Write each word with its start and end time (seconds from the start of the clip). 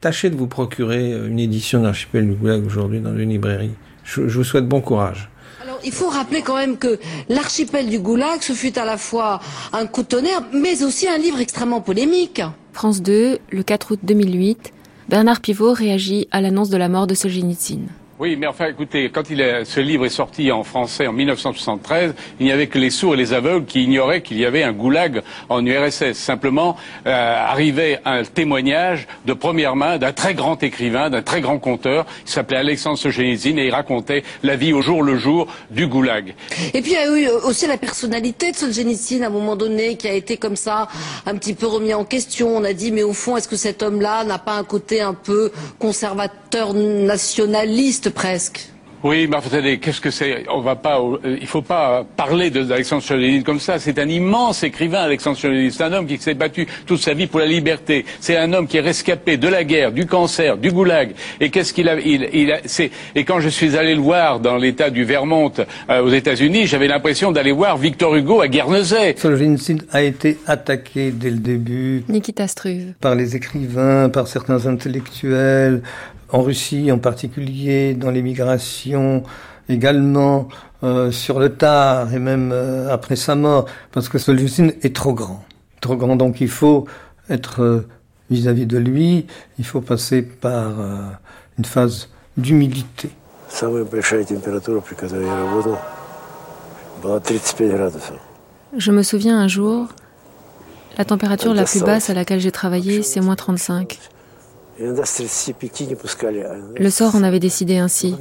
Tâchez 0.00 0.30
de 0.30 0.36
vous 0.36 0.46
procurer 0.46 1.10
une 1.10 1.40
édition 1.40 1.82
d'Archipel 1.82 2.24
du 2.24 2.34
Goulag 2.34 2.64
aujourd'hui 2.64 3.00
dans 3.00 3.18
une 3.18 3.30
librairie. 3.30 3.72
Je, 4.04 4.20
vous 4.20 4.44
souhaite 4.44 4.68
bon 4.68 4.80
courage. 4.80 5.28
Alors, 5.60 5.80
il 5.84 5.90
faut 5.90 6.08
rappeler 6.08 6.40
quand 6.40 6.54
même 6.54 6.76
que 6.76 7.00
l'archipel 7.28 7.88
du 7.88 7.98
Goulag, 7.98 8.40
ce 8.40 8.52
fut 8.52 8.78
à 8.78 8.84
la 8.84 8.96
fois 8.96 9.40
un 9.72 9.88
coup 9.88 10.02
de 10.02 10.06
tonnerre, 10.06 10.44
mais 10.52 10.84
aussi 10.84 11.08
un 11.08 11.18
livre 11.18 11.40
extrêmement 11.40 11.80
polémique. 11.80 12.40
France 12.72 13.02
2, 13.02 13.40
le 13.50 13.62
4 13.64 13.94
août 13.94 13.98
2008, 14.04 14.72
Bernard 15.08 15.40
Pivot 15.40 15.72
réagit 15.72 16.28
à 16.30 16.40
l'annonce 16.40 16.70
de 16.70 16.76
la 16.76 16.88
mort 16.88 17.08
de 17.08 17.14
Solzhenitsyn. 17.16 17.88
Oui, 18.20 18.34
mais 18.34 18.48
enfin, 18.48 18.66
écoutez, 18.66 19.10
quand 19.10 19.22
ce 19.28 19.78
livre 19.78 20.04
est 20.04 20.08
sorti 20.08 20.50
en 20.50 20.64
français 20.64 21.06
en 21.06 21.12
1973, 21.12 22.14
il 22.40 22.46
n'y 22.46 22.50
avait 22.50 22.66
que 22.66 22.76
les 22.76 22.90
sourds 22.90 23.14
et 23.14 23.16
les 23.16 23.32
aveugles 23.32 23.64
qui 23.64 23.84
ignoraient 23.84 24.22
qu'il 24.22 24.40
y 24.40 24.44
avait 24.44 24.64
un 24.64 24.72
goulag 24.72 25.22
en 25.48 25.64
URSS. 25.64 26.14
Simplement, 26.14 26.76
euh, 27.06 27.12
arrivait 27.12 28.00
un 28.04 28.24
témoignage 28.24 29.06
de 29.24 29.34
première 29.34 29.76
main 29.76 29.98
d'un 29.98 30.12
très 30.12 30.34
grand 30.34 30.60
écrivain, 30.64 31.10
d'un 31.10 31.22
très 31.22 31.40
grand 31.40 31.60
conteur. 31.60 32.06
Il 32.26 32.32
s'appelait 32.32 32.56
Alexandre 32.56 32.98
Solzhenitsyn 32.98 33.56
et 33.56 33.66
il 33.66 33.70
racontait 33.72 34.24
la 34.42 34.56
vie 34.56 34.72
au 34.72 34.82
jour 34.82 35.04
le 35.04 35.16
jour 35.16 35.46
du 35.70 35.86
goulag. 35.86 36.34
Et 36.74 36.82
puis 36.82 36.90
il 36.90 36.94
y 36.94 36.96
a 36.96 37.06
eu 37.06 37.28
aussi 37.44 37.68
la 37.68 37.76
personnalité 37.76 38.50
de 38.50 38.56
Solzhenitsyn 38.56 39.22
à 39.22 39.28
un 39.28 39.30
moment 39.30 39.54
donné 39.54 39.96
qui 39.96 40.08
a 40.08 40.12
été 40.12 40.38
comme 40.38 40.56
ça 40.56 40.88
un 41.24 41.36
petit 41.36 41.54
peu 41.54 41.68
remis 41.68 41.94
en 41.94 42.04
question. 42.04 42.56
On 42.56 42.64
a 42.64 42.72
dit, 42.72 42.90
mais 42.90 43.04
au 43.04 43.12
fond, 43.12 43.36
est-ce 43.36 43.46
que 43.46 43.54
cet 43.54 43.80
homme-là 43.80 44.24
n'a 44.24 44.40
pas 44.40 44.56
un 44.56 44.64
côté 44.64 45.00
un 45.00 45.14
peu 45.14 45.52
conservateur 45.78 46.74
nationaliste 46.74 48.07
presque. 48.10 48.68
Oui, 49.04 49.28
mais 49.30 49.36
attendez, 49.36 49.78
qu'est-ce 49.78 50.00
que 50.00 50.10
c'est? 50.10 50.44
On 50.52 50.60
va 50.60 50.74
pas, 50.74 50.98
euh, 51.00 51.36
il 51.40 51.46
faut 51.46 51.62
pas 51.62 52.04
parler 52.16 52.50
d'Alexandre 52.50 53.02
Solzhenitsyn 53.02 53.44
comme 53.44 53.60
ça. 53.60 53.78
C'est 53.78 53.96
un 54.00 54.08
immense 54.08 54.64
écrivain, 54.64 55.02
Alexandre 55.02 55.36
Solzhenitsyn. 55.36 55.78
C'est 55.78 55.84
un 55.84 55.92
homme 55.96 56.06
qui 56.06 56.18
s'est 56.18 56.34
battu 56.34 56.66
toute 56.84 57.00
sa 57.00 57.14
vie 57.14 57.28
pour 57.28 57.38
la 57.38 57.46
liberté. 57.46 58.04
C'est 58.18 58.36
un 58.36 58.52
homme 58.52 58.66
qui 58.66 58.76
est 58.76 58.80
rescapé 58.80 59.36
de 59.36 59.46
la 59.46 59.62
guerre, 59.62 59.92
du 59.92 60.06
cancer, 60.06 60.56
du 60.56 60.72
goulag. 60.72 61.12
Et 61.40 61.50
qu'est-ce 61.50 61.72
qu'il 61.72 61.88
a, 61.88 62.00
il, 62.00 62.28
il 62.32 62.50
a, 62.50 62.58
Et 63.14 63.24
quand 63.24 63.38
je 63.38 63.48
suis 63.48 63.76
allé 63.76 63.94
le 63.94 64.00
voir 64.00 64.40
dans 64.40 64.56
l'État 64.56 64.90
du 64.90 65.04
Vermont 65.04 65.52
euh, 65.90 66.02
aux 66.02 66.10
États-Unis, 66.10 66.66
j'avais 66.66 66.88
l'impression 66.88 67.30
d'aller 67.30 67.52
voir 67.52 67.76
Victor 67.76 68.16
Hugo 68.16 68.40
à 68.40 68.48
Guernesey. 68.48 69.14
Solzhenitsyn 69.16 69.78
a 69.92 70.02
été 70.02 70.38
attaqué 70.44 71.12
dès 71.12 71.30
le 71.30 71.38
début. 71.38 72.02
Nikita 72.08 72.48
Struve. 72.48 72.94
Par 73.00 73.14
les 73.14 73.36
écrivains, 73.36 74.08
par 74.08 74.26
certains 74.26 74.66
intellectuels, 74.66 75.82
en 76.30 76.42
Russie 76.42 76.90
en 76.92 76.98
particulier, 76.98 77.94
dans 77.94 78.10
l'émigration 78.10 79.22
également, 79.68 80.48
euh, 80.82 81.10
sur 81.10 81.40
le 81.40 81.54
tard 81.54 82.14
et 82.14 82.18
même 82.18 82.50
euh, 82.52 82.92
après 82.92 83.16
sa 83.16 83.34
mort, 83.34 83.66
parce 83.92 84.08
que 84.08 84.18
Solzhenitsyn 84.18 84.70
est 84.82 84.94
trop 84.94 85.12
grand. 85.12 85.44
Trop 85.80 85.96
grand, 85.96 86.16
donc 86.16 86.40
il 86.40 86.48
faut 86.48 86.86
être 87.28 87.62
euh, 87.62 87.86
vis-à-vis 88.30 88.66
de 88.66 88.78
lui, 88.78 89.26
il 89.58 89.64
faut 89.64 89.80
passer 89.80 90.22
par 90.22 90.72
une 91.58 91.64
phase 91.64 92.08
d'humilité. 92.36 93.10
Je 98.76 98.92
me 98.92 99.02
souviens 99.02 99.40
un 99.40 99.48
jour, 99.48 99.88
la 100.98 101.04
température 101.04 101.54
la 101.54 101.64
plus 101.64 101.82
basse 101.82 102.10
à 102.10 102.14
laquelle 102.14 102.40
j'ai 102.40 102.52
travaillé, 102.52 103.02
c'est 103.02 103.20
moins 103.20 103.36
35. 103.36 103.98
Le 104.80 104.94
sort 106.90 107.16
en 107.16 107.22
avait 107.22 107.40
décidé 107.40 107.78
ainsi. 107.78 108.14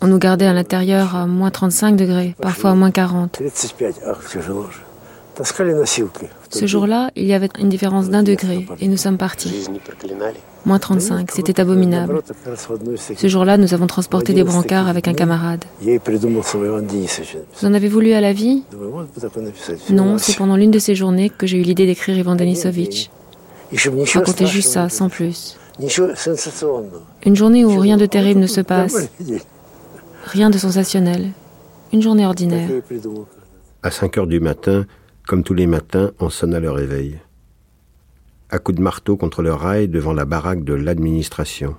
On 0.00 0.06
nous 0.06 0.18
gardait 0.18 0.46
à 0.46 0.54
l'intérieur 0.54 1.14
à 1.14 1.26
moins 1.26 1.50
35 1.50 1.96
degrés, 1.96 2.34
parfois 2.40 2.70
à 2.70 2.74
moins 2.74 2.90
40. 2.90 3.42
Ce 6.50 6.66
jour-là, 6.66 7.10
il 7.16 7.24
y 7.24 7.34
avait 7.34 7.48
une 7.58 7.68
différence 7.68 8.08
d'un 8.08 8.22
degré 8.22 8.66
et 8.80 8.88
nous 8.88 8.96
sommes 8.96 9.18
partis. 9.18 9.66
Moins 10.64 10.78
35, 10.78 11.30
c'était 11.32 11.60
abominable. 11.60 12.22
Ce 13.16 13.28
jour-là, 13.28 13.58
nous 13.58 13.74
avons 13.74 13.86
transporté 13.86 14.32
des 14.32 14.44
brancards 14.44 14.88
avec 14.88 15.08
un 15.08 15.14
camarade. 15.14 15.64
Vous 15.82 17.66
en 17.66 17.74
avez 17.74 17.88
voulu 17.88 18.12
à 18.12 18.20
la 18.20 18.32
vie? 18.32 18.62
Non, 19.90 20.18
c'est 20.18 20.36
pendant 20.36 20.56
l'une 20.56 20.70
de 20.70 20.78
ces 20.78 20.94
journées 20.94 21.30
que 21.30 21.46
j'ai 21.46 21.58
eu 21.58 21.62
l'idée 21.62 21.86
d'écrire 21.86 22.16
Ivan 22.16 22.36
Denisovitch. 22.36 23.10
Racontez 23.72 24.46
juste 24.46 24.70
ça, 24.70 24.88
sans 24.88 25.08
plus. 25.08 25.58
Une 27.24 27.36
journée 27.36 27.64
où 27.64 27.78
rien 27.78 27.96
de 27.96 28.06
terrible 28.06 28.40
ne 28.40 28.46
se 28.46 28.60
passe. 28.60 29.08
Rien 30.24 30.50
de 30.50 30.58
sensationnel. 30.58 31.30
Une 31.92 32.02
journée 32.02 32.26
ordinaire. 32.26 32.68
À 33.82 33.90
5 33.90 34.18
heures 34.18 34.26
du 34.26 34.40
matin, 34.40 34.86
comme 35.26 35.42
tous 35.42 35.54
les 35.54 35.66
matins, 35.66 36.12
on 36.20 36.30
sonne 36.30 36.54
à 36.54 36.60
le 36.60 36.70
réveil. 36.70 37.18
À 38.50 38.58
coups 38.58 38.78
de 38.78 38.82
marteau 38.82 39.16
contre 39.16 39.42
le 39.42 39.52
rail 39.52 39.88
devant 39.88 40.12
la 40.12 40.24
baraque 40.24 40.64
de 40.64 40.74
l'administration. 40.74 41.76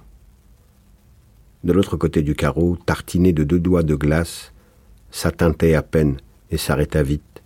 De 1.63 1.73
l'autre 1.73 1.97
côté 1.97 2.21
du 2.21 2.35
carreau, 2.35 2.77
tartiné 2.85 3.33
de 3.33 3.43
deux 3.43 3.59
doigts 3.59 3.83
de 3.83 3.95
glace, 3.95 4.51
ça 5.09 5.31
teintait 5.31 5.73
à 5.73 5.81
peine 5.81 6.17
et 6.51 6.57
s'arrêta 6.57 7.01
vite. 7.01 7.41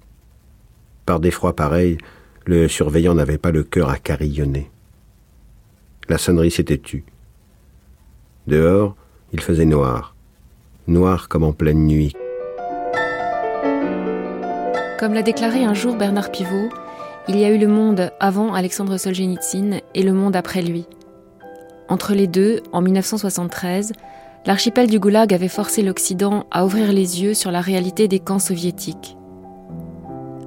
Par 1.06 1.20
des 1.20 1.32
froids 1.32 1.56
pareils, 1.56 1.98
le 2.46 2.68
surveillant 2.68 3.16
n'avait 3.16 3.38
pas 3.38 3.52
le 3.52 3.64
cœur 3.64 3.90
à 3.90 3.98
carillonner. 3.98 4.70
La 6.08 6.18
sonnerie 6.18 6.52
s'était 6.52 6.78
tue. 6.78 7.06
Dehors, 8.48 8.96
il 9.32 9.42
faisait 9.42 9.66
noir. 9.66 10.16
Noir 10.88 11.30
comme 11.30 11.44
en 11.44 11.54
pleine 11.54 11.86
nuit. 11.86 12.14
Comme 15.00 15.14
l'a 15.14 15.22
déclaré 15.22 15.64
un 15.64 15.74
jour 15.74 15.96
Bernard 15.96 16.32
Pivot, 16.32 16.70
il 17.28 17.38
y 17.38 17.46
a 17.46 17.50
eu 17.52 17.60
le 17.60 17.68
monde 17.68 18.12
avant 18.20 18.54
Alexandre 18.54 18.98
Solzhenitsyn 18.98 19.82
et 19.94 20.02
le 20.02 20.14
monde 20.14 20.36
après 20.36 20.64
lui. 20.64 20.88
Entre 21.88 22.14
les 22.14 22.28
deux, 22.28 22.62
en 22.72 22.82
1973, 22.82 23.94
l'archipel 24.46 24.88
du 24.90 25.00
Goulag 25.00 25.34
avait 25.34 25.48
forcé 25.48 25.84
l'Occident 25.84 26.46
à 26.50 26.66
ouvrir 26.66 26.92
les 26.92 27.22
yeux 27.22 27.34
sur 27.34 27.52
la 27.52 27.62
réalité 27.62 28.08
des 28.08 28.20
camps 28.20 28.40
soviétiques. 28.40 29.16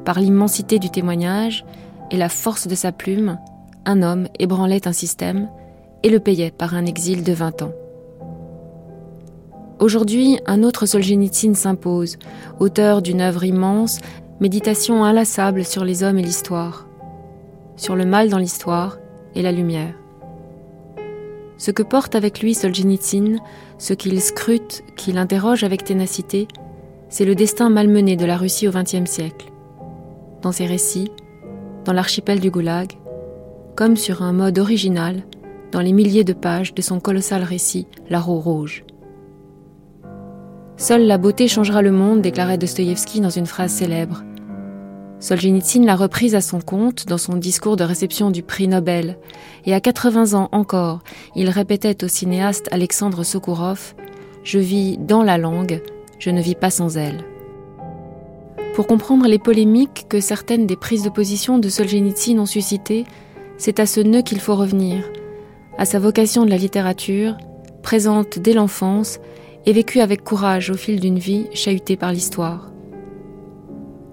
Par 0.05 0.19
l'immensité 0.19 0.79
du 0.81 0.91
témoignage, 0.91 1.65
et 2.13 2.17
la 2.17 2.29
force 2.29 2.69
de 2.69 2.75
sa 2.75 2.93
plume, 2.93 3.39
un 3.85 4.03
homme 4.03 4.29
ébranlait 4.39 4.87
un 4.87 4.93
système 4.93 5.49
et 6.03 6.11
le 6.11 6.21
payait 6.21 6.53
par 6.53 6.75
un 6.75 6.85
exil 6.85 7.25
de 7.25 7.33
20 7.33 7.63
ans. 7.63 7.73
Aujourd'hui, 9.81 10.39
un 10.47 10.63
autre 10.63 10.87
Solzhenitsyn 10.87 11.55
s'impose, 11.55 12.19
auteur 12.61 13.03
d'une 13.03 13.23
œuvre 13.23 13.43
immense, 13.45 13.99
méditation 14.41 15.05
inlassable 15.05 15.65
sur 15.65 15.85
les 15.85 16.05
hommes 16.05 16.19
et 16.19 16.23
l'histoire, 16.23 16.87
sur 17.77 17.97
le 17.97 18.05
mal 18.05 18.29
dans 18.29 18.39
l'histoire 18.39 18.99
et 19.35 19.43
la 19.43 19.51
lumière. 19.51 19.95
Ce 21.57 21.71
que 21.71 21.83
porte 21.83 22.15
avec 22.15 22.41
lui 22.41 22.55
Solzhenitsyn, 22.55 23.39
ce 23.79 23.95
qu'il 23.95 24.21
scrute, 24.21 24.85
qu'il 24.97 25.17
interroge 25.17 25.65
avec 25.65 25.83
ténacité, 25.83 26.47
c'est 27.09 27.25
le 27.25 27.35
destin 27.35 27.71
malmené 27.71 28.17
de 28.17 28.27
la 28.27 28.37
Russie 28.37 28.69
au 28.69 28.73
XXe 28.73 29.11
siècle. 29.11 29.51
Dans 30.43 30.53
ses 30.53 30.67
récits, 30.67 31.11
dans 31.85 31.93
l'archipel 31.93 32.41
du 32.41 32.51
Goulag, 32.51 32.93
comme 33.77 33.97
sur 33.97 34.23
un 34.23 34.33
mode 34.33 34.59
original 34.59 35.23
dans 35.73 35.81
les 35.81 35.93
milliers 35.93 36.25
de 36.25 36.35
pages 36.35 36.75
de 36.75 36.83
son 36.83 37.01
colossal 37.01 37.43
récit 37.43 37.87
La 38.11 38.21
roue 38.21 38.39
rouge. 38.39 38.85
Seule 40.77 41.07
la 41.07 41.19
beauté 41.19 41.49
changera 41.49 41.81
le 41.83 41.93
monde, 41.93 42.23
déclarait 42.23 42.59
Dostoïevski 42.59 43.21
dans 43.21 43.31
une 43.31 43.47
phrase 43.47 43.73
célèbre. 43.73 44.23
Solzhenitsyn 45.21 45.85
l'a 45.85 45.95
reprise 45.95 46.35
à 46.35 46.41
son 46.41 46.61
compte 46.61 47.07
dans 47.07 47.19
son 47.19 47.37
discours 47.37 47.77
de 47.77 47.85
réception 47.85 48.31
du 48.31 48.43
prix 48.43 48.67
Nobel, 48.69 49.19
et 49.65 49.75
à 49.75 49.81
80 49.81 50.35
ans 50.35 50.49
encore, 50.53 51.01
il 51.37 51.49
répétait 51.49 52.05
au 52.05 52.09
cinéaste 52.09 52.69
Alexandre 52.73 53.23
Sokourov 53.23 53.95
Je 54.43 54.59
vis 54.59 54.99
dans 54.99 55.23
la 55.23 55.39
langue, 55.39 55.81
je 56.19 56.31
ne 56.31 56.43
vis 56.43 56.57
pas 56.57 56.71
sans 56.71 56.97
elle. 56.97 57.25
Pour 58.75 58.87
comprendre 58.87 59.27
les 59.27 59.39
polémiques 59.39 60.07
que 60.09 60.21
certaines 60.21 60.67
des 60.67 60.77
prises 60.77 61.03
de 61.03 61.11
position 61.11 61.59
de 61.59 61.69
Solzhenitsyn 61.69 62.39
ont 62.39 62.47
suscitées, 62.47 63.05
c'est 63.59 63.81
à 63.81 63.87
ce 63.87 64.01
nœud 64.01 64.23
qu'il 64.23 64.41
faut 64.41 64.57
revenir, 64.57 65.05
à 65.79 65.85
sa 65.85 65.99
vocation 65.99 66.45
de 66.45 66.51
la 66.51 66.57
littérature, 66.57 67.37
présente 67.83 68.39
dès 68.39 68.55
l'enfance 68.55 69.19
et 69.67 69.73
vécue 69.73 70.01
avec 70.01 70.25
courage 70.25 70.71
au 70.71 70.75
fil 70.75 71.01
d'une 71.01 71.19
vie 71.19 71.47
chahutée 71.53 71.97
par 71.97 72.13
l'histoire. 72.13 72.71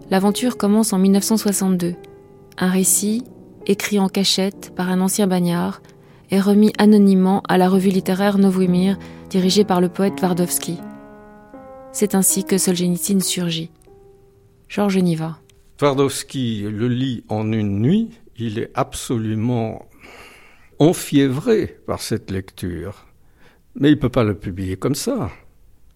L'aventure 0.09 0.57
commence 0.57 0.92
en 0.92 0.97
1962. 0.97 1.95
Un 2.57 2.69
récit, 2.69 3.24
écrit 3.65 4.00
en 4.00 4.09
cachette 4.09 4.74
par 4.75 4.89
un 4.89 5.01
ancien 5.01 5.27
bagnard, 5.27 5.81
est 6.31 6.39
remis 6.39 6.74
anonymement 6.77 7.42
à 7.47 7.57
la 7.57 7.69
revue 7.69 7.89
littéraire 7.89 8.38
Novimir, 8.38 8.97
dirigée 9.30 9.63
par 9.63 9.81
le 9.81 9.89
poète 9.89 10.19
Vardovski. 10.19 10.77
C'est 11.92 12.15
ainsi 12.15 12.44
que 12.44 12.57
Solzhenitsyn 12.57 13.19
surgit. 13.19 13.71
Georges 14.69 15.00
Niva. 15.00 15.39
Twardowski 15.77 16.62
le 16.62 16.88
lit 16.88 17.24
en 17.27 17.51
une 17.51 17.81
nuit, 17.81 18.12
il 18.38 18.60
est 18.60 18.69
absolument 18.75 19.89
enfiévré 20.77 21.80
par 21.88 22.01
cette 22.01 22.30
lecture. 22.30 23.07
Mais 23.74 23.89
il 23.89 23.95
ne 23.95 24.00
peut 24.00 24.10
pas 24.10 24.24
le 24.24 24.36
publier 24.36 24.77
comme 24.77 24.94
ça. 24.94 25.31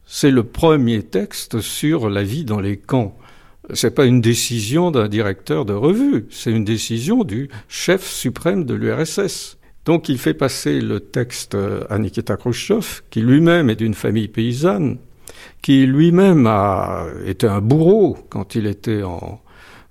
C'est 0.08 0.31
le 0.31 0.44
premier 0.44 1.04
texte 1.04 1.62
sur 1.62 2.10
la 2.10 2.24
vie 2.24 2.46
dans 2.46 2.60
les 2.60 2.78
camps. 2.78 3.16
c'est 3.74 3.94
pas 3.94 4.06
une 4.06 4.22
décision 4.22 4.90
d'un 4.90 5.08
directeur 5.08 5.66
de 5.66 5.74
revue, 5.74 6.25
c'est 6.31 6.52
une 6.52 6.66
décision 6.66 7.24
du 7.24 7.50
chef 7.68 8.04
suprême 8.04 8.66
de 8.66 8.74
l'URSS. 8.74 9.60
Donc 9.86 10.10
il 10.10 10.18
fait 10.18 10.34
passer 10.34 10.81
le 10.81 11.00
texte 11.00 11.56
à 11.90 12.00
Nikita 12.00 12.38
Khrushchev, 12.38 13.04
qui 13.12 13.22
lui-même 13.22 13.70
est 13.70 13.75
d'une 13.75 13.94
famille 13.94 14.30
paysanne, 14.30 14.98
qui 15.63 15.88
lui-même 15.88 16.45
a 16.45 17.07
été 17.25 17.48
un 17.48 17.62
bourreau 17.62 18.18
quand 18.30 18.54
il 18.54 18.68
était 18.68 19.01
en 19.01 19.42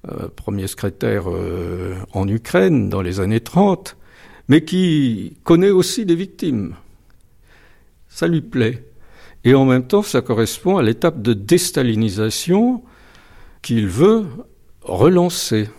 euh, 0.09 0.29
premier 0.29 0.69
secrétaire 0.69 1.31
euh, 1.31 1.97
en 2.13 2.29
Ukraine 2.29 2.91
dans 2.91 3.01
les 3.01 3.21
années 3.21 3.41
30, 3.41 3.97
mais 4.49 4.65
qui 4.65 5.39
connaît 5.45 5.71
aussi 5.71 6.05
des 6.05 6.15
victimes. 6.15 6.75
Ça 8.09 8.29
lui 8.29 8.43
plaît. 8.43 8.85
Et 9.45 9.55
en 9.55 9.65
même 9.65 9.87
temps, 9.87 10.03
ça 10.03 10.21
correspond 10.21 10.77
à 10.77 10.83
l'étape 10.83 11.23
de 11.23 11.33
déstalinisation 11.33 12.83
qu'il 13.63 13.89
veut 13.89 14.27
relancer. 14.83 15.71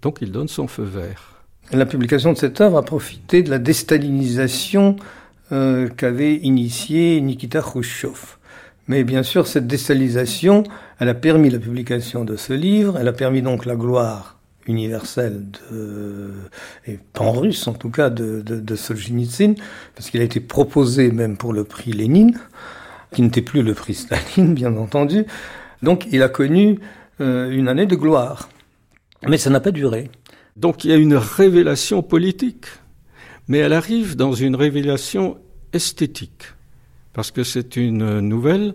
Donc 0.00 0.18
il 0.22 0.30
donne 0.30 0.48
son 0.48 0.68
feu 0.68 0.84
vert. 0.84 1.42
La 1.72 1.86
publication 1.86 2.32
de 2.32 2.38
cette 2.38 2.60
œuvre 2.60 2.78
a 2.78 2.82
profité 2.82 3.42
de 3.42 3.50
la 3.50 3.58
déstalinisation 3.58 4.94
euh, 5.50 5.88
qu'avait 5.88 6.36
initiée 6.36 7.20
Nikita 7.20 7.60
Khrushchev. 7.60 8.36
Mais 8.88 9.04
bien 9.04 9.22
sûr, 9.22 9.46
cette 9.46 9.66
déstalinisation, 9.66 10.64
elle 10.98 11.08
a 11.08 11.14
permis 11.14 11.50
la 11.50 11.58
publication 11.58 12.24
de 12.24 12.36
ce 12.36 12.52
livre, 12.52 12.98
elle 12.98 13.08
a 13.08 13.12
permis 13.12 13.42
donc 13.42 13.64
la 13.64 13.76
gloire 13.76 14.38
universelle 14.66 15.44
de, 15.70 16.30
et 16.86 16.98
en 17.18 17.32
russe 17.32 17.66
en 17.66 17.72
tout 17.72 17.90
cas, 17.90 18.10
de, 18.10 18.42
de, 18.42 18.60
de 18.60 18.76
Solzhenitsyn, 18.76 19.54
parce 19.94 20.10
qu'il 20.10 20.20
a 20.20 20.24
été 20.24 20.40
proposé 20.40 21.10
même 21.10 21.36
pour 21.36 21.52
le 21.52 21.64
prix 21.64 21.92
Lénine, 21.92 22.38
qui 23.12 23.22
n'était 23.22 23.42
plus 23.42 23.62
le 23.62 23.74
prix 23.74 23.94
Staline, 23.94 24.54
bien 24.54 24.76
entendu. 24.76 25.24
Donc 25.82 26.06
il 26.10 26.22
a 26.22 26.28
connu 26.28 26.78
euh, 27.20 27.50
une 27.50 27.68
année 27.68 27.86
de 27.86 27.96
gloire. 27.96 28.48
Mais 29.28 29.38
ça 29.38 29.50
n'a 29.50 29.60
pas 29.60 29.70
duré. 29.70 30.10
Donc 30.56 30.84
il 30.84 30.90
y 30.90 30.94
a 30.94 30.96
une 30.96 31.14
révélation 31.14 32.02
politique, 32.02 32.66
mais 33.48 33.58
elle 33.58 33.72
arrive 33.72 34.16
dans 34.16 34.32
une 34.32 34.56
révélation 34.56 35.38
esthétique, 35.72 36.44
parce 37.12 37.30
que 37.30 37.44
c'est 37.44 37.76
une 37.76 38.20
nouvelle 38.20 38.74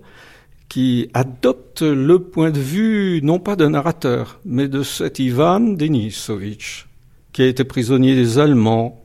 qui 0.70 1.10
adopte 1.14 1.82
le 1.82 2.20
point 2.20 2.52
de 2.52 2.60
vue 2.60 3.22
non 3.24 3.40
pas 3.40 3.56
d'un 3.56 3.72
narrateur, 3.72 4.40
mais 4.46 4.68
de 4.68 4.84
cet 4.84 5.20
Ivan 5.20 5.60
Denisovitch, 5.60 6.88
qui 7.32 7.42
a 7.42 7.48
été 7.48 7.64
prisonnier 7.64 8.16
des 8.16 8.38
Allemands, 8.38 9.02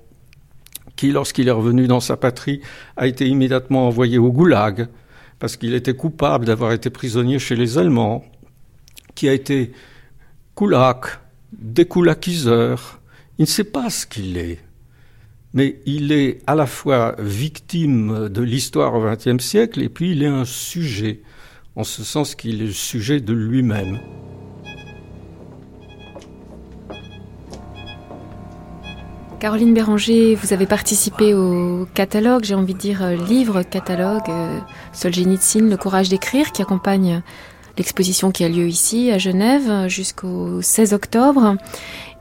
qui, 0.96 1.12
lorsqu'il 1.12 1.49
est 1.49 1.52
revenu 1.52 1.87
dans 1.87 2.00
sa 2.00 2.17
patrie, 2.17 2.61
a 2.96 3.06
été 3.06 3.26
immédiatement 3.26 3.87
envoyé 3.87 4.19
au 4.19 4.32
goulag, 4.32 4.88
parce 5.38 5.56
qu'il 5.56 5.75
était 5.75 5.94
coupable 5.94 6.44
d'avoir 6.44 6.73
été 6.73 6.90
prisonnier 6.90 7.38
chez 7.38 7.56
les 7.56 7.79
Allemands, 7.79 8.25
qui 9.14 9.29
a 9.29 9.32
été 9.32 9.73
kulak, 10.56 11.20
découlakiseur. 11.52 13.00
Il 13.38 13.43
ne 13.43 13.46
sait 13.46 13.64
pas 13.64 13.90
ce 13.90 14.06
qu'il 14.06 14.37
est, 14.37 14.61
mais 15.54 15.81
il 15.87 16.12
est 16.12 16.38
à 16.46 16.54
la 16.54 16.66
fois 16.66 17.14
victime 17.19 18.28
de 18.28 18.43
l'histoire 18.43 18.94
au 18.94 19.04
XXe 19.04 19.43
siècle 19.43 19.82
et 19.82 19.88
puis 19.88 20.12
il 20.12 20.22
est 20.22 20.28
un 20.28 20.44
sujet, 20.44 21.20
en 21.76 21.84
ce 21.84 22.04
sens 22.04 22.34
qu'il 22.34 22.62
est 22.62 22.66
le 22.66 22.72
sujet 22.72 23.20
de 23.20 23.32
lui-même. 23.32 23.99
Caroline 29.43 29.75
Béranger, 29.75 30.37
vous 30.37 30.52
avez 30.52 30.66
participé 30.66 31.34
au 31.34 31.84
catalogue, 31.94 32.44
j'ai 32.44 32.55
envie 32.55 32.75
de 32.75 32.78
dire 32.78 33.02
euh, 33.02 33.16
livre 33.16 33.62
catalogue 33.64 34.28
euh, 34.28 34.60
Solzhenitsyn, 34.93 35.69
Le 35.69 35.76
courage 35.76 36.08
d'écrire, 36.08 36.52
qui 36.52 36.62
accompagne 36.62 37.22
l'exposition 37.76 38.31
qui 38.31 38.44
a 38.44 38.48
lieu 38.48 38.69
ici 38.69 39.10
à 39.10 39.19
Genève 39.19 39.88
jusqu'au 39.88 40.62
16 40.62 40.93
octobre. 40.93 41.56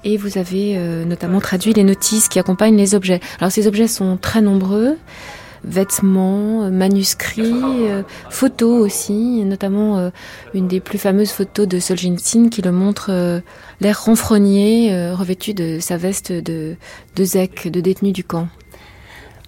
Et 0.04 0.18
vous 0.18 0.38
avez 0.38 0.78
euh, 0.78 1.06
notamment 1.06 1.40
traduit 1.40 1.74
les 1.74 1.84
notices 1.84 2.28
qui 2.28 2.40
accompagnent 2.40 2.78
les 2.78 2.96
objets. 2.96 3.20
Alors 3.40 3.52
ces 3.52 3.68
objets 3.68 3.88
sont 3.88 4.18
très 4.18 4.42
nombreux 4.42 4.98
vêtements, 5.64 6.64
euh, 6.64 6.70
manuscrits, 6.70 7.44
euh, 7.44 8.04
photos 8.30 8.82
aussi, 8.82 9.44
notamment 9.46 9.98
euh, 9.98 10.10
une 10.54 10.68
des 10.68 10.80
plus 10.80 10.98
fameuses 10.98 11.32
photos 11.32 11.68
de 11.68 11.80
Solzhenitsyn 11.80 12.50
qui 12.50 12.62
le 12.62 12.72
montre 12.72 13.42
l'air 13.80 14.04
renfrogné, 14.04 15.12
revêtu 15.14 15.54
de 15.54 15.80
sa 15.80 15.98
veste 15.98 16.32
de, 16.32 16.76
de 17.16 17.24
zèque, 17.24 17.70
de 17.70 17.82
détenu 17.82 18.12
du 18.12 18.24
camp. 18.24 18.48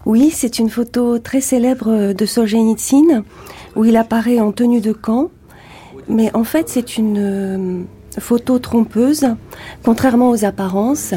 Oui, 0.05 0.31
c'est 0.33 0.59
une 0.59 0.69
photo 0.69 1.19
très 1.19 1.41
célèbre 1.41 2.13
de 2.13 2.25
Solzhenitsyn 2.25 3.23
où 3.75 3.85
il 3.85 3.95
apparaît 3.95 4.39
en 4.39 4.51
tenue 4.51 4.81
de 4.81 4.91
camp, 4.91 5.31
mais 6.07 6.29
en 6.35 6.43
fait 6.43 6.69
c'est 6.69 6.97
une 6.97 7.85
photo 8.19 8.59
trompeuse. 8.59 9.25
Contrairement 9.83 10.29
aux 10.29 10.45
apparences, 10.45 11.13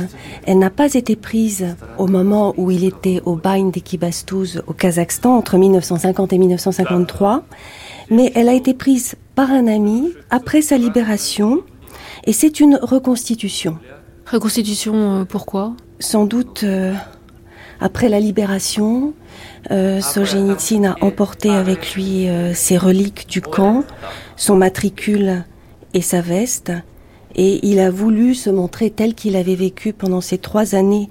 elle 0.47 0.59
n'a 0.59 0.71
pas 0.71 0.95
été 0.95 1.17
prise 1.17 1.77
au 1.99 2.07
moment 2.07 2.55
où 2.57 2.71
il 2.71 2.85
était 2.85 3.21
au 3.25 3.37
bain 3.37 3.65
d'Ekibastuz 3.69 4.63
au 4.67 4.73
Kazakhstan 4.73 5.37
entre 5.37 5.57
1950 5.57 6.33
et 6.33 6.39
1953, 6.39 7.45
mais 8.11 8.33
elle 8.35 8.49
a 8.49 8.55
été 8.55 8.75
prise 8.75 9.15
par 9.35 9.51
un 9.51 9.67
ami 9.67 10.13
après 10.31 10.63
sa 10.63 10.79
libération 10.79 11.63
et 12.25 12.33
c'est 12.33 12.61
une 12.61 12.79
reconstitution. 12.81 13.79
Reconstitution, 14.31 15.21
euh, 15.21 15.25
pourquoi? 15.25 15.75
Sans 16.01 16.27
doute 16.27 16.65
euh, 16.65 16.93
après 17.81 18.09
la 18.09 18.21
libération, 18.21 19.13
euh, 19.71 20.01
a 20.01 21.05
emporté 21.05 21.51
avec 21.51 21.95
lui 21.95 22.29
euh, 22.29 22.55
ses 22.55 22.79
reliques 22.79 23.29
du 23.29 23.41
camp, 23.41 23.85
son 24.37 24.57
matricule 24.57 25.45
et 25.97 26.03
sa 26.03 26.21
veste, 26.21 26.73
et 27.35 27.67
il 27.67 27.81
a 27.81 27.91
voulu 27.91 28.35
se 28.35 28.51
montrer 28.51 28.91
tel 28.91 29.15
qu'il 29.15 29.35
avait 29.35 29.55
vécu 29.55 29.95
pendant 29.95 30.21
ces 30.21 30.37
trois 30.37 30.75
années 30.75 31.09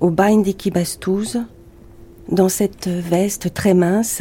au 0.00 0.10
bain 0.10 0.36
d'Equibastouze, 0.36 1.40
dans 2.30 2.50
cette 2.50 2.86
veste 2.86 3.54
très 3.54 3.72
mince. 3.72 4.20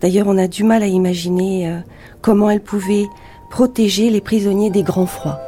D'ailleurs, 0.00 0.26
on 0.26 0.36
a 0.36 0.48
du 0.48 0.64
mal 0.64 0.82
à 0.82 0.88
imaginer 0.88 1.68
euh, 1.68 1.78
comment 2.22 2.50
elle 2.50 2.60
pouvait 2.60 3.06
protéger 3.48 4.10
les 4.10 4.20
prisonniers 4.20 4.70
des 4.70 4.82
grands 4.82 5.06
froids. 5.06 5.38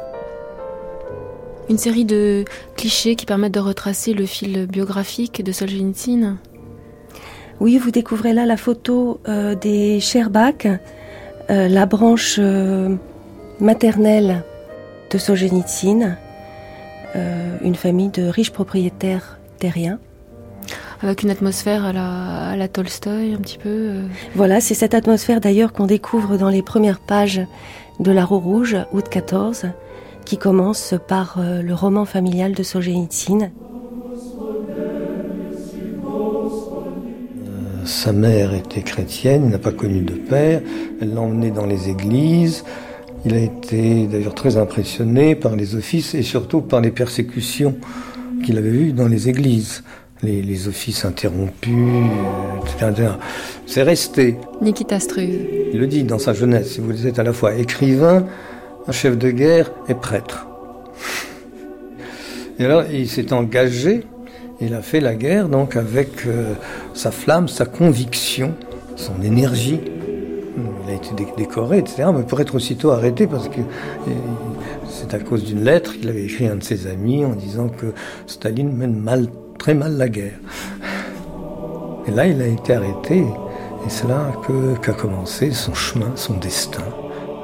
Une 1.69 1.77
série 1.77 2.05
de 2.05 2.45
clichés 2.77 3.17
qui 3.17 3.25
permettent 3.25 3.53
de 3.53 3.59
retracer 3.59 4.13
le 4.13 4.25
fil 4.25 4.65
biographique 4.65 5.43
de 5.43 5.51
Solzhenitsyn. 5.51 6.37
Oui, 7.59 7.77
vous 7.77 7.91
découvrez 7.91 8.31
là 8.31 8.45
la 8.45 8.55
photo 8.55 9.19
euh, 9.27 9.55
des 9.55 9.99
Sherbak, 9.99 10.67
euh, 11.49 11.67
la 11.67 11.85
branche 11.85 12.39
maternelle 13.59 14.43
de 15.11 15.17
Solzhenitsyn, 15.17 16.17
euh, 17.15 17.57
une 17.61 17.75
famille 17.75 18.09
de 18.09 18.23
riches 18.23 18.51
propriétaires 18.51 19.39
terriens. 19.57 19.99
Avec 21.01 21.23
une 21.23 21.29
atmosphère 21.29 21.85
à 21.85 21.93
la, 21.93 22.49
à 22.49 22.55
la 22.55 22.67
Tolstoï 22.67 23.33
un 23.33 23.37
petit 23.37 23.57
peu. 23.57 23.69
Euh. 23.69 24.07
Voilà, 24.35 24.59
c'est 24.59 24.73
cette 24.73 24.93
atmosphère 24.93 25.39
d'ailleurs 25.39 25.71
qu'on 25.71 25.85
découvre 25.85 26.37
dans 26.37 26.49
les 26.49 26.61
premières 26.61 26.99
pages 26.99 27.41
de 27.99 28.11
La 28.11 28.25
Roue 28.25 28.39
Rouge, 28.39 28.77
août 28.91 29.07
14, 29.09 29.67
qui 30.25 30.37
commence 30.37 30.93
par 31.07 31.37
euh, 31.39 31.61
le 31.61 31.73
roman 31.73 32.05
familial 32.05 32.53
de 32.53 32.63
Solzhenitsyn. 32.63 33.49
Sa 37.85 38.11
mère 38.11 38.53
était 38.53 38.83
chrétienne, 38.83 39.49
n'a 39.49 39.57
pas 39.57 39.71
connu 39.71 40.01
de 40.01 40.13
père, 40.13 40.61
elle 41.01 41.13
l'a 41.13 41.21
emmené 41.21 41.49
dans 41.49 41.65
les 41.65 41.89
églises, 41.89 42.63
il 43.25 43.33
a 43.33 43.39
été 43.39 44.07
d'ailleurs 44.07 44.35
très 44.35 44.57
impressionné 44.57 45.35
par 45.35 45.55
les 45.55 45.75
offices 45.75 46.13
et 46.15 46.23
surtout 46.23 46.61
par 46.61 46.81
les 46.81 46.91
persécutions 46.91 47.75
qu'il 48.43 48.57
avait 48.57 48.69
vues 48.69 48.93
dans 48.93 49.07
les 49.07 49.29
églises. 49.29 49.83
Les, 50.21 50.67
offices 50.67 51.05
interrompus, 51.05 52.11
etc. 52.77 53.11
C'est 53.65 53.83
resté. 53.83 54.35
Nikita 54.61 54.99
Struve. 54.99 55.29
Il 55.71 55.79
le 55.79 55.87
dit 55.87 56.03
dans 56.03 56.19
sa 56.19 56.33
jeunesse, 56.33 56.73
si 56.73 56.81
vous 56.81 57.07
êtes 57.07 57.19
à 57.19 57.23
la 57.23 57.31
fois 57.31 57.55
écrivain, 57.55 58.25
chef 58.91 59.17
de 59.17 59.31
guerre 59.31 59.71
et 59.87 59.93
prêtre. 59.93 60.47
Et 62.59 62.65
alors, 62.65 62.83
il 62.91 63.07
s'est 63.07 63.31
engagé, 63.31 64.03
il 64.59 64.73
a 64.73 64.81
fait 64.81 64.99
la 64.99 65.15
guerre 65.15 65.47
donc 65.47 65.77
avec 65.77 66.27
euh, 66.27 66.53
sa 66.93 67.11
flamme, 67.11 67.47
sa 67.47 67.65
conviction, 67.65 68.55
son 68.97 69.21
énergie, 69.21 69.79
il 70.85 70.91
a 70.91 70.95
été 70.95 71.09
décoré, 71.37 71.79
etc. 71.79 72.09
Mais 72.13 72.23
pour 72.23 72.39
être 72.41 72.55
aussitôt 72.55 72.91
arrêté 72.91 73.27
parce 73.27 73.47
que 73.49 73.61
c'est 74.87 75.13
à 75.13 75.19
cause 75.19 75.43
d'une 75.43 75.63
lettre 75.63 75.93
qu'il 75.93 76.09
avait 76.09 76.23
écrit 76.23 76.47
à 76.47 76.53
un 76.53 76.55
de 76.55 76.63
ses 76.63 76.87
amis 76.87 77.25
en 77.25 77.33
disant 77.33 77.69
que 77.69 77.93
Staline 78.27 78.71
mène 78.71 78.95
mal, 78.95 79.27
très 79.57 79.73
mal 79.73 79.97
la 79.97 80.09
guerre. 80.09 80.39
Et 82.07 82.11
là, 82.11 82.27
il 82.27 82.41
a 82.41 82.47
été 82.47 82.73
arrêté. 82.73 83.19
Et 83.19 83.89
c'est 83.89 84.07
là 84.07 84.31
qu'a 84.81 84.93
commencé 84.93 85.51
son 85.51 85.73
chemin, 85.73 86.11
son 86.15 86.37
destin 86.37 86.83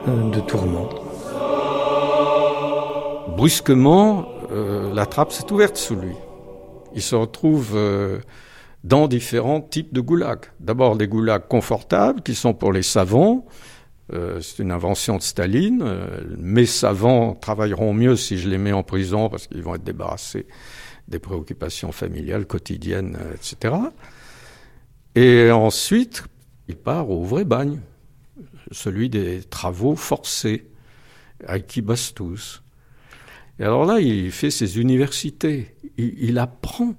euh, 0.07 0.31
de 0.31 0.39
tourment. 0.41 0.89
Brusquement, 3.37 4.25
euh, 4.51 4.93
la 4.93 5.05
trappe 5.05 5.31
s'est 5.31 5.51
ouverte 5.51 5.77
sous 5.77 5.95
lui. 5.95 6.15
Il 6.93 7.01
se 7.01 7.15
retrouve 7.15 7.73
euh, 7.75 8.19
dans 8.85 9.09
différents 9.09 9.61
types 9.61 9.93
de 9.93 9.99
goulags. 9.99 10.45
D'abord 10.61 10.95
des 10.95 11.07
goulags 11.07 11.47
confortables 11.49 12.21
qui 12.21 12.35
sont 12.35 12.53
pour 12.53 12.71
les 12.71 12.83
savants, 12.83 13.45
Euh, 14.13 14.39
c'est 14.39 14.61
une 14.61 14.71
invention 14.71 15.17
de 15.17 15.21
Staline. 15.21 15.81
Euh, 15.83 16.21
mes 16.37 16.65
savants 16.65 17.33
travailleront 17.33 17.93
mieux 17.93 18.15
si 18.15 18.37
je 18.37 18.47
les 18.49 18.57
mets 18.57 18.71
en 18.71 18.83
prison 18.83 19.29
parce 19.29 19.47
qu'ils 19.47 19.63
vont 19.63 19.75
être 19.75 19.83
débarrassés 19.83 20.45
des 21.07 21.19
préoccupations 21.19 21.91
familiales 21.91 22.45
quotidiennes, 22.45 23.17
euh, 23.19 23.33
etc. 23.33 23.75
Et 25.15 25.51
ensuite, 25.51 26.23
il 26.67 26.75
part 26.75 27.09
au 27.09 27.23
vrai 27.23 27.45
bagne, 27.45 27.79
celui 28.71 29.09
des 29.09 29.41
travaux 29.41 29.95
forcés, 29.95 30.67
bassent 31.77 32.13
tous. 32.13 32.61
Et 33.59 33.63
alors 33.63 33.85
là, 33.85 33.99
il 34.01 34.31
fait 34.31 34.51
ses 34.51 34.79
universités. 34.79 35.75
Il, 35.97 36.37
apprend 36.37 36.95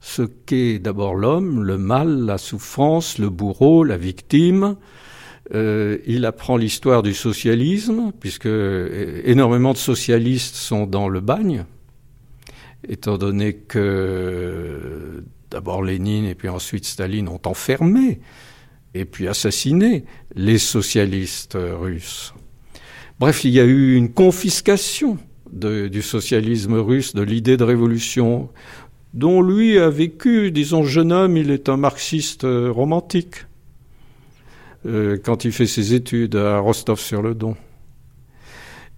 ce 0.00 0.22
qu'est 0.22 0.78
d'abord 0.78 1.14
l'homme, 1.14 1.62
le 1.62 1.78
mal, 1.78 2.24
la 2.24 2.38
souffrance, 2.38 3.18
le 3.18 3.28
bourreau, 3.28 3.84
la 3.84 3.96
victime. 3.96 4.76
Euh, 5.54 5.98
il 6.06 6.24
apprend 6.24 6.56
l'histoire 6.56 7.02
du 7.02 7.12
socialisme, 7.12 8.12
puisque 8.18 8.48
énormément 9.24 9.72
de 9.72 9.78
socialistes 9.78 10.54
sont 10.54 10.86
dans 10.86 11.08
le 11.08 11.20
bagne, 11.20 11.64
étant 12.88 13.18
donné 13.18 13.54
que 13.54 15.22
d'abord 15.50 15.82
Lénine 15.82 16.24
et 16.24 16.34
puis 16.34 16.48
ensuite 16.48 16.84
Staline 16.84 17.28
ont 17.28 17.40
enfermé 17.44 18.20
et 18.94 19.04
puis 19.04 19.28
assassiné 19.28 20.04
les 20.34 20.58
socialistes 20.58 21.58
russes. 21.58 22.32
Bref, 23.18 23.44
il 23.44 23.50
y 23.50 23.60
a 23.60 23.64
eu 23.64 23.96
une 23.96 24.12
confiscation 24.12 25.18
du 25.52 26.02
socialisme 26.02 26.74
russe, 26.74 27.14
de 27.14 27.22
l'idée 27.22 27.56
de 27.56 27.64
révolution, 27.64 28.48
dont 29.12 29.42
lui 29.42 29.78
a 29.78 29.90
vécu, 29.90 30.50
disons, 30.52 30.84
jeune 30.84 31.12
homme, 31.12 31.36
il 31.36 31.50
est 31.50 31.68
un 31.68 31.76
marxiste 31.76 32.44
euh, 32.44 32.70
romantique, 32.70 33.46
euh, 34.86 35.18
quand 35.22 35.44
il 35.44 35.52
fait 35.52 35.66
ses 35.66 35.94
études 35.94 36.36
à 36.36 36.58
Rostov-sur-le-Don. 36.58 37.56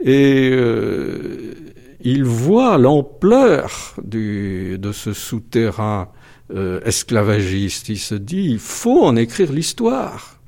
Et 0.01 0.51
euh, 0.53 1.55
il 2.03 2.25
voit 2.25 2.77
l'ampleur 2.79 3.95
de 4.03 4.93
ce 4.93 5.13
souterrain 5.13 6.09
esclavagiste. 6.85 7.89
Il 7.89 7.99
se 7.99 8.17
dit, 8.17 8.45
il 8.51 8.59
faut 8.59 9.05
en 9.05 9.17
écrire 9.17 9.53
l'histoire. 9.53 10.41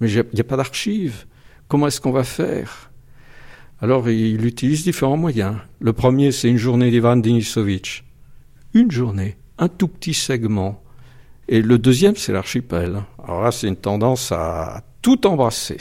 Mais 0.00 0.10
il 0.10 0.24
n'y 0.32 0.40
a 0.40 0.44
pas 0.44 0.56
d'archives. 0.56 1.26
Comment 1.68 1.88
est-ce 1.88 2.00
qu'on 2.00 2.12
va 2.12 2.24
faire? 2.24 2.90
Alors 3.80 4.08
il 4.08 4.46
utilise 4.46 4.84
différents 4.84 5.16
moyens. 5.16 5.56
Le 5.80 5.92
premier, 5.92 6.30
c'est 6.32 6.48
une 6.48 6.56
journée 6.56 6.90
d'Ivan 6.90 7.16
Denisovitch. 7.16 8.04
Une 8.74 8.90
journée, 8.90 9.36
un 9.58 9.68
tout 9.68 9.88
petit 9.88 10.14
segment. 10.14 10.82
Et 11.48 11.62
le 11.62 11.78
deuxième, 11.78 12.16
c'est 12.16 12.32
l'archipel. 12.32 13.02
Alors 13.22 13.42
là, 13.42 13.52
c'est 13.52 13.68
une 13.68 13.76
tendance 13.76 14.32
à 14.32 14.82
tout 15.02 15.26
embrasser. 15.26 15.78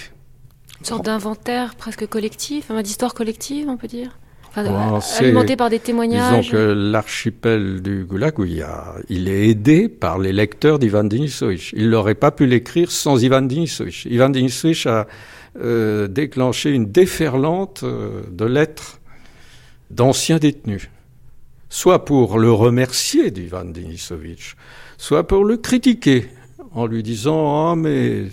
Une 0.80 0.86
sorte 0.86 1.06
d'inventaire 1.06 1.76
presque 1.76 2.08
collectif, 2.08 2.72
d'histoire 2.72 3.14
collective, 3.14 3.68
on 3.70 3.78
peut 3.78 3.88
dire 3.88 4.18
alimenté 4.56 5.56
par 5.56 5.70
des 5.70 5.80
témoignages. 5.80 6.46
Disons 6.46 6.52
que 6.52 6.74
l'archipel 6.74 7.82
du 7.82 8.06
Goulag, 8.06 8.36
il, 9.10 9.28
est 9.28 9.50
aidé 9.50 9.90
par 9.90 10.20
les 10.20 10.32
lecteurs 10.32 10.80
d'Ivan 10.80 11.04
Denisovitch. 11.04 11.74
Il 11.76 11.90
n'aurait 11.90 12.16
pas 12.16 12.32
pu 12.32 12.46
l'écrire 12.46 12.92
sans 12.92 13.24
Ivan 13.24 13.42
Denisovitch. 13.42 14.06
Ivan 14.06 14.30
Denisovitch 14.30 14.86
a 14.86 15.08
euh, 15.60 16.08
déclenché 16.08 16.72
une 16.72 16.92
déferlante 16.92 17.82
euh, 17.84 18.22
de 18.32 18.46
lettres 18.46 19.00
d'anciens 19.92 20.38
détenus, 20.38 20.90
soit 21.74 22.06
pour 22.06 22.38
le 22.38 22.52
remercier 22.52 23.32
d'Ivan 23.32 23.66
Denisovitch, 23.66 24.56
soit 25.00 25.26
pour 25.26 25.44
le 25.44 25.58
critiquer 25.58 26.28
en 26.72 26.86
lui 26.86 27.02
disant 27.02 27.72
ah 27.72 27.76
mais 27.76 28.28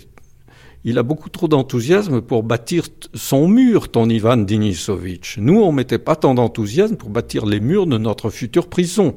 il 0.83 0.99
a 0.99 1.03
beaucoup 1.03 1.29
trop 1.29 1.47
d'enthousiasme 1.47 2.21
pour 2.21 2.43
bâtir 2.43 2.85
son 3.15 3.47
mur, 3.47 3.89
ton 3.89 4.07
Ivan 4.09 4.37
Denisovitch. 4.37 5.39
Nous, 5.39 5.59
on 5.59 5.71
mettait 5.71 5.97
pas 5.97 6.15
tant 6.15 6.35
d'enthousiasme 6.35 6.97
pour 6.97 7.09
bâtir 7.09 7.47
les 7.47 7.59
murs 7.59 7.87
de 7.87 7.97
notre 7.97 8.29
future 8.29 8.67
prison. 8.67 9.15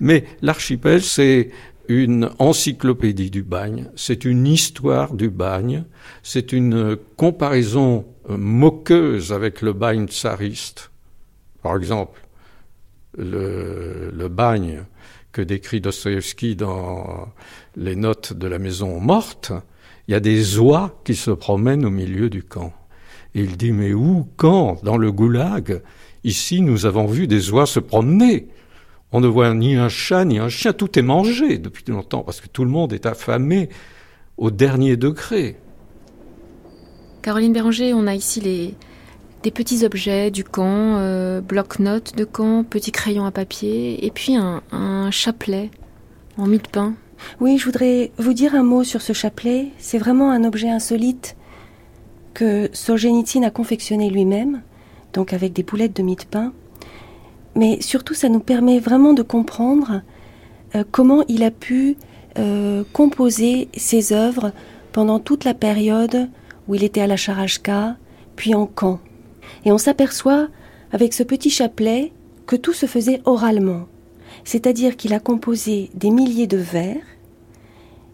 Mais 0.00 0.24
l'archipel, 0.40 1.02
c'est 1.02 1.50
une 1.88 2.30
encyclopédie 2.38 3.30
du 3.30 3.42
bagne, 3.42 3.90
c'est 3.96 4.24
une 4.24 4.46
histoire 4.46 5.12
du 5.12 5.28
bagne, 5.28 5.84
c'est 6.22 6.54
une 6.54 6.96
comparaison 7.16 8.06
moqueuse 8.30 9.30
avec 9.30 9.60
le 9.60 9.74
bagne 9.74 10.06
tsariste. 10.06 10.90
Par 11.62 11.76
exemple, 11.76 12.25
le, 13.16 14.28
bagne 14.28 14.84
que 15.32 15.42
décrit 15.42 15.80
Dostoïevski 15.80 16.56
dans 16.56 17.28
les 17.76 17.96
notes 17.96 18.32
de 18.32 18.46
la 18.46 18.58
maison 18.58 19.00
morte, 19.00 19.52
il 20.08 20.12
y 20.12 20.14
a 20.14 20.20
des 20.20 20.58
oies 20.58 21.00
qui 21.04 21.14
se 21.14 21.30
promènent 21.30 21.84
au 21.84 21.90
milieu 21.90 22.30
du 22.30 22.42
camp. 22.42 22.72
Et 23.34 23.40
il 23.40 23.56
dit, 23.56 23.72
mais 23.72 23.92
où, 23.92 24.26
quand 24.36 24.82
Dans 24.82 24.96
le 24.96 25.12
goulag, 25.12 25.82
ici 26.24 26.60
nous 26.60 26.86
avons 26.86 27.06
vu 27.06 27.26
des 27.26 27.50
oies 27.50 27.66
se 27.66 27.80
promener. 27.80 28.48
On 29.12 29.20
ne 29.20 29.28
voit 29.28 29.52
ni 29.54 29.76
un 29.76 29.88
chat 29.88 30.24
ni 30.24 30.38
un 30.38 30.48
chien, 30.48 30.72
tout 30.72 30.98
est 30.98 31.02
mangé 31.02 31.58
depuis 31.58 31.84
longtemps, 31.88 32.22
parce 32.22 32.40
que 32.40 32.48
tout 32.48 32.64
le 32.64 32.70
monde 32.70 32.92
est 32.92 33.06
affamé 33.06 33.68
au 34.36 34.50
dernier 34.50 34.96
degré. 34.96 35.56
Caroline 37.22 37.52
Béranger, 37.52 37.92
on 37.92 38.06
a 38.06 38.14
ici 38.14 38.40
les, 38.40 38.74
des 39.46 39.52
petits 39.52 39.84
objets 39.84 40.32
du 40.32 40.42
camp, 40.42 40.96
euh, 40.96 41.40
bloc-notes 41.40 42.16
de 42.16 42.24
camp, 42.24 42.64
petits 42.64 42.90
crayons 42.90 43.26
à 43.26 43.30
papier, 43.30 44.04
et 44.04 44.10
puis 44.10 44.34
un, 44.34 44.60
chapelet 45.12 45.70
en 46.36 46.48
mie 46.48 46.58
de 46.58 46.66
pain. 46.66 46.94
Oui, 47.38 47.56
je 47.56 47.64
voudrais 47.64 48.10
vous 48.18 48.32
dire 48.32 48.56
un 48.56 48.64
mot 48.64 48.82
sur 48.82 49.02
ce 49.02 49.12
chapelet. 49.12 49.68
C'est 49.78 49.98
vraiment 49.98 50.32
un 50.32 50.42
objet 50.42 50.68
insolite 50.68 51.36
que 52.34 52.68
Solzhenitsyn 52.72 53.44
a 53.44 53.50
confectionné 53.50 54.10
lui-même, 54.10 54.62
donc 55.12 55.32
avec 55.32 55.52
des 55.52 55.62
boulettes 55.62 55.94
de 55.94 56.02
mie 56.02 56.16
de 56.16 56.24
pain. 56.24 56.52
Mais 57.54 57.80
surtout, 57.80 58.14
ça 58.14 58.28
nous 58.28 58.40
permet 58.40 58.80
vraiment 58.80 59.12
de 59.12 59.22
comprendre 59.22 60.02
euh, 60.74 60.82
comment 60.90 61.22
il 61.28 61.44
a 61.44 61.52
pu 61.52 61.96
euh, 62.36 62.82
composer 62.92 63.68
ses 63.76 64.12
œuvres 64.12 64.50
pendant 64.90 65.20
toute 65.20 65.44
la 65.44 65.54
période 65.54 66.28
où 66.66 66.74
il 66.74 66.82
était 66.82 67.00
à 67.00 67.06
la 67.06 67.16
Charashka, 67.16 67.96
puis 68.34 68.52
en 68.52 68.66
camp. 68.66 68.98
Et 69.66 69.72
on 69.72 69.78
s'aperçoit, 69.78 70.48
avec 70.92 71.12
ce 71.12 71.24
petit 71.24 71.50
chapelet, 71.50 72.12
que 72.46 72.54
tout 72.54 72.72
se 72.72 72.86
faisait 72.86 73.20
oralement. 73.24 73.88
C'est-à-dire 74.44 74.96
qu'il 74.96 75.12
a 75.12 75.18
composé 75.18 75.90
des 75.92 76.10
milliers 76.10 76.46
de 76.46 76.56
vers, 76.56 77.02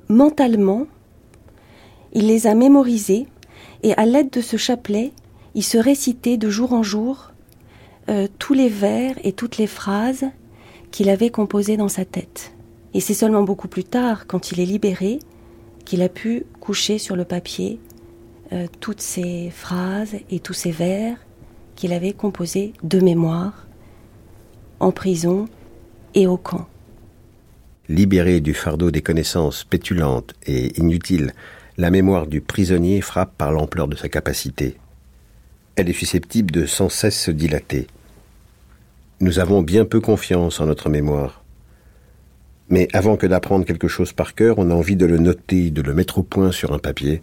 mentalement, 0.08 0.86
il 2.14 2.26
les 2.26 2.46
a 2.46 2.54
mémorisés, 2.54 3.26
et 3.82 3.92
à 3.98 4.06
l'aide 4.06 4.30
de 4.30 4.40
ce 4.40 4.56
chapelet, 4.56 5.12
il 5.54 5.62
se 5.62 5.76
récitait 5.76 6.38
de 6.38 6.48
jour 6.48 6.72
en 6.72 6.82
jour 6.82 7.32
euh, 8.08 8.28
tous 8.38 8.54
les 8.54 8.70
vers 8.70 9.14
et 9.22 9.32
toutes 9.32 9.58
les 9.58 9.66
phrases 9.66 10.24
qu'il 10.90 11.10
avait 11.10 11.30
composées 11.30 11.76
dans 11.76 11.88
sa 11.88 12.06
tête. 12.06 12.54
Et 12.94 13.00
c'est 13.00 13.12
seulement 13.12 13.42
beaucoup 13.42 13.68
plus 13.68 13.84
tard, 13.84 14.26
quand 14.26 14.52
il 14.52 14.60
est 14.60 14.66
libéré, 14.66 15.18
qu'il 15.84 16.00
a 16.00 16.08
pu 16.08 16.46
coucher 16.60 16.96
sur 16.96 17.14
le 17.14 17.26
papier 17.26 17.78
euh, 18.52 18.68
toutes 18.80 19.02
ces 19.02 19.50
phrases 19.50 20.14
et 20.30 20.40
tous 20.40 20.54
ces 20.54 20.70
vers 20.70 21.18
qu'il 21.82 21.92
avait 21.92 22.12
composés 22.12 22.74
de 22.84 23.00
mémoire, 23.00 23.66
en 24.78 24.92
prison, 24.92 25.48
et 26.14 26.28
au 26.28 26.36
camp. 26.36 26.68
Libéré 27.88 28.40
du 28.40 28.54
fardeau 28.54 28.92
des 28.92 29.02
connaissances 29.02 29.64
pétulantes 29.64 30.32
et 30.46 30.78
inutiles, 30.78 31.32
la 31.78 31.90
mémoire 31.90 32.28
du 32.28 32.40
prisonnier 32.40 33.00
frappe 33.00 33.36
par 33.36 33.50
l'ampleur 33.50 33.88
de 33.88 33.96
sa 33.96 34.08
capacité. 34.08 34.76
Elle 35.74 35.90
est 35.90 35.92
susceptible 35.92 36.52
de 36.52 36.66
sans 36.66 36.88
cesse 36.88 37.20
se 37.20 37.32
dilater. 37.32 37.88
Nous 39.18 39.40
avons 39.40 39.60
bien 39.60 39.84
peu 39.84 39.98
confiance 39.98 40.60
en 40.60 40.66
notre 40.66 40.88
mémoire. 40.88 41.42
Mais 42.68 42.86
avant 42.92 43.16
que 43.16 43.26
d'apprendre 43.26 43.64
quelque 43.64 43.88
chose 43.88 44.12
par 44.12 44.36
cœur, 44.36 44.60
on 44.60 44.70
a 44.70 44.74
envie 44.74 44.94
de 44.94 45.06
le 45.06 45.18
noter, 45.18 45.72
de 45.72 45.82
le 45.82 45.94
mettre 45.94 46.18
au 46.18 46.22
point 46.22 46.52
sur 46.52 46.72
un 46.72 46.78
papier. 46.78 47.20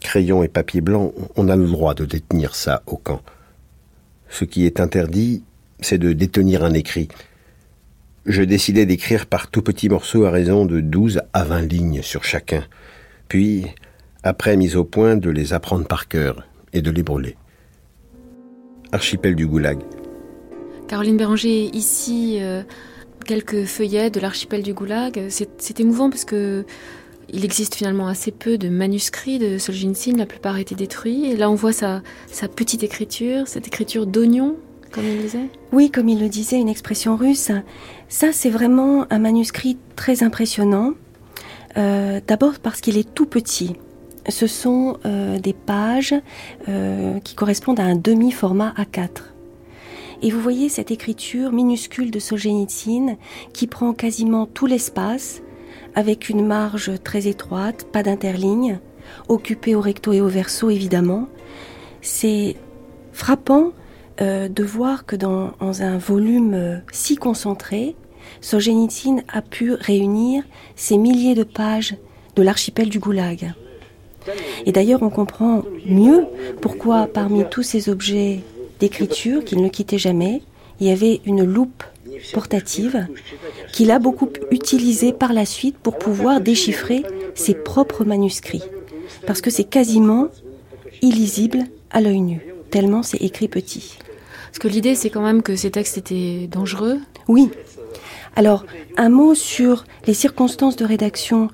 Crayon 0.00 0.42
et 0.42 0.48
papier 0.48 0.80
blanc, 0.80 1.12
on 1.36 1.50
a 1.50 1.56
le 1.56 1.66
droit 1.66 1.92
de 1.92 2.06
détenir 2.06 2.54
ça 2.54 2.82
au 2.86 2.96
camp. 2.96 3.20
Ce 4.30 4.44
qui 4.44 4.64
est 4.64 4.80
interdit, 4.80 5.42
c'est 5.80 5.98
de 5.98 6.12
détenir 6.12 6.64
un 6.64 6.72
écrit, 6.72 7.08
je 8.26 8.42
décidai 8.42 8.86
d'écrire 8.86 9.26
par 9.26 9.50
tout 9.50 9.62
petits 9.62 9.88
morceaux 9.88 10.24
à 10.24 10.30
raison 10.30 10.66
de 10.66 10.80
12 10.80 11.22
à 11.32 11.44
20 11.44 11.62
lignes 11.62 12.02
sur 12.02 12.24
chacun, 12.24 12.64
puis, 13.28 13.66
après 14.22 14.56
mise 14.56 14.76
au 14.76 14.84
point, 14.84 15.16
de 15.16 15.30
les 15.30 15.52
apprendre 15.52 15.86
par 15.86 16.08
cœur 16.08 16.46
et 16.72 16.82
de 16.82 16.90
les 16.90 17.02
brûler. 17.02 17.36
Archipel 18.92 19.36
du 19.36 19.46
Goulag. 19.46 19.78
Caroline 20.88 21.16
Béranger, 21.16 21.70
ici, 21.72 22.38
euh, 22.40 22.62
quelques 23.24 23.64
feuillets 23.64 24.10
de 24.10 24.20
l'archipel 24.20 24.62
du 24.62 24.74
Goulag. 24.74 25.26
C'est 25.28 25.80
émouvant 25.80 26.10
parce 26.10 26.24
que 26.24 26.64
il 27.32 27.44
existe 27.44 27.74
finalement 27.74 28.08
assez 28.08 28.30
peu 28.30 28.58
de 28.58 28.68
manuscrits 28.68 29.38
de 29.38 29.58
Solzhenitsyn, 29.58 30.16
la 30.16 30.26
plupart 30.26 30.58
étaient 30.58 30.74
détruits. 30.74 31.26
Et 31.26 31.36
là, 31.36 31.50
on 31.50 31.54
voit 31.54 31.72
sa, 31.72 32.02
sa 32.30 32.48
petite 32.48 32.82
écriture, 32.82 33.46
cette 33.48 33.66
écriture 33.66 34.06
d'oignon, 34.06 34.56
comme 34.90 35.04
il 35.04 35.22
disait 35.22 35.48
Oui, 35.72 35.90
comme 35.90 36.08
il 36.08 36.20
le 36.20 36.28
disait, 36.28 36.58
une 36.58 36.68
expression 36.68 37.16
russe. 37.16 37.50
Ça, 38.08 38.32
c'est 38.32 38.50
vraiment 38.50 39.06
un 39.10 39.18
manuscrit 39.18 39.78
très 39.96 40.22
impressionnant. 40.22 40.92
Euh, 41.76 42.20
d'abord 42.26 42.58
parce 42.58 42.80
qu'il 42.80 42.98
est 42.98 43.14
tout 43.14 43.26
petit. 43.26 43.76
ce 44.28 44.48
sont 44.48 44.98
euh, 45.04 45.38
des 45.38 45.52
pages 45.52 46.14
euh, 46.68 47.20
qui 47.20 47.36
correspondent 47.36 47.78
à 47.78 47.84
un 47.84 47.94
demi-format 47.94 48.74
A4. 48.76 49.08
Et 50.22 50.30
vous 50.30 50.40
voyez 50.40 50.68
cette 50.68 50.90
écriture 50.90 51.52
minuscule 51.52 52.10
de 52.10 52.18
Solzhenitsyn 52.18 53.16
qui 53.52 53.66
prend 53.66 53.92
quasiment 53.94 54.46
tout 54.46 54.66
l'espace, 54.66 55.42
avec 55.94 56.28
une 56.28 56.46
marge 56.46 56.92
très 57.02 57.26
étroite, 57.26 57.86
pas 57.92 58.02
d'interligne, 58.02 58.78
occupée 59.28 59.74
au 59.74 59.80
recto 59.80 60.12
et 60.12 60.20
au 60.20 60.28
verso 60.28 60.70
évidemment. 60.70 61.28
C'est 62.00 62.56
frappant 63.12 63.72
euh, 64.20 64.48
de 64.48 64.64
voir 64.64 65.06
que 65.06 65.16
dans, 65.16 65.52
un 65.60 65.98
volume 65.98 66.82
si 66.92 67.16
concentré, 67.16 67.96
Solzhenitsyn 68.40 69.22
a 69.28 69.42
pu 69.42 69.72
réunir 69.72 70.44
ces 70.76 70.96
milliers 70.96 71.34
de 71.34 71.42
pages 71.42 71.96
de 72.36 72.42
l'archipel 72.42 72.88
du 72.88 72.98
Goulag. 72.98 73.52
Et 74.66 74.72
d'ailleurs, 74.72 75.02
on 75.02 75.10
comprend 75.10 75.62
mieux 75.86 76.26
pourquoi 76.60 77.06
parmi 77.06 77.44
tous 77.50 77.62
ces 77.62 77.88
objets 77.88 78.40
d'écriture 78.78 79.44
qu'il 79.44 79.62
ne 79.62 79.68
quittait 79.68 79.98
jamais, 79.98 80.42
il 80.80 80.86
y 80.86 80.90
avait 80.90 81.20
une 81.24 81.44
loupe 81.44 81.84
portative 82.32 83.06
qu'il 83.72 83.90
a 83.90 83.98
beaucoup 83.98 84.28
utilisée 84.50 85.12
par 85.12 85.32
la 85.32 85.44
suite 85.44 85.76
pour 85.78 85.98
pouvoir 85.98 86.40
déchiffrer 86.40 87.02
ses 87.34 87.54
propres 87.54 88.04
manuscrits. 88.04 88.62
Parce 89.26 89.40
que 89.40 89.50
c'est 89.50 89.64
quasiment 89.64 90.28
illisible 91.02 91.64
à 91.90 92.00
l'œil 92.00 92.20
nu, 92.20 92.40
tellement 92.70 93.02
c'est 93.02 93.22
écrit 93.22 93.48
petit. 93.48 93.98
Parce 94.46 94.58
que 94.58 94.68
l'idée, 94.68 94.94
c'est 94.94 95.10
quand 95.10 95.22
même 95.22 95.42
que 95.42 95.54
ces 95.54 95.70
textes 95.70 95.98
étaient 95.98 96.48
dangereux. 96.50 96.98
Oui. 97.28 97.50
Alors, 98.34 98.64
un 98.96 99.08
mot 99.08 99.34
sur 99.34 99.84
les 100.06 100.14
circonstances 100.14 100.76
de 100.76 100.84
rédaction 100.84 101.48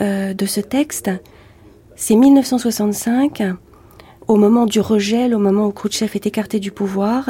euh, 0.00 0.34
de 0.34 0.46
ce 0.46 0.60
texte. 0.60 1.10
C'est 1.94 2.16
1965, 2.16 3.42
au 4.26 4.36
moment 4.36 4.66
du 4.66 4.80
rejet, 4.80 5.32
au 5.32 5.38
moment 5.38 5.66
où 5.66 5.72
Khrouchtchev 5.72 6.12
est 6.14 6.26
écarté 6.26 6.58
du 6.58 6.72
pouvoir, 6.72 7.28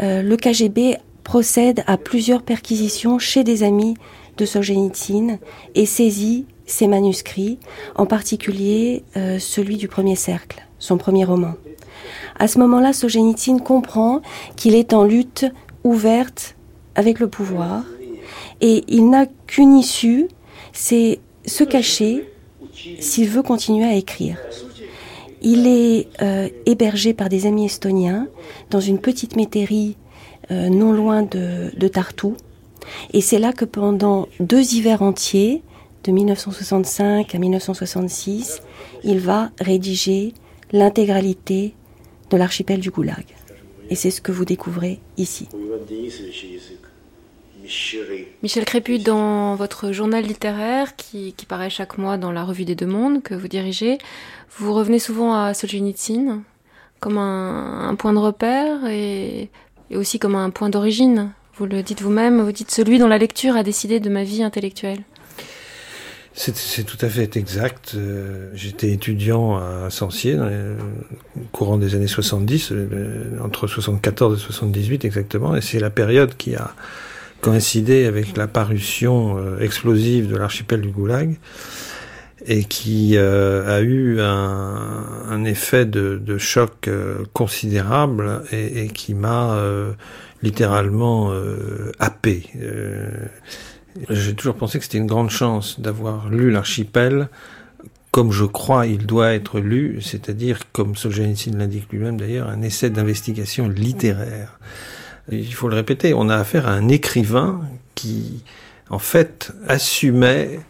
euh, 0.00 0.22
le 0.22 0.36
KGB 0.36 0.98
procède 1.26 1.82
à 1.88 1.96
plusieurs 1.96 2.42
perquisitions 2.42 3.18
chez 3.18 3.42
des 3.42 3.64
amis 3.64 3.96
de 4.36 4.44
Solzhenitsyn 4.44 5.40
et 5.74 5.84
saisit 5.84 6.46
ses 6.66 6.86
manuscrits, 6.86 7.58
en 7.96 8.06
particulier 8.06 9.02
euh, 9.16 9.40
celui 9.40 9.76
du 9.76 9.88
premier 9.88 10.14
cercle, 10.14 10.64
son 10.78 10.98
premier 10.98 11.24
roman. 11.24 11.54
À 12.38 12.46
ce 12.46 12.60
moment-là, 12.60 12.92
Solzhenitsyn 12.92 13.58
comprend 13.58 14.22
qu'il 14.54 14.76
est 14.76 14.94
en 14.94 15.02
lutte 15.02 15.46
ouverte 15.82 16.54
avec 16.94 17.18
le 17.18 17.26
pouvoir 17.26 17.82
et 18.60 18.84
il 18.86 19.10
n'a 19.10 19.26
qu'une 19.48 19.76
issue, 19.76 20.28
c'est 20.72 21.18
se 21.44 21.64
cacher 21.64 22.24
s'il 23.00 23.28
veut 23.28 23.42
continuer 23.42 23.84
à 23.84 23.94
écrire. 23.94 24.38
Il 25.42 25.66
est 25.66 26.06
euh, 26.22 26.48
hébergé 26.66 27.14
par 27.14 27.28
des 27.28 27.46
amis 27.46 27.64
estoniens 27.64 28.28
dans 28.70 28.80
une 28.80 29.00
petite 29.00 29.34
métairie 29.34 29.96
euh, 30.50 30.68
non 30.68 30.92
loin 30.92 31.22
de, 31.22 31.70
de. 31.76 31.90
Et 33.12 33.20
c'est 33.20 33.38
là 33.38 33.52
que 33.52 33.64
pendant 33.64 34.28
deux 34.40 34.74
hivers 34.74 35.02
entiers, 35.02 35.62
de 36.06 36.12
1965 36.12 37.34
à 37.34 37.38
1966, 37.38 38.62
il 39.02 39.18
va 39.18 39.50
rédiger 39.60 40.34
l'intégralité 40.72 41.74
de 42.30 42.36
l'archipel 42.36 42.80
du 42.80 42.90
Goulag. 42.90 43.24
Et 43.90 43.94
c'est 43.94 44.10
ce 44.10 44.20
que 44.20 44.32
vous 44.32 44.44
découvrez 44.44 45.00
ici. 45.16 45.48
Michel 48.42 48.64
Crépus, 48.64 49.02
dans 49.02 49.56
votre 49.56 49.90
journal 49.92 50.24
littéraire 50.24 50.94
qui, 50.96 51.34
paraît 51.48 51.70
chaque 51.70 51.98
mois 51.98 52.16
dans 52.16 52.30
la 52.30 52.44
Revue 52.44 52.64
des 52.64 52.74
Deux 52.76 52.86
Mondes 52.86 53.22
que 53.22 53.34
vous 53.34 53.48
dirigez, 53.48 53.98
vous 54.58 54.72
revenez 54.72 55.00
souvent 55.00 55.34
à 55.34 55.54
Solzhenitsyn 55.54 56.42
comme 57.00 57.18
un, 57.18 57.94
point 57.96 58.12
de 58.12 58.18
repère 58.18 58.86
et, 58.86 59.50
aussi 59.94 60.18
comme 60.18 60.34
un 60.34 60.50
point 60.50 60.68
d'origine. 60.68 61.30
Vous 61.58 61.66
le 61.66 61.82
dites 61.82 62.02
vous-même, 62.02 62.42
vous 62.42 62.52
dites 62.52 62.70
celui 62.70 62.98
dont 62.98 63.06
la 63.06 63.18
lecture 63.18 63.56
a 63.56 63.62
décidé 63.62 64.00
de 64.00 64.10
ma 64.10 64.24
vie 64.24 64.42
intellectuelle. 64.42 65.04
C'est 66.38 66.84
tout 66.84 66.98
à 67.00 67.08
fait 67.08 67.34
exact. 67.38 67.92
Euh, 67.94 68.50
j'étais 68.52 68.92
étudiant 68.92 69.56
à 69.56 69.88
Sancier 69.88 70.34
dans 70.34 70.44
le 70.44 70.76
courant 71.50 71.78
des 71.78 71.94
années 71.94 72.06
70, 72.06 72.72
euh, 72.72 73.38
entre 73.42 73.66
74 73.66 74.38
et 74.38 74.42
78 74.42 75.06
exactement, 75.06 75.56
et 75.56 75.62
c'est 75.62 75.80
la 75.80 75.88
période 75.88 76.36
qui 76.36 76.54
a 76.54 76.74
coïncidé 77.40 78.04
avec 78.04 78.36
la 78.36 78.48
parution 78.48 79.38
euh, 79.38 79.60
explosive 79.60 80.28
de 80.28 80.36
l'archipel 80.36 80.82
du 80.82 80.90
Goulag 80.90 81.38
et 82.46 82.64
qui 82.64 83.16
euh, 83.16 83.76
a 83.76 83.80
eu 83.80 84.20
un, 84.20 85.44
effet 85.44 85.84
de, 85.84 86.38
choc 86.38 86.88
euh, 86.88 87.18
considérable 87.32 88.42
et, 88.52 88.88
qui 88.88 89.14
m'a 89.14 89.58
littéralement 90.42 91.32
happé. 91.98 92.50
J'ai 94.10 94.34
toujours 94.34 94.56
pensé 94.56 94.78
que 94.78 94.84
c'était 94.84 94.98
une 94.98 95.06
grande 95.06 95.30
chance 95.30 95.80
d'avoir 95.80 96.28
lu 96.28 96.50
l'archipel 96.50 97.28
comme 98.10 98.32
je 98.32 98.44
crois 98.44 98.86
il 98.86 99.04
doit 99.04 99.34
être 99.34 99.60
lu, 99.60 100.00
c'est-à-dire, 100.00 100.60
comme 100.72 100.96
Solzhenitsyn 100.96 101.58
l'indique 101.58 101.92
lui-même 101.92 102.18
d'ailleurs, 102.18 102.48
un 102.48 102.62
essai 102.62 102.88
d'investigation 102.88 103.68
littéraire 103.68 104.58
il 105.30 105.54
faut 105.54 105.68
le 105.68 105.74
répéter, 105.74 106.14
on 106.14 106.28
a 106.28 106.36
affaire 106.36 106.68
à 106.68 106.72
un 106.72 106.88
écrivain 106.88 107.60
qui, 107.94 108.42
en 108.90 108.98
fait, 108.98 109.52
assumait 109.68 110.60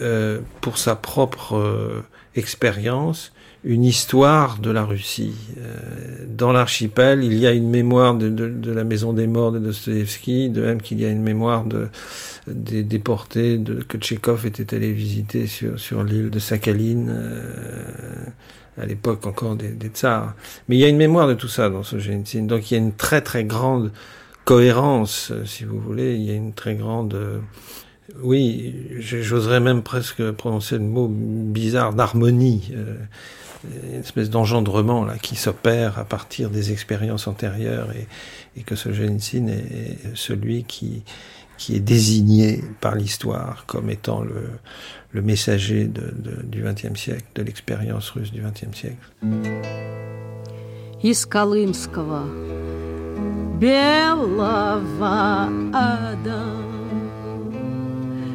euh, 0.00 0.40
pour 0.60 0.78
sa 0.78 0.96
propre 0.96 1.56
euh, 1.56 2.04
expérience 2.34 3.32
une 3.64 3.84
histoire 3.84 4.58
de 4.58 4.70
la 4.70 4.84
Russie. 4.84 5.34
Euh, 5.58 6.24
dans 6.28 6.52
l'archipel, 6.52 7.24
il 7.24 7.34
y 7.34 7.46
a 7.46 7.52
une 7.52 7.68
mémoire 7.68 8.14
de, 8.14 8.28
de, 8.28 8.48
de, 8.48 8.72
la 8.72 8.84
maison 8.84 9.12
des 9.12 9.26
morts 9.26 9.52
de 9.52 9.58
Dostoevsky, 9.58 10.48
de 10.48 10.62
même 10.62 10.80
qu'il 10.80 11.00
y 11.00 11.04
a 11.04 11.08
une 11.08 11.22
mémoire 11.22 11.64
de, 11.64 11.88
des 12.46 12.84
déportés 12.84 13.58
de, 13.58 13.82
que 13.82 13.98
Tchékov 13.98 14.46
était 14.46 14.74
allé 14.74 14.92
visiter 14.92 15.46
sur, 15.46 15.78
sur 15.78 16.04
l'île 16.04 16.30
de 16.30 16.38
Sakhaline. 16.38 17.08
Euh, 17.10 18.24
à 18.80 18.86
l'époque 18.86 19.26
encore 19.26 19.56
des, 19.56 19.70
des, 19.70 19.88
tsars. 19.88 20.34
Mais 20.68 20.76
il 20.76 20.78
y 20.78 20.84
a 20.84 20.88
une 20.88 20.96
mémoire 20.96 21.26
de 21.26 21.34
tout 21.34 21.48
ça 21.48 21.68
dans 21.68 21.82
ce 21.82 21.98
Solzhenitsyn. 21.98 22.46
Donc 22.46 22.70
il 22.70 22.74
y 22.74 22.76
a 22.76 22.80
une 22.80 22.92
très 22.92 23.20
très 23.22 23.42
grande 23.42 23.90
cohérence, 24.44 25.32
si 25.46 25.64
vous 25.64 25.80
voulez. 25.80 26.14
Il 26.14 26.22
y 26.22 26.30
a 26.30 26.34
une 26.34 26.52
très 26.52 26.76
grande 26.76 27.42
Euh, 28.09 28.13
oui, 28.21 28.73
j'oserais 28.99 29.59
même 29.59 29.83
presque 29.83 30.31
prononcer 30.31 30.77
le 30.77 30.83
mot 30.83 31.07
bizarre 31.09 31.93
d'harmonie. 31.93 32.71
Euh, 32.73 32.95
une 33.93 34.01
espèce 34.01 34.29
d'engendrement 34.29 35.05
là 35.05 35.17
qui 35.17 35.37
s'opère 35.37 35.97
à 35.97 36.03
partir 36.03 36.49
des 36.49 36.73
expériences 36.73 37.27
antérieures 37.27 37.87
et, 37.95 38.07
et 38.59 38.63
que 38.63 38.75
ce 38.75 38.93
Solzhenitsyn 38.93 39.47
est 39.47 39.97
celui 40.15 40.65
qui 40.65 41.03
qui 41.57 41.75
est 41.75 41.79
désigné 41.79 42.63
par 42.81 42.95
l'histoire 42.95 43.65
comme 43.67 43.89
étant 43.89 44.21
le, 44.21 44.49
le 45.11 45.21
messager 45.21 45.85
de, 45.85 46.13
de, 46.15 46.41
du 46.43 46.63
XXe 46.63 46.99
siècle, 46.99 47.25
de 47.35 47.43
l'expérience 47.43 48.09
russe 48.09 48.31
du 48.31 48.41
XXe 48.41 48.75
siècle. 48.75 48.97
Из 51.03 51.25
Колымского 51.25 52.23
белого 53.59 55.49
ада 55.73 56.43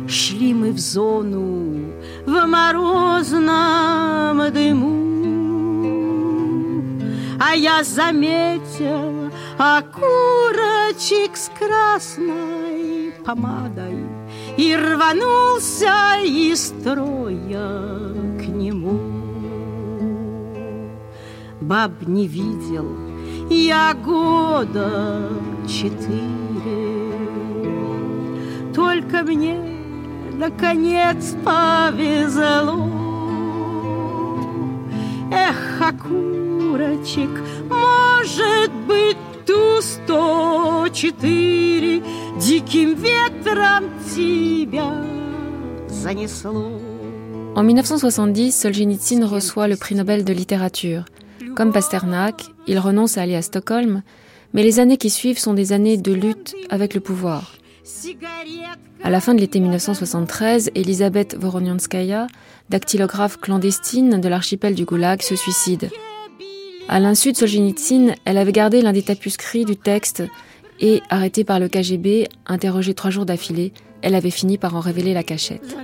Шли 0.08 0.54
мы 0.54 0.72
в 0.72 0.80
зону 0.80 1.92
в 2.26 2.46
морозном 2.46 4.52
дыму 4.52 5.04
А 7.40 7.56
я 7.56 7.84
заметил 7.84 9.32
окурочек 9.58 11.36
с 11.36 11.50
красной 11.58 13.14
помадой 13.26 14.06
И 14.58 14.76
рванулся 14.76 16.20
из 16.24 16.68
строя 16.68 17.90
к 18.38 18.48
нему. 18.48 19.00
Баб 21.62 21.92
не 22.06 22.28
видел 22.28 23.14
я 23.50 23.94
года 23.94 25.30
четыре, 25.68 27.12
Только 28.74 29.24
мне, 29.24 29.73
наконец, 30.43 31.35
повезло. 31.45 32.89
Эх, 35.31 35.81
окурочек, 35.81 37.31
может 37.69 38.73
быть, 38.87 39.17
ту 39.47 39.81
сто 39.81 40.89
четыре 40.93 42.03
Диким 42.41 42.95
ветром 42.95 43.85
тебя 44.15 45.05
занесло. 45.89 46.81
En 47.55 47.65
1970, 47.65 48.53
Solzhenitsyn 48.53 49.25
reçoit 49.25 49.67
le 49.67 49.77
prix 49.77 49.97
Nobel 49.97 50.25
de 50.25 50.33
littérature. 50.33 51.05
Comme 51.57 51.73
Pasternak, 51.73 52.45
il 52.69 52.79
renonce 52.79 53.19
à 53.19 53.23
aller 53.23 53.35
à 53.35 53.43
Stockholm, 53.43 54.03
mais 54.55 54.63
les 54.63 54.79
années 54.79 54.97
qui 54.97 55.11
suivent 55.11 55.39
sont 55.39 55.55
des 55.55 55.73
années 55.73 55.97
de 55.97 56.13
lutte 56.13 56.55
avec 56.71 56.95
le 56.95 57.01
pouvoir. 57.01 57.55
À 59.04 59.10
la 59.10 59.20
fin 59.20 59.34
de 59.34 59.40
l'été 59.40 59.60
1973, 59.60 60.72
Elisabeth 60.76 61.36
Voronyanskaya, 61.38 62.28
dactylographe 62.70 63.38
clandestine 63.38 64.22
de 64.22 64.30
l'archipel 64.30 64.74
du 64.74 64.86
Goulag, 64.86 65.22
se 65.22 65.36
suicide. 65.36 65.90
À 66.88 67.00
l'insu 67.00 67.32
de 67.32 67.38
Solzhenitsyn, 67.38 68.16
elle 68.26 68.38
avait 68.38 68.52
gardé 68.52 68.82
l'un 68.82 68.94
des 68.94 69.02
tapuscrits 69.04 69.66
du 69.66 69.76
texte 69.76 70.24
et, 70.80 71.02
arrêtée 71.10 71.44
par 71.44 71.60
le 71.60 71.68
KGB, 71.68 72.30
interrogée 72.46 72.94
trois 72.94 73.12
jours 73.12 73.26
d'affilée, 73.26 73.74
elle 74.02 74.16
avait 74.16 74.32
fini 74.32 74.58
par 74.58 74.76
en 74.76 74.80
révéler 74.80 75.14
la 75.14 75.24
cachette. 75.24 75.76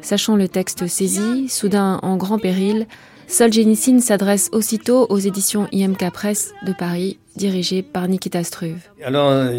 Sachant 0.00 0.36
le 0.36 0.48
texte 0.48 0.86
saisi, 0.86 1.48
soudain 1.48 1.98
en 2.02 2.16
grand 2.16 2.38
péril, 2.38 2.86
Solzhenitsyn 3.28 4.00
s'adresse 4.00 4.48
aussitôt 4.52 5.06
aux 5.08 5.18
éditions 5.18 5.68
IMK 5.72 6.10
Press 6.12 6.54
de 6.64 6.72
Paris, 6.72 7.18
dirigées 7.36 7.82
par 7.82 8.08
Nikita 8.08 8.44
Struve. 8.44 8.78
Alors, 9.04 9.50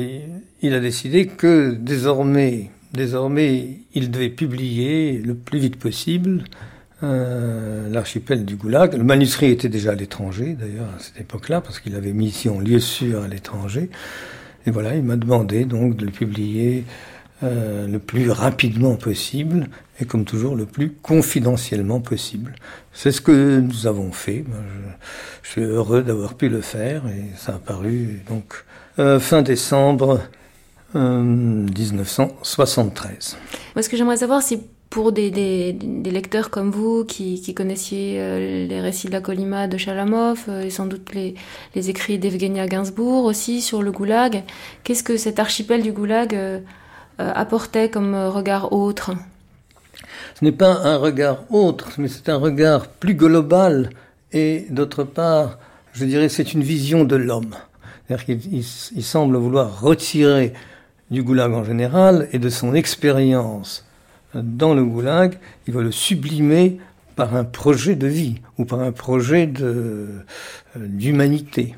il 0.62 0.74
a 0.74 0.80
décidé 0.80 1.28
que 1.28 1.72
désormais, 1.72 2.72
désormais, 2.94 3.80
il 3.94 4.10
devait 4.10 4.30
publier 4.30 5.22
le 5.24 5.36
plus 5.36 5.60
vite 5.60 5.78
possible 5.78 6.46
euh, 7.04 7.90
l'archipel 7.90 8.46
du 8.46 8.56
Goulag. 8.56 8.96
Le 8.96 9.04
manuscrit 9.04 9.52
était 9.52 9.70
déjà 9.70 9.92
à 9.92 9.96
l'étranger, 9.96 10.58
d'ailleurs, 10.60 10.90
à 10.96 11.00
cette 11.00 11.20
époque-là, 11.20 11.62
parce 11.62 11.80
qu'il 11.80 11.96
avait 11.96 12.14
mis 12.14 12.28
ici 12.28 12.50
en 12.50 12.60
lieu 12.60 12.80
sûr 12.80 13.22
à 13.22 13.28
l'étranger. 13.28 13.90
Et 14.66 14.72
voilà, 14.72 14.96
il 14.96 15.04
m'a 15.04 15.16
demandé 15.16 15.66
donc 15.66 15.96
de 15.96 16.06
le 16.06 16.12
publier 16.12 16.86
euh, 17.44 17.88
le 17.88 18.00
plus 18.00 18.32
rapidement 18.32 18.96
possible 18.96 19.68
et 20.00 20.06
comme 20.06 20.26
toujours 20.26 20.56
le 20.56 20.66
plus 20.66 20.92
confidentiellement 20.92 22.00
possible. 22.00 22.56
C'est 22.94 23.12
ce 23.12 23.22
que 23.22 23.60
nous 23.60 23.86
avons 23.86 24.12
fait. 24.12 24.44
Je, 25.44 25.50
suis 25.52 25.62
heureux 25.62 26.02
d'avoir 26.02 26.34
pu 26.34 26.50
le 26.50 26.62
faire 26.62 27.04
et 27.08 27.26
ça 27.38 27.54
a 27.54 27.60
paru 27.60 28.24
donc 28.28 28.66
euh, 28.98 29.20
fin 29.20 29.44
décembre 29.44 30.20
1973. 30.96 33.38
Euh, 33.78 33.82
ce 33.84 33.88
que 33.88 33.98
j'aimerais 33.98 34.18
savoir, 34.18 34.42
c'est 34.42 34.62
pour 34.90 35.12
des, 35.12 35.30
des, 35.30 36.12
lecteurs 36.12 36.50
comme 36.50 36.72
vous 36.72 37.06
qui, 37.06 37.54
connaissiez 37.54 38.68
les 38.68 38.82
récits 38.82 39.06
de 39.06 39.12
la 39.12 39.22
Colima 39.22 39.68
de 39.68 39.78
Chalamov 39.78 40.50
et 40.64 40.72
sans 40.72 40.88
doute 40.88 41.14
les, 41.14 41.36
les 41.76 41.92
écrits 41.92 42.18
d'Evgenia 42.18 42.66
Gainsbourg 42.66 43.26
aussi 43.26 43.62
sur 43.62 43.84
le 43.84 43.92
goulag, 43.92 44.42
qu'est-ce 44.84 45.04
que 45.04 45.18
cet 45.18 45.38
archipel 45.38 45.84
du 45.84 45.92
goulag 45.92 46.64
apportait 47.18 47.90
comme 47.90 48.16
regard 48.16 48.74
autre 48.74 49.12
Ce 50.36 50.46
n'est 50.46 50.52
pas 50.52 50.72
un 50.84 50.98
regard 50.98 51.52
autre, 51.52 51.90
mais 51.98 52.08
c'est 52.08 52.30
un 52.30 52.38
regard 52.38 52.88
plus 52.88 53.16
global 53.16 53.90
et 54.32 54.66
d'autre 54.70 55.04
part, 55.04 55.58
je 55.94 56.06
dirais, 56.06 56.30
c'est 56.30 56.54
une 56.54 56.64
vision 56.64 57.06
de 57.06 57.16
l'homme. 57.16 57.56
C'est-à-dire 58.08 58.26
qu'il 58.26 58.64
il, 58.96 59.04
semble 59.04 59.38
vouloir 59.38 59.82
retirer 59.82 60.54
du 61.12 61.24
goulag 61.24 61.54
en 61.54 61.64
général 61.64 62.28
et 62.32 62.40
de 62.40 62.50
son 62.50 62.74
expérience 62.74 63.86
dans 64.34 64.74
le 64.74 64.84
goulag, 64.84 65.38
il 65.68 65.74
va 65.74 65.82
le 65.82 65.92
sublimer 65.92 66.78
par 67.16 67.36
un 67.36 67.44
projet 67.44 67.96
de 67.96 68.08
vie 68.08 68.36
ou 68.58 68.66
par 68.66 68.80
un 68.80 68.92
projet 68.92 69.52
euh, 69.62 70.24
d'humanité. 70.76 71.76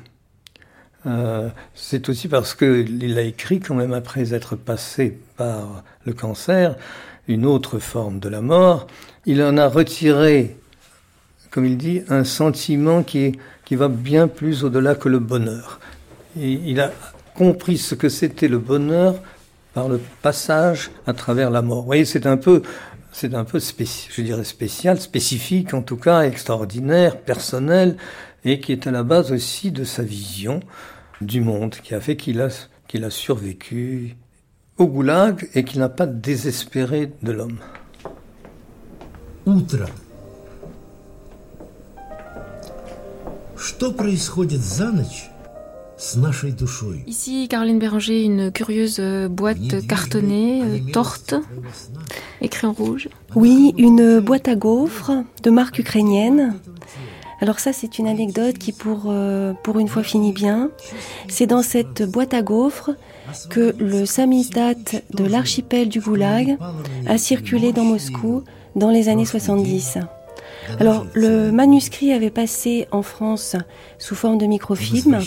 Euh, 1.06 1.48
c'est 1.74 2.08
aussi 2.08 2.28
parce 2.28 2.54
qu'il 2.54 3.18
a 3.18 3.22
écrit 3.22 3.60
quand 3.60 3.74
même 3.74 3.92
après 3.92 4.34
être 4.34 4.56
passé 4.56 5.18
par 5.36 5.82
le 6.04 6.12
cancer, 6.12 6.76
une 7.28 7.46
autre 7.46 7.78
forme 7.78 8.18
de 8.18 8.28
la 8.28 8.40
mort. 8.40 8.86
Il 9.26 9.42
en 9.42 9.56
a 9.56 9.68
retiré, 9.68 10.56
comme 11.50 11.64
il 11.64 11.78
dit, 11.78 12.02
un 12.08 12.24
sentiment 12.24 13.02
qui, 13.02 13.36
va 13.72 13.88
bien 13.88 14.26
plus 14.26 14.64
au-delà 14.64 14.96
que 14.96 15.08
le 15.08 15.20
bonheur. 15.20 15.78
Il 16.36 16.80
a 16.80 16.90
compris 17.34 17.78
ce 17.78 17.94
que 17.94 18.08
c'était 18.08 18.48
le 18.48 18.58
bonheur 18.58 19.14
par 19.74 19.88
le 19.88 20.00
passage 20.22 20.90
à 21.06 21.12
travers 21.12 21.50
la 21.50 21.62
mort. 21.62 21.80
Vous 21.80 21.86
voyez, 21.86 22.04
c'est 22.04 22.26
un 22.26 22.36
peu, 22.36 22.62
c'est 23.12 23.32
un 23.34 23.44
peu 23.44 23.60
je 23.60 24.22
dirais 24.22 24.44
spécial, 24.44 25.00
spécifique 25.00 25.72
en 25.72 25.82
tout 25.82 25.96
cas, 25.96 26.22
extraordinaire, 26.22 27.18
personnel, 27.18 27.96
et 28.44 28.60
qui 28.60 28.72
est 28.72 28.86
à 28.86 28.90
la 28.90 29.02
base 29.02 29.32
aussi 29.32 29.70
de 29.70 29.84
sa 29.84 30.02
vision 30.02 30.60
du 31.20 31.40
monde, 31.40 31.74
qui 31.82 31.94
a 31.94 32.00
fait 32.00 32.16
qu'il 32.16 32.40
a, 32.40 32.48
qu'il 32.88 33.04
a 33.04 33.10
survécu 33.10 34.16
au 34.78 34.86
goulag 34.86 35.48
et 35.54 35.64
qu'il 35.64 35.80
n'a 35.80 35.90
pas 35.90 36.06
désespéré 36.06 37.12
de 37.22 37.32
l'homme. 37.32 37.58
Outre. 39.46 39.86
Ici, 47.06 47.46
Caroline 47.48 47.78
Béranger, 47.78 48.24
une 48.24 48.50
curieuse 48.50 48.96
euh, 49.00 49.28
boîte 49.28 49.86
cartonnée, 49.86 50.62
euh, 50.62 50.78
torte, 50.92 51.34
écrit 52.40 52.66
en 52.66 52.72
rouge. 52.72 53.10
Oui, 53.34 53.74
une 53.76 54.20
boîte 54.20 54.48
à 54.48 54.54
gaufres 54.54 55.12
de 55.42 55.50
marque 55.50 55.78
ukrainienne 55.78 56.54
alors 57.40 57.58
ça, 57.58 57.72
c'est 57.72 57.98
une 57.98 58.06
anecdote 58.06 58.58
qui, 58.58 58.72
pour, 58.72 59.04
euh, 59.06 59.54
pour 59.62 59.78
une 59.78 59.88
fois, 59.88 60.02
finit 60.02 60.32
bien. 60.32 60.70
C'est 61.28 61.46
dans 61.46 61.62
cette 61.62 62.02
boîte 62.02 62.34
à 62.34 62.42
gaufres 62.42 62.90
que 63.48 63.74
le 63.78 64.04
samizdat 64.04 64.74
de 64.74 65.24
l'archipel 65.24 65.88
du 65.88 66.00
Goulag 66.00 66.58
a 67.06 67.16
circulé 67.16 67.72
dans 67.72 67.84
Moscou 67.84 68.44
dans 68.76 68.90
les 68.90 69.08
années 69.08 69.24
70. 69.24 69.98
Alors, 70.78 71.06
le 71.14 71.50
manuscrit 71.50 72.12
avait 72.12 72.30
passé 72.30 72.86
en 72.92 73.02
France 73.02 73.56
sous 73.98 74.14
forme 74.14 74.38
de 74.38 74.46
microfilm. 74.46 75.20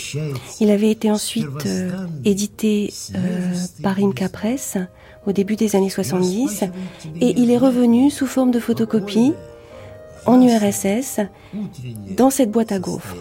Il 0.60 0.70
avait 0.70 0.90
été 0.90 1.10
ensuite 1.10 1.66
euh, 1.66 1.90
édité 2.24 2.92
euh, 3.14 3.52
par 3.82 3.98
Inca 3.98 4.28
Press 4.28 4.78
au 5.26 5.32
début 5.32 5.56
des 5.56 5.74
années 5.74 5.90
70 5.90 6.64
et 7.20 7.34
il 7.36 7.50
est 7.50 7.58
revenu 7.58 8.10
sous 8.10 8.26
forme 8.26 8.50
de 8.50 8.60
photocopie 8.60 9.32
en 10.26 10.40
URSS 10.40 11.20
dans 12.16 12.30
cette 12.30 12.50
boîte 12.50 12.72
à 12.72 12.78
gaufres. 12.78 13.16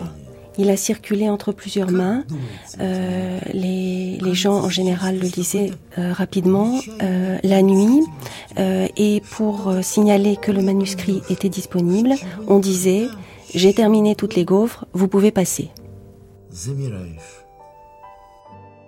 Il 0.57 0.69
a 0.69 0.77
circulé 0.77 1.29
entre 1.29 1.51
plusieurs 1.51 1.91
mains. 1.91 2.23
Euh, 2.79 3.39
les, 3.53 4.19
gens 4.33 4.55
en 4.55 4.69
général 4.69 5.19
le 5.19 5.27
lisaient 5.27 5.71
euh, 5.97 6.11
rapidement 6.13 6.79
euh, 7.01 7.37
la 7.43 7.61
nuit. 7.61 8.01
et 8.57 9.21
pour 9.31 9.73
signaler 9.81 10.37
que 10.37 10.51
le 10.51 10.61
manuscrit 10.61 11.21
était 11.29 11.49
disponible, 11.49 12.13
on 12.47 12.59
disait 12.59 13.07
J'ai 13.53 13.73
terminé 13.73 14.15
toutes 14.15 14.35
les 14.35 14.45
gaufres, 14.45 14.85
vous 14.93 15.07
pouvez 15.07 15.31
passer. 15.31 15.69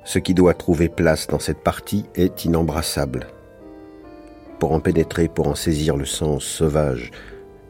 Ce 0.04 0.20
qui 0.20 0.34
doit 0.34 0.54
trouver 0.54 0.90
place 0.90 1.28
dans 1.28 1.40
cette 1.40 1.64
partie 1.64 2.06
est 2.16 2.46
inembrassable. 2.46 3.28
Pour 4.60 4.72
en 4.72 4.80
pénétrer, 4.80 5.28
pour 5.28 5.48
en 5.48 5.56
saisir 5.56 5.98
le 5.98 6.06
sens 6.06 6.44
sauvage, 6.44 7.12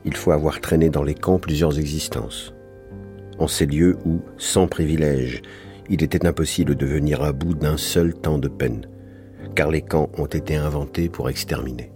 il 0.05 0.15
faut 0.15 0.31
avoir 0.31 0.61
traîné 0.61 0.89
dans 0.89 1.03
les 1.03 1.15
camps 1.15 1.39
plusieurs 1.39 1.79
existences. 1.79 2.53
En 3.39 3.47
ces 3.47 3.65
lieux 3.65 3.97
où, 4.05 4.21
sans 4.37 4.67
privilège, 4.67 5.41
il 5.89 6.03
était 6.03 6.25
impossible 6.25 6.75
de 6.75 6.85
venir 6.85 7.21
à 7.21 7.33
bout 7.33 7.53
d'un 7.53 7.77
seul 7.77 8.13
temps 8.13 8.37
de 8.37 8.47
peine, 8.47 8.87
car 9.55 9.69
les 9.69 9.81
camps 9.81 10.09
ont 10.17 10.25
été 10.25 10.55
inventés 10.55 11.09
pour 11.09 11.29
exterminer. 11.29 11.91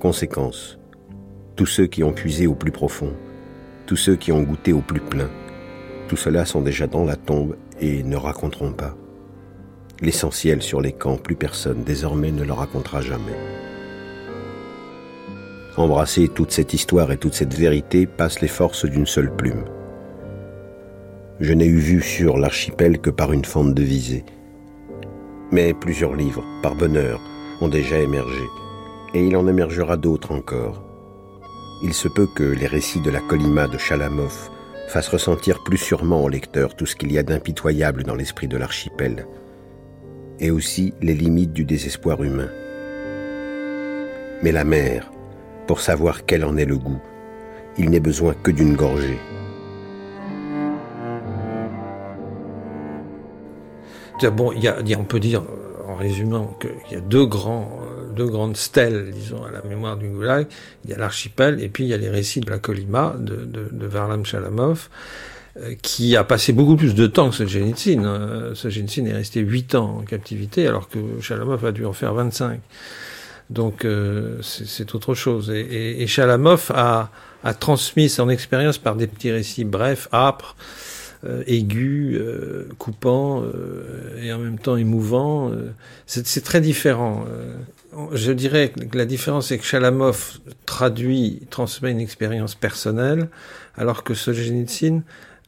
Conséquence, 0.00 0.78
tous 1.54 1.66
ceux 1.66 1.86
qui 1.86 2.04
ont 2.04 2.12
puisé 2.12 2.46
au 2.46 2.54
plus 2.54 2.72
profond, 2.72 3.12
tous 3.86 3.96
ceux 3.96 4.16
qui 4.16 4.30
ont 4.30 4.42
goûté 4.42 4.72
au 4.72 4.80
plus 4.80 5.00
plein, 5.00 5.30
tout 6.08 6.16
cela 6.16 6.44
sont 6.44 6.60
déjà 6.60 6.86
dans 6.86 7.04
la 7.04 7.16
tombe 7.16 7.56
et 7.80 8.02
ne 8.02 8.16
raconteront 8.16 8.72
pas. 8.72 8.94
L'essentiel 10.00 10.62
sur 10.62 10.80
les 10.80 10.92
camps, 10.92 11.16
plus 11.16 11.36
personne 11.36 11.82
désormais 11.82 12.30
ne 12.30 12.44
le 12.44 12.52
racontera 12.52 13.00
jamais. 13.00 13.36
Embrasser 15.76 16.28
toute 16.28 16.52
cette 16.52 16.72
histoire 16.72 17.12
et 17.12 17.18
toute 17.18 17.34
cette 17.34 17.52
vérité 17.52 18.06
passe 18.06 18.40
les 18.40 18.48
forces 18.48 18.86
d'une 18.86 19.04
seule 19.04 19.34
plume. 19.36 19.64
Je 21.38 21.52
n'ai 21.52 21.66
eu 21.66 21.76
vue 21.76 22.00
sur 22.00 22.38
l'archipel 22.38 22.98
que 22.98 23.10
par 23.10 23.30
une 23.34 23.44
fente 23.44 23.74
de 23.74 23.82
visée. 23.82 24.24
Mais 25.52 25.74
plusieurs 25.74 26.14
livres, 26.14 26.44
par 26.62 26.76
bonheur, 26.76 27.20
ont 27.60 27.68
déjà 27.68 27.98
émergé, 27.98 28.42
et 29.12 29.26
il 29.26 29.36
en 29.36 29.46
émergera 29.46 29.98
d'autres 29.98 30.32
encore. 30.32 30.82
Il 31.82 31.92
se 31.92 32.08
peut 32.08 32.28
que 32.34 32.42
les 32.42 32.66
récits 32.66 33.02
de 33.02 33.10
la 33.10 33.20
Colima 33.20 33.68
de 33.68 33.76
Chalamov 33.76 34.50
fassent 34.88 35.08
ressentir 35.08 35.62
plus 35.62 35.76
sûrement 35.76 36.24
au 36.24 36.30
lecteur 36.30 36.74
tout 36.74 36.86
ce 36.86 36.96
qu'il 36.96 37.12
y 37.12 37.18
a 37.18 37.22
d'impitoyable 37.22 38.02
dans 38.02 38.14
l'esprit 38.14 38.48
de 38.48 38.56
l'archipel, 38.56 39.26
et 40.40 40.50
aussi 40.50 40.94
les 41.02 41.14
limites 41.14 41.52
du 41.52 41.66
désespoir 41.66 42.22
humain. 42.22 42.48
Mais 44.42 44.52
la 44.52 44.64
mer, 44.64 45.10
pour 45.66 45.80
savoir 45.80 46.24
quel 46.24 46.44
en 46.44 46.56
est 46.56 46.64
le 46.64 46.78
goût. 46.78 47.00
Il 47.78 47.90
n'est 47.90 48.00
besoin 48.00 48.34
que 48.42 48.50
d'une 48.50 48.74
gorgée. 48.74 49.18
Bon, 54.32 54.52
y 54.52 54.66
a, 54.66 54.78
on 54.98 55.04
peut 55.04 55.20
dire, 55.20 55.42
en 55.86 55.94
résumant, 55.94 56.56
qu'il 56.60 56.96
y 56.96 56.98
a 56.98 57.00
deux, 57.00 57.26
grands, 57.26 57.70
deux 58.14 58.26
grandes 58.26 58.56
stèles, 58.56 59.10
disons, 59.12 59.44
à 59.44 59.50
la 59.50 59.62
mémoire 59.62 59.96
du 59.98 60.08
Goulag. 60.08 60.46
Il 60.84 60.90
y 60.90 60.94
a 60.94 60.98
l'archipel 60.98 61.62
et 61.62 61.68
puis 61.68 61.84
il 61.84 61.88
y 61.88 61.94
a 61.94 61.98
les 61.98 62.08
récits 62.08 62.40
de 62.40 62.48
la 62.50 62.58
Colima 62.58 63.14
de, 63.18 63.86
Varlam 63.86 64.24
Chalamov. 64.24 64.88
euh, 65.58 65.74
qui 65.82 66.16
a 66.16 66.24
passé 66.24 66.52
beaucoup 66.52 66.76
plus 66.76 66.94
de 66.94 67.06
temps 67.06 67.28
que 67.28 67.36
Solzhenitsyn. 67.36 68.04
Euh, 68.04 68.54
Solzhenitsyn 68.54 69.06
est 69.06 69.12
resté 69.12 69.40
8 69.40 69.74
ans 69.74 69.98
en 69.98 70.02
captivité, 70.02 70.66
alors 70.66 70.88
que 70.88 70.98
Chalamov 71.20 71.64
a 71.64 71.72
dû 71.72 71.84
en 71.84 71.92
faire 71.92 72.14
25. 72.14 72.60
Donc 73.50 73.84
euh, 73.84 74.40
c'est 74.42 74.94
autre 74.94 75.14
chose. 75.14 75.50
Et, 75.50 75.60
et, 75.60 76.02
et 76.02 76.06
Chalamov 76.06 76.72
a, 76.74 77.10
a, 77.44 77.54
transmis 77.54 78.08
son 78.08 78.28
expérience 78.28 78.78
par 78.78 78.96
des 78.96 79.06
petits 79.06 79.30
récits 79.30 79.64
brefs, 79.64 80.08
âpres, 80.12 80.56
euh, 81.24 81.42
aigus, 81.46 82.18
euh, 82.20 82.68
coupants 82.78 83.42
euh, 83.42 84.22
et 84.22 84.32
en 84.32 84.38
même 84.38 84.58
temps 84.58 84.76
émouvants. 84.76 85.50
c'est 86.06 86.44
très 86.44 86.60
différent. 86.60 87.24
je 88.12 88.32
dirais 88.32 88.68
que 88.68 88.96
la 88.98 89.06
différence 89.06 89.48
c'est 89.48 89.58
que 89.58 89.64
Chalamov 89.64 90.38
traduit, 90.66 91.42
transmet 91.50 91.90
une 91.90 92.00
expérience 92.00 92.54
personnelle, 92.54 93.28
alors 93.76 94.04
que 94.04 94.14
Solzhenitsyn 94.14 95.02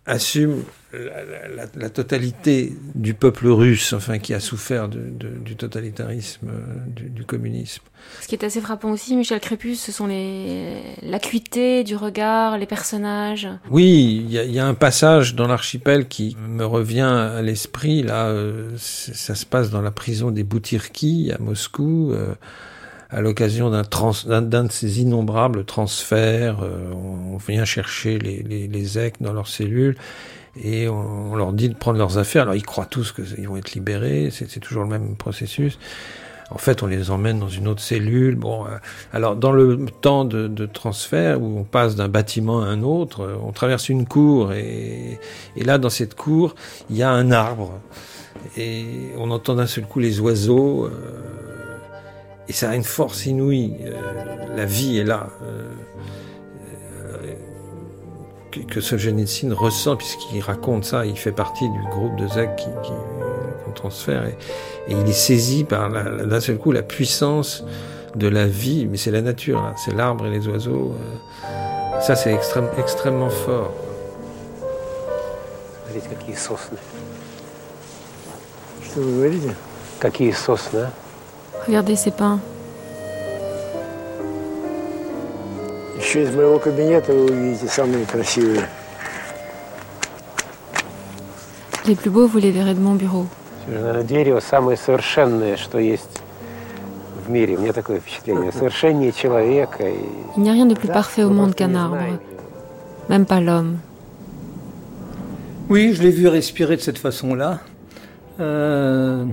assume 0.07 0.63
la, 0.93 1.25
la, 1.55 1.65
la, 1.75 1.91
totalité 1.91 2.73
du 2.95 3.13
peuple 3.13 3.49
russe, 3.49 3.93
enfin 3.93 4.19
qui 4.19 4.33
a 4.33 4.41
souffert 4.41 4.89
de, 4.89 5.01
de, 5.01 5.29
du 5.29 5.55
totalitarisme, 5.55 6.49
du, 6.87 7.11
du, 7.11 7.25
communisme. 7.25 7.83
Ce 8.23 8.27
qui 8.27 8.35
est 8.35 8.45
assez 8.45 8.63
frappant 8.63 8.91
aussi, 8.91 9.15
Michel 9.15 9.39
Crépus, 9.41 9.81
ce 9.81 9.93
sont 9.93 10.07
les 10.07 10.81
l'acuité 11.03 11.85
du 11.85 11.95
regard, 11.95 12.57
les 12.57 12.67
personnages. 12.67 13.49
Oui, 13.71 14.25
il 14.25 14.31
y, 14.31 14.53
y, 14.53 14.59
a 14.59 14.67
un 14.67 14.75
passage 14.75 15.35
dans 15.35 15.47
l'archipel 15.47 16.09
qui 16.09 16.37
me 16.49 16.65
revient 16.65 17.01
à 17.01 17.43
l'esprit. 17.43 18.03
Là, 18.03 18.29
euh, 18.29 18.71
ça 18.79 19.35
se 19.35 19.45
passe 19.45 19.71
dans 19.71 19.83
la 19.83 19.91
prison 19.91 20.31
des 20.31 20.43
Boutirki 20.43 21.33
à 21.33 21.43
Moscou. 21.43 22.13
Euh, 22.13 22.35
à 23.11 23.23
l'occasion 23.23 23.71
d'un 23.71 23.83
d'un 24.25 24.65
de 24.65 24.73
ces 24.73 25.01
innombrables 25.01 25.65
transferts, 25.65 26.61
euh, 26.63 26.93
on 26.93 27.39
vient 27.39 27.65
chercher 27.65 28.19
les, 28.19 28.43
les, 28.43 28.69
les 28.69 29.13
dans 29.21 29.33
leurs 29.33 29.49
cellules 29.49 29.97
et 30.63 30.89
on, 30.89 31.33
on, 31.33 31.37
leur 31.37 31.53
dit 31.53 31.69
de 31.69 31.75
prendre 31.75 31.99
leurs 31.99 32.19
affaires. 32.19 32.43
Alors 32.43 32.55
ils 32.55 32.67
croient 32.67 32.87
tous 32.87 33.13
qu'ils 33.13 33.49
vont 33.49 33.57
être 33.57 33.73
libérés, 33.73 34.31
c'est 34.31 34.61
toujours 34.61 34.83
le 34.83 34.89
même 34.89 35.17
processus. 35.17 35.79
En 36.51 36.57
fait, 36.57 36.83
on 36.83 36.87
les 36.87 37.11
emmène 37.11 37.39
dans 37.39 37.49
une 37.49 37.69
autre 37.69 37.83
cellule. 37.83 38.35
Bon, 38.35 38.65
euh, 38.65 38.79
alors 39.13 39.37
dans 39.37 39.53
le 39.53 39.85
temps 40.01 40.25
de, 40.25 40.49
de 40.49 40.67
transfert 40.67 41.43
où 41.43 41.59
on 41.59 41.65
passe 41.65 41.95
d'un 41.95 42.09
bâtiment 42.09 42.63
à 42.63 42.67
un 42.67 42.83
autre, 42.83 43.23
euh, 43.23 43.37
on 43.43 43.53
traverse 43.53 43.89
une 43.89 44.07
cour 44.07 44.53
et, 44.53 45.19
et 45.57 45.65
là, 45.65 45.77
dans 45.79 45.91
cette 45.91 46.15
cour, 46.15 46.55
il 46.89 46.97
y 46.97 47.03
a 47.03 47.11
un 47.11 47.33
arbre 47.33 47.79
et 48.57 48.87
on 49.19 49.31
entend 49.31 49.57
d'un 49.57 49.67
seul 49.67 49.85
coup 49.85 50.01
les 50.01 50.21
oiseaux. 50.21 50.87
Euh, 50.87 50.91
et 52.49 52.53
ça 52.55 52.71
a 52.71 52.77
une 52.77 52.85
force 52.85 53.27
inouïe. 53.27 53.75
La 54.57 54.65
vie 54.65 54.97
est 54.97 55.05
là 55.05 55.29
Euh, 58.48 58.48
que, 58.52 58.60
que 58.60 58.82
Solzhenitsyn 58.82 59.54
ressent, 59.54 59.96
puisqu'il 59.96 60.42
raconte 60.42 60.86
ça, 60.86 61.06
il 61.06 61.18
fait 61.18 61.32
partie 61.32 61.70
du 61.70 61.82
groupe 61.90 62.16
de 62.16 62.28
Zek 62.28 62.56
qui, 62.56 62.66
qui, 62.84 62.92
qu'on 63.66 63.72
transfère, 63.72 64.26
et, 64.26 64.38
et, 64.88 64.96
il 64.96 65.08
est 65.08 65.14
saisi 65.14 65.64
par 65.64 65.90
d'un 65.90 66.40
seul 66.40 66.58
coup 66.58 66.72
la 66.72 66.84
puissance 66.84 67.64
de 68.16 68.28
la 68.28 68.46
vie, 68.46 68.88
mais 68.90 68.98
c'est 68.98 69.12
la 69.12 69.22
nature, 69.22 69.60
hein, 69.60 69.74
c'est 69.84 69.96
l'arbre 69.96 70.26
et 70.28 70.30
les 70.30 70.48
oiseaux. 70.48 70.94
Euh, 71.46 72.00
ça, 72.02 72.16
c'est 72.16 72.34
extrême, 72.34 72.68
extrêmement 72.78 73.30
fort. 73.30 73.74
Смотрите, 75.86 76.10
какие 76.16 76.36
сосны. 76.36 76.78
Что 78.84 79.02
вы 79.02 79.16
говорите? 79.16 79.56
Какие 80.00 80.32
сосны, 80.32 80.80
а? 80.80 80.92
Regardez 81.68 81.96
ces 81.96 82.12
pins. 82.12 82.40
Еще 86.08 86.24
из 86.24 86.36
моего 86.36 86.60
кабинета 86.60 87.14
вы 87.14 87.26
увидите 87.26 87.68
самые 87.68 88.06
красивые. 88.06 88.68
Les 91.86 91.96
plus 91.96 92.10
beaux, 92.10 92.28
vous 92.28 92.40
les 92.40 92.52
verrez 92.52 92.74
de 92.74 92.80
mon 92.80 92.96
bureau. 92.96 93.28
Наверное, 93.68 94.04
дерево 94.04 94.40
самое 94.40 94.78
совершенное, 94.78 95.58
что 95.58 95.80
есть 95.80 96.22
в 97.26 97.30
мире. 97.30 97.56
У 97.58 97.62
меня 97.62 97.74
такое 97.74 98.00
впечатление. 98.00 98.52
Совершеннее 98.52 99.12
человека. 99.12 99.88
И... 99.88 99.96
Il 100.38 100.44
n'y 100.44 100.50
a 100.50 100.54
rien 100.54 100.66
de 100.66 100.76
plus 100.76 100.88
parfait 100.88 101.24
au 101.24 101.30
monde 101.30 101.56
qu'un 101.56 101.76
arbre. 101.76 102.20
Même 103.10 103.26
pas 103.26 103.40
l'homme. 103.40 103.80
Oui, 105.70 105.94
je 105.94 106.04
l'ai 106.04 106.12
vu 106.12 106.28
respirer 106.28 106.76
de 106.76 106.82
cette 106.82 106.98
façon-là. 106.98 107.60
Euh, 108.40 109.26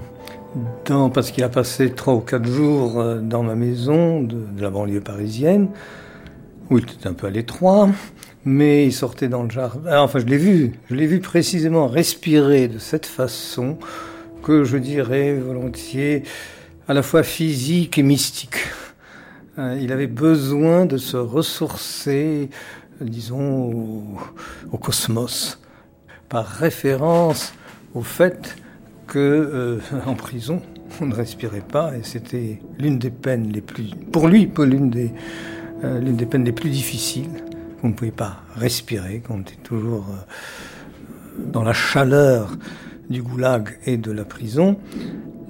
dans, 0.87 1.11
parce 1.11 1.31
qu'il 1.31 1.43
a 1.45 1.49
passé 1.49 1.91
trois 1.93 2.15
ou 2.15 2.21
quatre 2.21 2.47
jours 2.47 3.01
euh, 3.01 3.21
dans 3.21 3.43
ma 3.43 3.55
maison 3.55 4.21
de, 4.21 4.37
de 4.37 4.63
la 4.63 4.71
banlieue 4.71 5.01
parisienne, 5.01 5.69
où 6.70 6.78
il 6.78 6.84
était 6.84 7.08
un 7.08 7.14
peu 7.14 7.28
à 7.28 7.30
l'étroit, 7.30 7.90
mais 8.44 8.86
il 8.86 8.94
sortait 8.94 9.28
dans 9.28 9.44
le 9.44 9.50
jardin. 9.50 9.90
Ah, 9.92 10.04
enfin, 10.04 10.20
je 10.20 10.26
l'ai 10.26 10.38
vu, 10.38 10.74
je 10.90 10.96
l'ai 10.96 11.08
vu 11.08 11.20
précisément 11.20 11.88
respirer 11.88 12.68
de 12.68 12.80
cette 12.80 13.06
façon 13.06 13.78
que 14.44 14.64
je 14.64 14.78
dirais 14.78 15.34
volontiers 15.34 16.24
à 16.88 16.94
la 16.94 17.02
fois 17.02 17.24
physique 17.24 17.98
et 17.98 18.04
mystique. 18.04 18.58
Euh, 19.58 19.78
il 19.82 19.92
avait 19.92 20.08
besoin 20.08 20.86
de 20.86 20.98
se 20.98 21.18
ressourcer, 21.18 22.50
disons, 23.02 24.14
au, 24.72 24.78
cosmos, 24.78 25.60
par 26.30 26.46
référence 26.46 27.54
au 27.94 28.02
fait 28.02 28.58
que 29.08 29.20
euh, 29.20 29.80
en 30.06 30.16
prison 30.16 30.62
on 31.02 31.08
ne 31.08 31.16
respirait 31.16 31.62
pas 31.62 31.96
et 31.98 32.04
c'était 32.04 32.60
l'une 32.80 32.98
des 33.00 33.10
peines 33.10 33.52
les 33.52 33.62
plus 33.62 33.90
pour 34.12 34.28
lui 34.28 34.50
l'une 34.58 34.90
des 34.90 35.12
euh, 35.86 36.00
l'une 36.00 36.16
des 36.16 36.26
peines 36.26 36.44
les 36.44 36.52
plus 36.52 36.70
difficiles 36.70 37.30
qu'on 37.80 37.90
ne 37.90 37.94
pouvait 37.94 38.12
pas 38.12 38.38
respirer 38.56 39.20
qu'on 39.20 39.42
était 39.42 39.56
toujours 39.64 40.06
euh, 40.10 41.44
dans 41.52 41.64
la 41.64 41.74
chaleur 41.74 42.58
du 43.10 43.22
goulag 43.22 43.78
et 43.86 43.98
de 43.98 44.12
la 44.12 44.26
prison. 44.26 44.78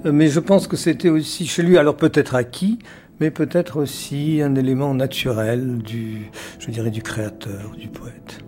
Mais 0.04 0.28
je 0.28 0.40
pense 0.40 0.66
que 0.66 0.76
c'était 0.76 1.08
aussi 1.08 1.46
chez 1.46 1.62
lui 1.62 1.78
alors 1.78 1.96
peut-être 1.96 2.34
acquis 2.34 2.78
mais 3.18 3.30
peut-être 3.30 3.78
aussi 3.78 4.42
un 4.42 4.54
élément 4.54 4.94
naturel 4.94 5.78
du 5.78 6.30
je 6.58 6.70
dirais 6.70 6.90
du 6.90 7.02
créateur 7.02 7.72
du 7.78 7.88
poète 7.88 8.40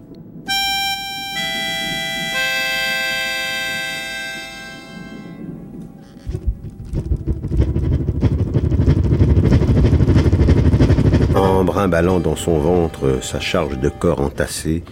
En 11.79 11.83
brimballant 11.83 12.19
dans 12.19 12.35
son 12.35 12.59
ventre 12.59 13.21
sa 13.23 13.39
charge 13.39 13.79
de 13.79 13.89
corps 13.89 14.21
entassé, 14.21 14.83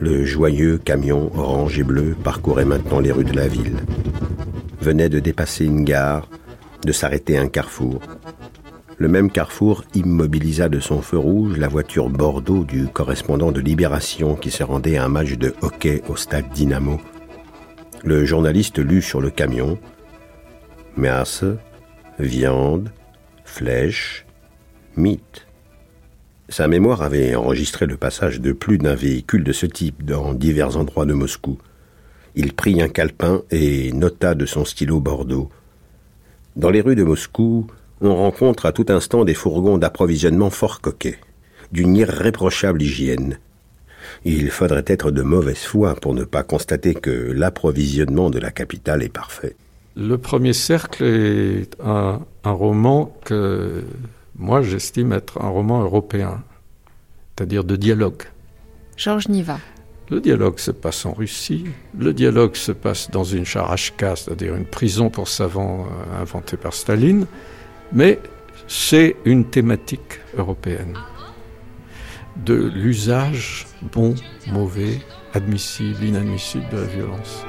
le 0.00 0.24
joyeux 0.24 0.78
camion 0.78 1.30
orange 1.36 1.78
et 1.78 1.82
bleu 1.82 2.16
parcourait 2.24 2.64
maintenant 2.64 2.98
les 2.98 3.12
rues 3.12 3.24
de 3.24 3.36
la 3.36 3.46
ville. 3.46 3.76
Venait 4.80 5.10
de 5.10 5.20
dépasser 5.20 5.66
une 5.66 5.84
gare, 5.84 6.30
de 6.82 6.92
s'arrêter 6.92 7.36
un 7.36 7.48
carrefour. 7.48 8.00
Le 8.96 9.06
même 9.06 9.30
carrefour 9.30 9.84
immobilisa 9.92 10.70
de 10.70 10.80
son 10.80 11.02
feu 11.02 11.18
rouge 11.18 11.58
la 11.58 11.68
voiture 11.68 12.08
Bordeaux 12.08 12.64
du 12.64 12.86
correspondant 12.86 13.52
de 13.52 13.60
Libération 13.60 14.34
qui 14.34 14.50
se 14.50 14.62
rendait 14.62 14.96
à 14.96 15.04
un 15.04 15.10
match 15.10 15.34
de 15.34 15.52
hockey 15.60 16.00
au 16.08 16.16
stade 16.16 16.48
Dynamo. 16.54 17.02
Le 18.02 18.24
journaliste 18.24 18.78
lut 18.78 19.02
sur 19.02 19.20
le 19.20 19.28
camion 19.28 19.78
Masse, 20.96 21.44
viande, 22.18 22.90
flèche, 23.44 24.24
mythe. 24.96 25.46
Sa 26.56 26.68
mémoire 26.68 27.02
avait 27.02 27.34
enregistré 27.34 27.84
le 27.84 27.96
passage 27.96 28.40
de 28.40 28.52
plus 28.52 28.78
d'un 28.78 28.94
véhicule 28.94 29.42
de 29.42 29.50
ce 29.50 29.66
type 29.66 30.04
dans 30.04 30.34
divers 30.34 30.76
endroits 30.76 31.04
de 31.04 31.12
Moscou. 31.12 31.58
Il 32.36 32.52
prit 32.52 32.80
un 32.80 32.86
calepin 32.86 33.42
et 33.50 33.90
nota 33.90 34.36
de 34.36 34.46
son 34.46 34.64
stylo 34.64 35.00
Bordeaux. 35.00 35.48
Dans 36.54 36.70
les 36.70 36.80
rues 36.80 36.94
de 36.94 37.02
Moscou, 37.02 37.66
on 38.00 38.14
rencontre 38.14 38.66
à 38.66 38.72
tout 38.72 38.86
instant 38.88 39.24
des 39.24 39.34
fourgons 39.34 39.78
d'approvisionnement 39.78 40.50
fort 40.50 40.80
coquets, 40.80 41.18
d'une 41.72 41.96
irréprochable 41.96 42.82
hygiène. 42.82 43.40
Il 44.24 44.48
faudrait 44.50 44.84
être 44.86 45.10
de 45.10 45.22
mauvaise 45.22 45.58
foi 45.58 45.96
pour 45.96 46.14
ne 46.14 46.22
pas 46.22 46.44
constater 46.44 46.94
que 46.94 47.32
l'approvisionnement 47.32 48.30
de 48.30 48.38
la 48.38 48.52
capitale 48.52 49.02
est 49.02 49.12
parfait. 49.12 49.56
Le 49.96 50.18
premier 50.18 50.52
cercle 50.52 51.02
est 51.02 51.76
un, 51.84 52.20
roman 52.44 53.12
que 53.24 53.82
moi 54.36 54.62
j'estime 54.62 55.12
être 55.12 55.42
un 55.42 55.48
roman 55.48 55.82
européen, 55.82 56.42
c'est-à-dire 57.36 57.64
de 57.64 57.76
dialogue. 57.76 58.22
Georges 58.96 59.28
Niva. 59.28 59.58
Le 60.10 60.20
dialogue 60.20 60.58
se 60.58 60.70
passe 60.70 61.06
en 61.06 61.12
Russie, 61.12 61.64
le 61.98 62.12
dialogue 62.12 62.56
se 62.56 62.72
passe 62.72 63.10
dans 63.10 63.24
une 63.24 63.46
charachka, 63.46 64.16
c'est-à-dire 64.16 64.54
une 64.54 64.66
prison 64.66 65.08
pour 65.08 65.28
savants 65.28 65.86
euh, 65.86 66.20
inventée 66.20 66.58
par 66.58 66.74
Staline, 66.74 67.26
mais 67.92 68.20
c'est 68.68 69.16
une 69.24 69.46
thématique 69.46 70.20
européenne 70.36 70.94
de 72.44 72.54
l'usage 72.54 73.66
bon, 73.92 74.14
mauvais, 74.48 75.00
admissible, 75.32 76.04
inadmissible 76.04 76.68
de 76.70 76.78
la 76.78 76.86
violence. 76.86 77.44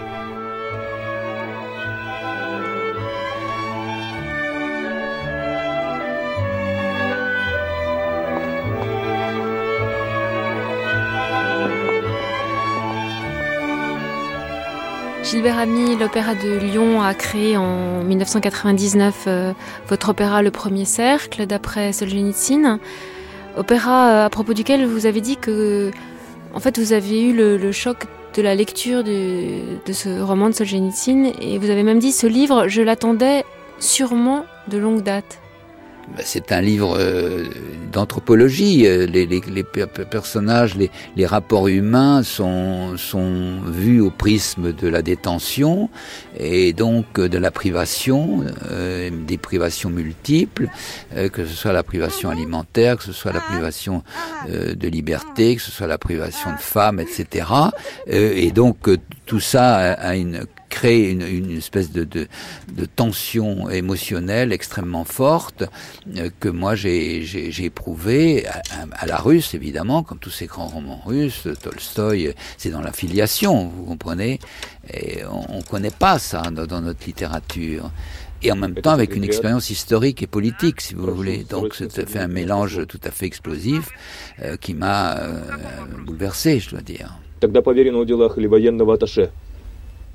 Gilbert 15.36 15.60
Ami, 15.60 15.98
l'Opéra 15.98 16.34
de 16.34 16.58
Lyon 16.60 17.02
a 17.02 17.13
créé 17.13 17.58
en 17.58 18.02
1999 18.06 19.26
euh, 19.28 19.52
votre 19.89 20.08
opéra 20.08 20.41
Le 20.41 20.50
Premier 20.50 20.86
Cercle, 20.86 21.45
d'après 21.45 21.91
Solzhenitsyn. 21.91 22.80
Opéra 23.58 24.12
euh, 24.12 24.26
à 24.28 24.30
propos 24.30 24.54
duquel 24.54 24.86
vous 24.86 25.06
avez 25.06 25.19
dit 25.19 25.36
que, 25.36 25.91
en 26.54 26.62
fait, 26.62 26.80
vous 26.80 26.93
aviez 26.93 27.21
eu 27.21 27.34
le, 27.36 27.71
choc 27.74 28.06
de 28.34 28.41
la 28.41 28.56
lecture 28.56 29.04
de, 29.04 29.84
de 29.86 29.91
ce 29.91 30.21
roman 30.21 30.48
de 30.48 30.54
Solzhenitsyn 30.54 31.34
et 31.41 31.58
vous 31.58 31.69
avez 31.69 31.84
même 31.84 32.00
dit 32.00 32.13
ce 32.13 32.28
livre, 32.28 32.69
je 32.69 32.82
l'attendais 32.82 33.43
sûrement 33.78 34.45
de 34.69 34.78
longue 34.78 35.04
date. 35.04 35.41
Bah, 36.10 36.22
c'est 36.24 36.52
un 36.52 36.62
livre 36.62 36.98
euh, 37.00 37.46
d'anthropologie. 37.91 38.86
Euh, 38.86 39.08
les, 39.08 39.26
les, 39.26 39.41
les, 39.48 39.63
personnages, 39.63 40.76
les, 40.76 40.91
les, 41.15 41.26
rapports 41.26 41.68
humains 41.68 42.22
sont, 42.22 42.96
sont 42.96 43.60
vus 43.65 44.02
au 44.02 44.12
prisme 44.12 44.72
de 44.72 44.88
la 44.88 45.02
détention 45.02 45.89
et 46.38 46.74
donc 46.74 47.20
de 47.20 47.38
la 47.38 47.50
privation, 47.50 48.44
euh, 48.70 49.10
des 49.10 49.38
privations 49.38 49.89
multiples, 49.89 50.68
que 51.34 51.46
ce 51.46 51.54
soit 51.54 51.74
la 51.74 51.84
privation 51.84 52.30
alimentaire, 52.30 52.98
que 52.98 53.04
ce 53.04 53.13
soit 53.13 53.32
la 53.32 53.39
privation 53.39 54.04
de 54.50 54.88
liberté, 54.88 55.56
que 55.56 55.62
ce 55.62 55.72
soit 55.72 55.88
la 55.88 55.98
privation 55.98 56.52
de 56.52 56.60
femmes, 56.60 57.00
etc. 57.00 57.48
et 58.08 58.52
donc 58.52 58.78
tout 59.26 59.39
ça 59.39 59.94
a 59.94 60.15
une 60.15 60.46
crée 60.76 61.10
une, 61.10 61.22
une 61.22 61.58
espèce 61.58 61.90
de, 61.94 62.04
de, 62.04 62.28
de, 62.74 62.86
tension 62.86 63.70
émotionnelle 63.70 64.52
extrêmement 64.52 65.06
forte 65.06 65.64
euh, 66.18 66.30
que 66.42 66.50
moi 66.50 66.76
j'ai 66.76 67.24
éprouvé 67.64 68.46
à, 68.46 68.62
à, 69.00 69.06
la 69.06 69.16
russe 69.16 69.54
évidemment, 69.54 70.04
comme 70.04 70.20
tous 70.20 70.32
ces 70.40 70.48
grands 70.48 70.68
romans 70.68 71.02
russes, 71.06 71.48
Tolstoï, 71.64 72.34
c'est 72.58 72.72
dans 72.72 72.82
la 72.82 72.92
filiation, 72.92 73.72
vous 73.74 73.86
comprenez, 73.86 74.40
et 74.94 75.24
on, 75.50 75.60
ne 75.60 75.64
connaît 75.64 75.98
pas 76.06 76.20
ça 76.20 76.42
dans, 76.52 76.66
dans 76.66 76.82
notre 76.82 77.06
littérature. 77.06 77.90
Et 78.44 78.52
en 78.52 78.58
même 78.58 78.76
temps 78.76 78.92
avec 78.92 79.16
une 79.16 79.24
expérience 79.24 79.70
historique 79.70 80.22
et 80.24 80.28
politique, 80.28 80.82
si 80.82 80.94
vous 80.94 81.08
voulez. 81.16 81.46
Donc, 81.50 81.74
ça 81.74 82.06
fait 82.06 82.20
un 82.20 82.28
mélange 82.28 82.86
tout 82.88 83.00
à 83.04 83.12
fait 83.12 83.26
explosif 83.26 83.90
euh, 84.42 84.58
qui 84.58 84.74
m'a 84.74 85.18
euh, 85.18 85.40
bouleversé, 86.06 86.60
je 86.60 86.72
dois 86.72 86.82
dire 86.82 87.18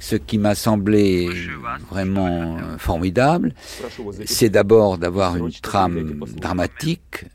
ce 0.01 0.17
qui 0.17 0.39
m'a 0.39 0.57
semblé 0.57 1.29
vraiment 1.91 2.59
formidable, 2.79 3.55
c'est 4.25 4.49
d'abord 4.49 4.99
d'avoir 4.99 5.37
une 5.37 5.53
trame 5.53 6.21
dramatique 6.37 7.27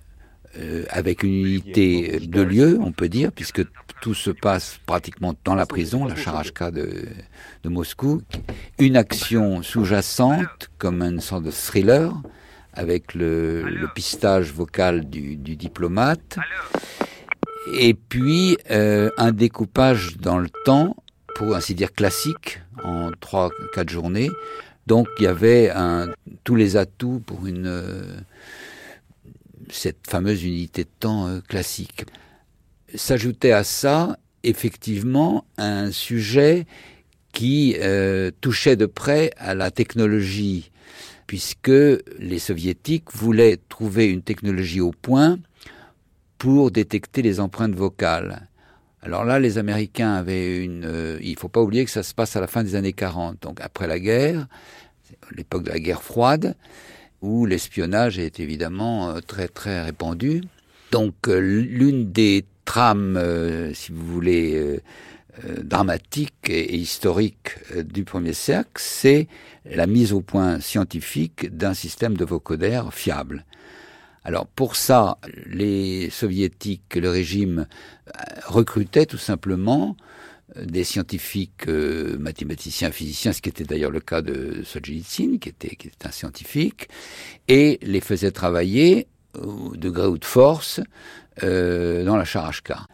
euh, 0.58 0.86
avec 0.90 1.24
une 1.24 1.34
unité 1.34 2.20
de 2.20 2.42
lieu, 2.42 2.80
on 2.82 2.94
peut 2.94 3.10
dire, 3.10 3.32
puisque 3.32 3.62
tout 4.02 4.14
se 4.14 4.30
passe 4.30 4.80
pratiquement 4.86 5.36
dans 5.44 5.56
la 5.56 5.66
prison, 5.66 6.06
la 6.06 6.16
charachka 6.16 6.72
de, 6.72 7.08
Moscou, 7.66 8.22
une 8.80 8.96
action 8.96 9.62
sous-jacente 9.64 10.70
comme 10.78 11.02
une 11.02 11.20
sorte 11.20 11.44
de 11.44 11.52
thriller 11.52 12.14
avec 12.74 13.14
le, 13.14 13.66
pistage 13.96 14.54
vocal 14.54 15.10
du, 15.10 15.36
du, 15.36 15.56
diplomate, 15.56 16.38
et 17.78 17.94
puis 17.94 18.58
euh, 18.72 19.10
un 19.18 19.32
découpage 19.32 20.18
dans 20.18 20.38
le 20.38 20.50
temps 20.64 20.96
pour 21.36 21.56
ainsi 21.56 21.76
dire 21.76 21.94
classique 21.94 22.62
en 22.84 23.12
trois 23.20 23.52
quatre 23.74 23.90
journées. 23.90 24.30
Donc 24.88 25.08
il 25.20 25.24
y 25.24 25.28
avait 25.28 25.72
tous 26.44 26.56
les 26.56 26.78
atouts 26.78 27.22
pour 27.26 27.46
une 27.46 27.68
euh, 27.68 28.18
cette 29.70 30.08
fameuse 30.08 30.44
unité 30.44 30.84
de 30.84 30.90
temps 31.00 31.28
euh, 31.28 31.42
classique. 31.42 32.06
S'ajoutait 32.94 33.52
à 33.52 33.64
ça 33.64 34.18
effectivement 34.44 35.46
un 35.58 35.92
sujet 35.92 36.66
qui 37.34 37.76
euh, 37.80 38.32
touchait 38.42 38.76
de 38.76 38.86
près 38.86 39.32
à 39.38 39.56
la 39.56 39.72
technologie, 39.72 40.72
puisque 41.28 41.68
les 41.68 42.40
soviétiques 42.40 43.12
voulaient 43.14 43.60
trouver 43.70 44.08
une 44.08 44.22
technologie 44.22 44.82
au 44.82 44.92
point 44.92 45.38
pour 46.38 46.72
détecter 46.72 47.22
les 47.22 47.40
empreintes 47.40 47.76
vocales. 47.76 48.48
Alors 49.06 49.24
là, 49.24 49.40
les 49.40 49.60
Américains 49.60 50.16
avaient 50.16 50.64
une... 50.64 50.84
Euh, 50.84 51.20
il 51.22 51.38
faut 51.38 51.48
pas 51.48 51.62
oublier 51.62 51.86
que 51.86 51.92
ça 51.92 52.02
se 52.02 52.16
passe 52.16 52.36
à 52.36 52.42
la 52.42 52.48
fin 52.48 52.64
des 52.64 52.74
années 52.74 52.92
40, 52.92 53.40
donc 53.40 53.62
après 53.62 53.86
la 53.86 54.00
guerre, 54.00 54.48
l'époque 55.36 55.62
de 55.62 55.70
la 55.70 55.80
guerre 55.80 56.02
froide, 56.02 56.56
où 57.22 57.46
l'espionnage 57.46 58.18
est 58.18 58.40
évidemment 58.40 59.12
euh, 59.12 59.20
très 59.20 59.48
très 59.48 59.84
répandu. 59.84 60.42
Donc 60.92 61.14
euh, 61.28 61.38
l'une 61.38 62.12
des 62.12 62.46
trames, 62.66 63.22
si 63.76 63.92
vous 63.92 64.04
voulez, 64.08 64.80
dramatiques 65.62 66.50
et, 66.50 66.76
historiques 66.76 67.58
du 67.84 68.04
premier 68.06 68.34
cercle, 68.34 68.82
c'est 68.82 69.28
la 69.66 69.86
mise 69.86 70.14
au 70.14 70.22
point 70.22 70.60
scientifique 70.60 71.56
d'un 71.56 71.76
système 71.76 72.18
de 72.18 72.26
vocodère 72.26 72.92
fiable. 72.92 73.46
Alors 74.26 74.48
pour 74.48 74.76
ça, 74.76 75.20
les 75.46 76.10
soviétiques, 76.10 76.96
le 76.96 77.12
régime 77.12 77.68
euh, 78.08 78.12
recrutait 78.48 79.06
tout 79.06 79.20
simplement 79.20 79.96
euh, 80.58 80.66
des 80.66 80.84
scientifiques 80.84 81.68
euh, 81.68 82.18
mathématiciens, 82.18 82.90
physiciens, 82.90 83.34
ce 83.34 83.42
qui 83.44 83.50
était 83.50 83.66
d'ailleurs 83.66 83.92
le 83.92 84.00
cas 84.00 84.24
de 84.24 84.64
Solzhenitsyn, 84.64 85.38
qui 85.38 85.50
était, 85.50 85.76
qui 85.76 85.90
était 85.90 86.08
un 86.08 86.12
scientifique, 86.12 86.90
et 87.48 87.78
les 87.84 88.02
faisait 88.02 88.32
travailler 88.32 89.08
de 89.36 89.90
gré 89.90 90.08
ou 90.08 90.18
de 90.18 90.26
force 90.26 90.80
dans 91.42 92.16
la 92.16 92.24
charachka. 92.24 92.88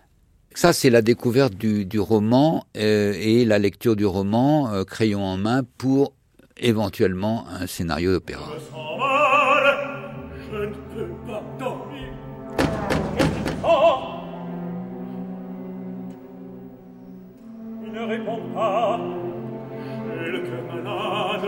Ça, 0.55 0.73
c'est 0.73 0.89
la 0.89 1.03
découverte 1.03 1.53
du, 1.53 1.85
du 1.85 1.99
roman 1.99 2.65
et 2.73 3.45
la 3.45 3.59
lecture 3.59 3.95
du 3.95 4.07
roman 4.07 4.83
crayon 4.85 5.23
en 5.23 5.37
main 5.37 5.61
pour 5.77 6.15
éventuellement 6.57 7.45
un 7.47 7.67
scénario 7.67 8.11
d'opéra. 8.11 8.49
Ne 18.01 18.07
répond 18.07 18.39
pas. 18.55 18.99
J'ai 20.07 20.31
le 20.31 20.39
cœur 20.39 20.63
malade. 20.73 21.45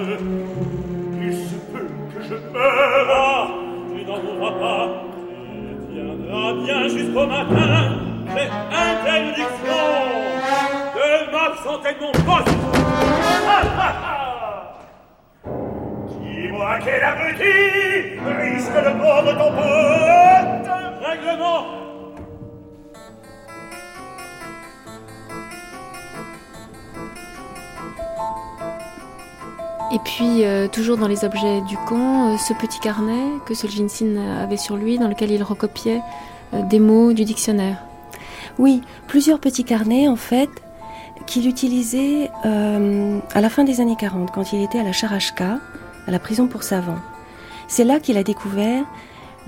Il 1.22 1.34
se 1.34 1.56
peut 1.56 1.88
que 2.14 2.22
je 2.24 2.36
meure. 2.36 3.10
Ah, 3.10 3.48
tu 3.90 3.98
n'en 4.06 4.20
mourras 4.24 4.54
pas. 4.60 4.88
Tu 5.80 5.86
tiendras 5.94 6.54
bien 6.64 6.82
jusqu'au 6.88 7.26
matin. 7.26 7.76
J'ai 8.28 8.48
interdiction 8.76 9.84
de 10.96 11.08
m'absenter 11.32 11.94
de 11.94 12.00
mon 12.02 12.12
poste. 12.12 12.56
Dis-moi 16.22 16.72
quel 16.84 17.04
abruti 17.04 17.56
risque 18.42 18.76
de 18.76 18.92
prendre 19.00 19.32
ton 19.38 19.52
pote. 19.52 20.68
Règlement 21.06 21.62
Et 29.94 30.00
puis, 30.00 30.44
euh, 30.44 30.68
toujours 30.68 30.98
dans 30.98 31.08
les 31.08 31.24
objets 31.24 31.62
du 31.62 31.78
camp, 31.78 32.34
euh, 32.34 32.38
ce 32.38 32.54
petit 32.54 32.80
carnet 32.80 33.38
que 33.46 33.54
Solzhenitsyn 33.54 34.18
avait 34.42 34.58
sur 34.58 34.76
lui, 34.76 34.98
dans 34.98 35.08
lequel 35.08 35.30
il 35.30 35.44
recopiait 35.44 36.02
euh, 36.56 36.64
des 36.64 36.80
mots 36.80 37.14
du 37.14 37.26
dictionnaire. 37.26 37.78
Oui, 38.58 38.82
plusieurs 39.08 39.40
petits 39.40 39.64
carnets, 39.64 40.08
en 40.08 40.16
fait, 40.16 40.50
qu'il 41.28 41.48
utilisait 41.48 42.30
à 42.44 43.42
la 43.42 43.50
fin 43.50 43.64
des 43.64 43.82
années 43.82 43.96
40, 43.98 44.32
quand 44.32 44.52
il 44.52 44.62
était 44.64 44.80
à 44.80 44.84
la 44.84 44.92
Charachka, 44.92 45.60
à 46.08 46.12
la 46.12 46.20
prison 46.20 46.48
pour 46.48 46.64
savants. 46.64 47.00
C'est 47.68 47.84
là 47.84 48.00
qu'il 48.00 48.18
a 48.18 48.24
découvert 48.24 48.84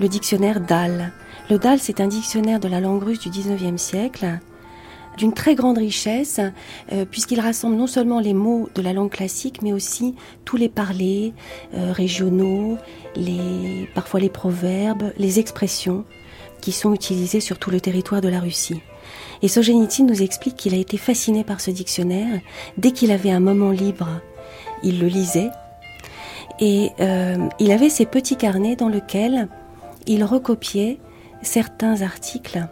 le 0.00 0.08
dictionnaire 0.08 0.60
Dahl. 0.60 1.12
Le 1.50 1.58
Dahl, 1.58 1.78
c'est 1.78 2.00
un 2.00 2.06
dictionnaire 2.06 2.60
de 2.60 2.68
la 2.68 2.80
langue 2.80 3.02
russe 3.02 3.20
du 3.20 3.28
19e 3.28 3.78
siècle, 3.78 4.38
d'une 5.16 5.32
très 5.32 5.54
grande 5.54 5.78
richesse, 5.78 6.40
euh, 6.92 7.04
puisqu'il 7.04 7.40
rassemble 7.40 7.76
non 7.76 7.86
seulement 7.86 8.20
les 8.20 8.34
mots 8.34 8.68
de 8.74 8.82
la 8.82 8.92
langue 8.92 9.10
classique, 9.10 9.62
mais 9.62 9.72
aussi 9.72 10.14
tous 10.44 10.56
les 10.56 10.68
parlers 10.68 11.32
euh, 11.74 11.92
régionaux, 11.92 12.78
les, 13.16 13.88
parfois 13.94 14.20
les 14.20 14.28
proverbes, 14.28 15.12
les 15.18 15.38
expressions 15.38 16.04
qui 16.60 16.72
sont 16.72 16.94
utilisées 16.94 17.40
sur 17.40 17.58
tout 17.58 17.70
le 17.70 17.80
territoire 17.80 18.20
de 18.20 18.28
la 18.28 18.40
Russie. 18.40 18.80
Et 19.42 19.48
Solzhenitsyn 19.48 20.06
nous 20.06 20.22
explique 20.22 20.56
qu'il 20.56 20.74
a 20.74 20.78
été 20.78 20.96
fasciné 20.96 21.44
par 21.44 21.60
ce 21.60 21.70
dictionnaire. 21.70 22.40
Dès 22.78 22.90
qu'il 22.90 23.12
avait 23.12 23.30
un 23.30 23.40
moment 23.40 23.70
libre, 23.70 24.08
il 24.82 25.00
le 25.00 25.06
lisait. 25.06 25.50
Et 26.58 26.90
euh, 27.00 27.36
il 27.58 27.70
avait 27.70 27.90
ces 27.90 28.06
petits 28.06 28.36
carnets 28.36 28.76
dans 28.76 28.88
lesquels 28.88 29.48
il 30.06 30.24
recopiait 30.24 30.98
certains 31.42 32.02
articles 32.02 32.66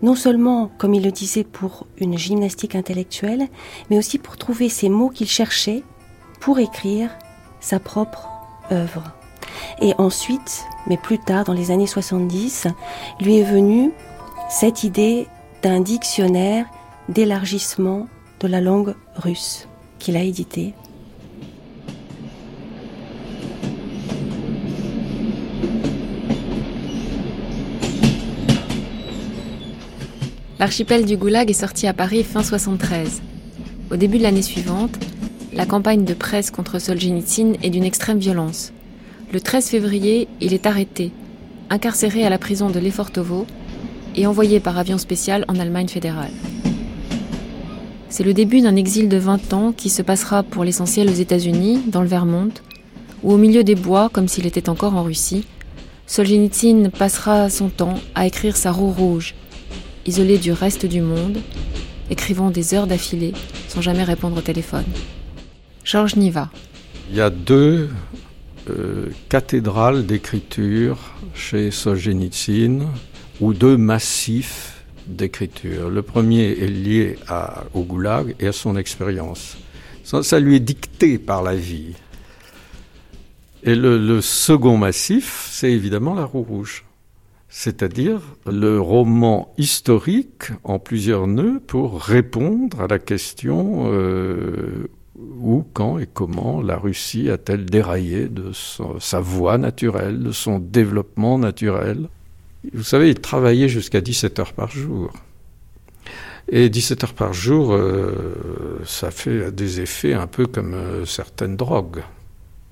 non 0.00 0.14
seulement, 0.14 0.70
comme 0.78 0.94
il 0.94 1.02
le 1.02 1.12
disait, 1.12 1.44
pour 1.44 1.86
une 1.98 2.16
gymnastique 2.16 2.74
intellectuelle, 2.74 3.48
mais 3.90 3.98
aussi 3.98 4.18
pour 4.18 4.36
trouver 4.36 4.68
ces 4.68 4.88
mots 4.88 5.10
qu'il 5.10 5.28
cherchait 5.28 5.82
pour 6.40 6.58
écrire 6.58 7.10
sa 7.60 7.78
propre 7.78 8.28
œuvre. 8.70 9.12
Et 9.80 9.94
ensuite, 9.98 10.64
mais 10.86 10.96
plus 10.96 11.18
tard, 11.18 11.44
dans 11.44 11.52
les 11.52 11.70
années 11.70 11.86
70, 11.86 12.66
lui 13.20 13.38
est 13.38 13.44
venue 13.44 13.92
cette 14.48 14.84
idée 14.84 15.26
d'un 15.62 15.80
dictionnaire 15.80 16.66
d'élargissement 17.08 18.06
de 18.40 18.48
la 18.48 18.60
langue 18.60 18.94
russe. 19.16 19.68
qu'il 19.98 20.16
a 20.16 20.22
édité. 20.22 20.74
L'archipel 30.62 31.04
du 31.04 31.16
Goulag 31.16 31.50
est 31.50 31.54
sorti 31.54 31.88
à 31.88 31.92
Paris 31.92 32.22
fin 32.22 32.44
73. 32.44 33.20
Au 33.90 33.96
début 33.96 34.18
de 34.18 34.22
l'année 34.22 34.42
suivante, 34.42 34.96
la 35.52 35.66
campagne 35.66 36.04
de 36.04 36.14
presse 36.14 36.52
contre 36.52 36.78
Solzhenitsyn 36.78 37.54
est 37.64 37.70
d'une 37.70 37.82
extrême 37.82 38.20
violence. 38.20 38.72
Le 39.32 39.40
13 39.40 39.66
février, 39.66 40.28
il 40.40 40.54
est 40.54 40.66
arrêté, 40.66 41.10
incarcéré 41.68 42.24
à 42.24 42.30
la 42.30 42.38
prison 42.38 42.70
de 42.70 42.78
Lefortovo 42.78 43.44
et 44.14 44.24
envoyé 44.24 44.60
par 44.60 44.78
avion 44.78 44.98
spécial 44.98 45.44
en 45.48 45.58
Allemagne 45.58 45.88
fédérale. 45.88 46.30
C'est 48.08 48.22
le 48.22 48.32
début 48.32 48.60
d'un 48.60 48.76
exil 48.76 49.08
de 49.08 49.16
20 49.16 49.54
ans 49.54 49.72
qui 49.72 49.90
se 49.90 50.02
passera 50.02 50.44
pour 50.44 50.62
l'essentiel 50.62 51.10
aux 51.10 51.12
États-Unis, 51.12 51.80
dans 51.88 52.02
le 52.02 52.06
Vermont, 52.08 52.52
ou 53.24 53.32
au 53.32 53.36
milieu 53.36 53.64
des 53.64 53.74
bois 53.74 54.10
comme 54.10 54.28
s'il 54.28 54.46
était 54.46 54.68
encore 54.68 54.94
en 54.94 55.02
Russie. 55.02 55.44
Solzhenitsyn 56.06 56.90
passera 56.90 57.50
son 57.50 57.68
temps 57.68 57.98
à 58.14 58.28
écrire 58.28 58.56
sa 58.56 58.70
roue 58.70 58.92
rouge, 58.92 59.34
isolé 60.06 60.38
du 60.38 60.52
reste 60.52 60.86
du 60.86 61.00
monde, 61.00 61.38
écrivant 62.10 62.50
des 62.50 62.74
heures 62.74 62.86
d'affilée 62.86 63.32
sans 63.68 63.80
jamais 63.80 64.04
répondre 64.04 64.36
au 64.36 64.40
téléphone. 64.40 64.84
Georges 65.84 66.16
Niva. 66.16 66.50
Il 67.10 67.16
y 67.16 67.20
a 67.20 67.30
deux 67.30 67.88
euh, 68.70 69.08
cathédrales 69.28 70.06
d'écriture 70.06 70.98
chez 71.34 71.70
Solzhenitsyn, 71.70 72.86
ou 73.40 73.54
deux 73.54 73.76
massifs 73.76 74.84
d'écriture. 75.06 75.90
Le 75.90 76.02
premier 76.02 76.50
est 76.50 76.68
lié 76.68 77.18
au 77.74 77.82
goulag 77.82 78.36
et 78.38 78.46
à 78.46 78.52
son 78.52 78.76
expérience. 78.76 79.56
Ça, 80.04 80.22
ça, 80.22 80.38
lui 80.38 80.56
est 80.56 80.60
dicté 80.60 81.18
par 81.18 81.42
la 81.42 81.56
vie. 81.56 81.94
Et 83.64 83.74
le, 83.74 83.98
le 83.98 84.20
second 84.20 84.76
massif, 84.76 85.48
c'est 85.50 85.72
évidemment 85.72 86.14
la 86.14 86.24
roue 86.24 86.42
rouge 86.42 86.84
c'est-à-dire 87.54 88.22
le 88.50 88.80
roman 88.80 89.52
historique 89.58 90.44
en 90.64 90.78
plusieurs 90.78 91.26
nœuds 91.26 91.60
pour 91.66 92.00
répondre 92.00 92.80
à 92.80 92.86
la 92.86 92.98
question 92.98 93.92
euh, 93.92 94.88
où, 95.18 95.62
quand 95.74 95.98
et 95.98 96.08
comment 96.10 96.62
la 96.62 96.78
Russie 96.78 97.28
a-t-elle 97.28 97.66
déraillé 97.66 98.28
de 98.28 98.52
sa 98.98 99.20
voie 99.20 99.58
naturelle, 99.58 100.22
de 100.22 100.32
son 100.32 100.60
développement 100.60 101.38
naturel? 101.38 102.08
Vous 102.72 102.82
savez, 102.82 103.10
il 103.10 103.20
travaillait 103.20 103.68
jusqu'à 103.68 104.00
17 104.00 104.38
heures 104.38 104.54
par 104.54 104.70
jour. 104.70 105.12
Et 106.48 106.70
17 106.70 107.04
heures 107.04 107.14
par 107.14 107.34
jour, 107.34 107.74
euh, 107.74 108.80
ça 108.86 109.10
fait 109.10 109.52
des 109.52 109.82
effets 109.82 110.14
un 110.14 110.26
peu 110.26 110.46
comme 110.46 110.72
euh, 110.72 111.04
certaines 111.04 111.56
drogues. 111.56 112.02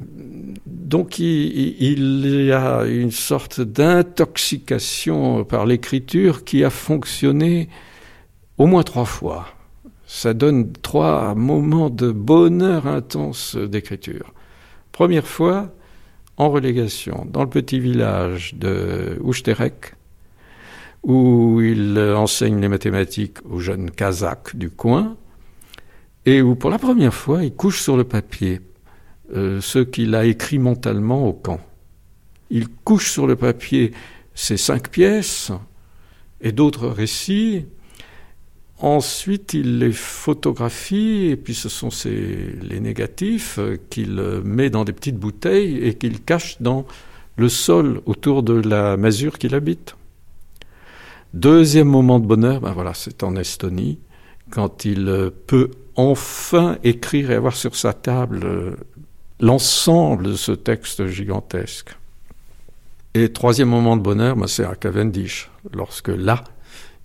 Donc 0.01 1.19
il, 1.19 2.47
y 2.47 2.53
a 2.53 2.85
une 2.85 3.11
sorte 3.11 3.61
d'intoxication 3.61 5.45
par 5.45 5.67
l'écriture 5.67 6.45
qui 6.45 6.65
a 6.65 6.71
fonctionné 6.71 7.69
au 8.59 8.67
moins 8.67 8.83
trois 8.83 9.05
fois. 9.05 9.47
Ça 10.07 10.35
donne 10.35 10.73
trois 10.73 11.35
moments 11.35 11.91
de 11.91 12.11
bonheur 12.11 12.87
intense 12.87 13.57
d'écriture. 13.57 14.33
Première 14.91 15.27
fois, 15.27 15.73
en 16.37 16.51
relégation, 16.51 17.27
dans 17.31 17.43
le 17.43 17.51
petit 17.51 17.79
village 17.79 18.55
de 18.55 19.19
Ouchterek, 19.23 19.95
où 21.03 21.61
il 21.61 21.99
enseigne 21.99 22.61
les 22.61 22.69
mathématiques 22.69 23.39
aux 23.49 23.61
jeunes 23.61 23.91
kazakhs 23.91 24.57
du 24.57 24.71
coin, 24.71 25.17
et 26.27 26.43
où 26.43 26.55
pour 26.55 26.71
la 26.71 26.79
première 26.79 27.15
fois 27.15 27.45
il 27.45 27.55
couche 27.55 27.81
sur 27.81 27.97
le 27.97 28.05
papier 28.05 28.61
euh, 29.35 29.61
ce 29.61 29.79
qu'il 29.79 30.15
a 30.15 30.25
écrit 30.25 30.59
mentalement 30.59 31.27
au 31.29 31.33
camp. 31.33 31.61
Il 32.51 32.69
couche 32.69 33.11
sur 33.11 33.27
le 33.27 33.37
papier 33.37 33.93
ces 34.35 34.57
cinq 34.57 34.91
pièces 34.91 35.53
et 36.41 36.53
d'autres 36.53 36.89
récits. 36.89 37.67
Ensuite, 38.79 39.53
il 39.53 39.79
les 39.79 39.93
photographie, 39.93 41.27
et 41.27 41.37
puis 41.37 41.55
ce 41.55 41.69
sont 41.69 41.91
les 42.05 42.81
négatifs 42.81 43.61
qu'il 43.91 44.15
met 44.43 44.71
dans 44.71 44.85
des 44.85 44.95
petites 44.95 45.19
bouteilles 45.19 45.79
et 45.85 45.95
qu'il 45.95 46.23
cache 46.23 46.63
dans 46.63 46.87
le 47.37 47.49
sol 47.51 48.01
autour 48.07 48.43
de 48.43 48.55
la 48.55 48.97
masure 48.97 49.39
qu'il 49.39 49.55
habite. 49.55 49.97
Deuxième 51.35 51.89
moment 51.89 52.19
de 52.19 52.27
bonheur, 52.27 52.61
ben 52.61 52.73
voilà, 52.73 52.95
c'est 52.95 53.23
en 53.23 53.37
Estonie, 53.37 53.99
quand 54.51 54.85
il 54.85 55.31
peut 55.47 55.71
enfin 55.95 56.79
écrire 56.83 57.31
et 57.31 57.35
avoir 57.35 57.55
sur 57.55 57.77
sa 57.77 57.93
table 57.93 58.77
l'ensemble 59.41 60.25
de 60.25 60.35
ce 60.35 60.53
texte 60.53 61.07
gigantesque. 61.07 61.97
Et 63.15 63.33
troisième 63.33 63.69
moment 63.69 63.97
de 63.97 64.03
bonheur, 64.03 64.37
ben, 64.37 64.47
c'est 64.47 64.65
à 64.65 64.75
Cavendish, 64.75 65.51
lorsque 65.73 66.09
là, 66.09 66.45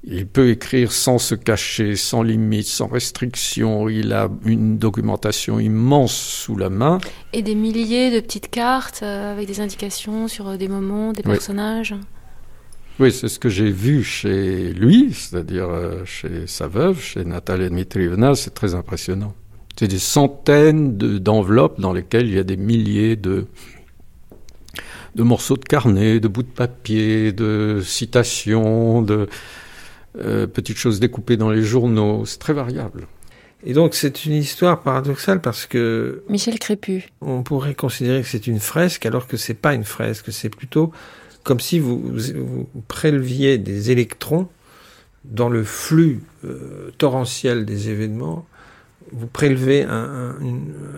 il 0.07 0.27
peut 0.27 0.49
écrire 0.49 0.91
sans 0.91 1.17
se 1.17 1.33
cacher, 1.33 1.95
sans 1.95 2.21
limite, 2.21 2.67
sans 2.67 2.85
restriction. 2.85 3.89
Il 3.89 4.13
a 4.13 4.29
une 4.45 4.77
documentation 4.77 5.59
immense 5.59 6.15
sous 6.15 6.55
la 6.55 6.69
main. 6.69 6.99
Et 7.33 7.41
des 7.41 7.55
milliers 7.55 8.11
de 8.11 8.19
petites 8.19 8.51
cartes 8.51 8.99
euh, 9.01 9.33
avec 9.33 9.47
des 9.47 9.61
indications 9.61 10.27
sur 10.27 10.49
euh, 10.49 10.57
des 10.57 10.67
moments, 10.67 11.11
des 11.11 11.23
personnages. 11.23 11.95
Oui, 12.99 13.11
c'est 13.11 13.27
ce 13.27 13.39
que 13.39 13.49
j'ai 13.49 13.71
vu 13.71 14.03
chez 14.03 14.73
lui, 14.73 15.11
c'est-à-dire 15.11 15.67
euh, 15.69 16.05
chez 16.05 16.45
sa 16.45 16.67
veuve, 16.67 17.01
chez 17.01 17.25
Natalia 17.25 17.69
Dmitrievna. 17.69 18.35
C'est 18.35 18.53
très 18.53 18.75
impressionnant. 18.75 19.33
C'est 19.77 19.87
des 19.87 19.99
centaines 19.99 20.97
d'enveloppes 20.97 21.81
dans 21.81 21.91
lesquelles 21.91 22.27
il 22.27 22.35
y 22.35 22.39
a 22.39 22.43
des 22.43 22.57
milliers 22.57 23.15
de, 23.15 23.47
de 25.15 25.23
morceaux 25.23 25.57
de 25.57 25.65
carnet, 25.65 26.19
de 26.19 26.27
bouts 26.27 26.43
de 26.43 26.47
papier, 26.47 27.33
de 27.33 27.81
citations, 27.83 29.01
de 29.01 29.27
euh, 30.17 30.47
petites 30.47 30.77
choses 30.77 30.99
découpées 30.99 31.35
dans 31.35 31.49
les 31.49 31.61
journaux. 31.61 32.25
C'est 32.25 32.39
très 32.39 32.53
variable. 32.53 33.07
Et 33.65 33.73
donc 33.73 33.95
c'est 33.95 34.25
une 34.25 34.33
histoire 34.33 34.81
paradoxale 34.81 35.41
parce 35.41 35.65
que 35.65 36.23
Michel 36.29 36.59
Crépu. 36.59 37.09
On 37.21 37.43
pourrait 37.43 37.73
considérer 37.73 38.21
que 38.21 38.27
c'est 38.27 38.47
une 38.47 38.59
fresque 38.59 39.05
alors 39.05 39.27
que 39.27 39.37
c'est 39.37 39.55
pas 39.55 39.73
une 39.73 39.83
fresque, 39.83 40.31
c'est 40.31 40.49
plutôt 40.49 40.91
comme 41.43 41.59
si 41.59 41.79
vous, 41.79 41.99
vous, 41.99 42.67
préleviez 42.87 43.57
des 43.57 43.91
électrons 43.91 44.47
dans 45.25 45.49
le 45.49 45.63
flux 45.63 46.23
euh, 46.43 46.91
torrentiel 46.97 47.65
des 47.65 47.89
événements 47.89 48.45
vous 49.11 49.27
prélevez 49.27 49.83
un, 49.83 50.35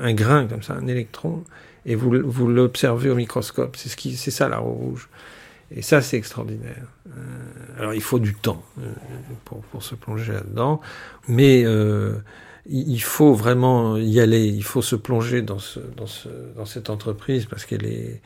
un, 0.01 0.13
grain 0.13 0.47
comme 0.47 0.63
ça, 0.63 0.73
un 0.73 0.87
électron, 0.87 1.43
et 1.85 1.95
vous, 1.95 2.11
vous 2.25 2.47
l'observez 2.47 3.09
au 3.09 3.15
microscope. 3.15 3.75
C'est 3.77 3.89
ce 3.89 3.95
qui, 3.95 4.15
c'est 4.15 4.31
ça 4.31 4.49
la 4.49 4.57
roue 4.57 4.73
rouge. 4.73 5.09
Et 5.75 5.81
ça, 5.81 6.01
c'est 6.01 6.17
extraordinaire. 6.17 6.87
Euh, 7.07 7.79
alors, 7.79 7.93
il 7.93 8.01
faut 8.01 8.19
du 8.19 8.33
temps 8.33 8.63
euh, 8.79 8.83
pour, 9.43 9.59
pour, 9.59 9.83
se 9.83 9.95
plonger 9.95 10.31
là-dedans, 10.31 10.79
mais 11.27 11.63
euh, 11.65 12.13
il 12.65 13.01
faut 13.01 13.33
vraiment 13.33 13.97
y 13.97 14.19
aller. 14.19 14.45
Il 14.45 14.63
faut 14.63 14.81
se 14.81 14.95
plonger 14.95 15.41
dans, 15.41 15.59
ce, 15.59 15.79
dans, 15.79 16.07
ce, 16.07 16.29
dans 16.55 16.65
cette 16.65 16.89
entreprise 16.89 17.45
parce 17.45 17.65
qu'elle 17.65 17.85
est, 17.85 18.21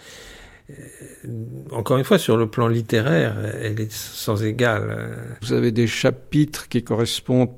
encore 1.71 1.97
une 1.97 2.03
fois, 2.03 2.19
sur 2.19 2.37
le 2.37 2.47
plan 2.47 2.67
littéraire, 2.67 3.35
elle 3.59 3.79
est 3.79 3.91
sans 3.91 4.43
égal. 4.43 5.37
Vous 5.41 5.53
avez 5.53 5.71
des 5.71 5.87
chapitres 5.87 6.69
qui 6.69 6.83
correspondent 6.83 7.57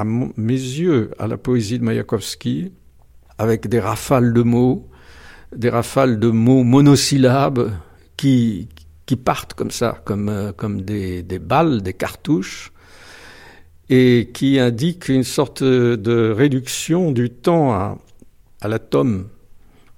à 0.00 0.04
mes 0.04 0.54
yeux, 0.54 1.10
à 1.18 1.26
la 1.26 1.36
poésie 1.36 1.78
de 1.78 1.84
Mayakovsky, 1.84 2.72
avec 3.36 3.68
des 3.68 3.80
rafales 3.80 4.32
de 4.32 4.40
mots, 4.40 4.88
des 5.54 5.68
rafales 5.68 6.18
de 6.18 6.28
mots 6.28 6.64
monosyllabes 6.64 7.70
qui, 8.16 8.66
partent 9.24 9.52
comme 9.52 9.70
ça, 9.70 10.00
comme, 10.06 10.30
euh, 10.30 10.52
des 10.80 11.38
balles, 11.38 11.82
des 11.82 11.92
cartouches, 11.92 12.72
et 13.90 14.30
qui 14.32 14.58
indiquent 14.58 15.10
une 15.10 15.24
sorte 15.24 15.62
de 15.62 16.30
réduction 16.30 17.12
du 17.12 17.28
temps 17.28 17.72
à, 17.72 17.98
à 18.62 18.68
l'atome. 18.68 19.28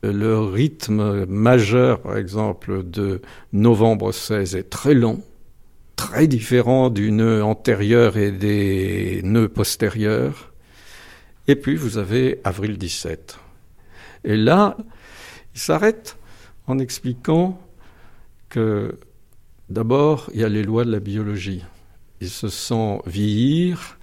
Le 0.02 0.40
rythme 0.40 1.26
majeur, 1.26 2.00
par 2.00 2.16
exemple, 2.16 2.82
de 2.82 3.20
novembre 3.52 4.10
16 4.10 4.56
est 4.56 4.68
très 4.68 4.94
long 4.94 5.22
très 6.02 6.26
différent 6.26 6.90
du 6.90 7.12
nœud 7.12 7.44
antérieur 7.44 8.16
et 8.16 8.32
des 8.32 9.20
nœuds 9.22 9.48
postérieurs. 9.48 10.52
Et 11.46 11.54
puis 11.54 11.76
vous 11.76 11.96
avez 11.96 12.40
avril 12.42 12.76
17. 12.76 13.38
Et 14.24 14.36
là, 14.36 14.76
il 15.54 15.60
s'arrête 15.60 16.16
en 16.66 16.80
expliquant 16.80 17.60
que 18.48 18.98
d'abord, 19.70 20.28
il 20.34 20.40
y 20.40 20.44
a 20.44 20.48
les 20.48 20.64
lois 20.64 20.84
de 20.84 20.90
la 20.90 20.98
biologie. 20.98 21.62
Il 22.20 22.30
se 22.30 22.48
sent 22.48 22.98
vieillir 23.06 23.96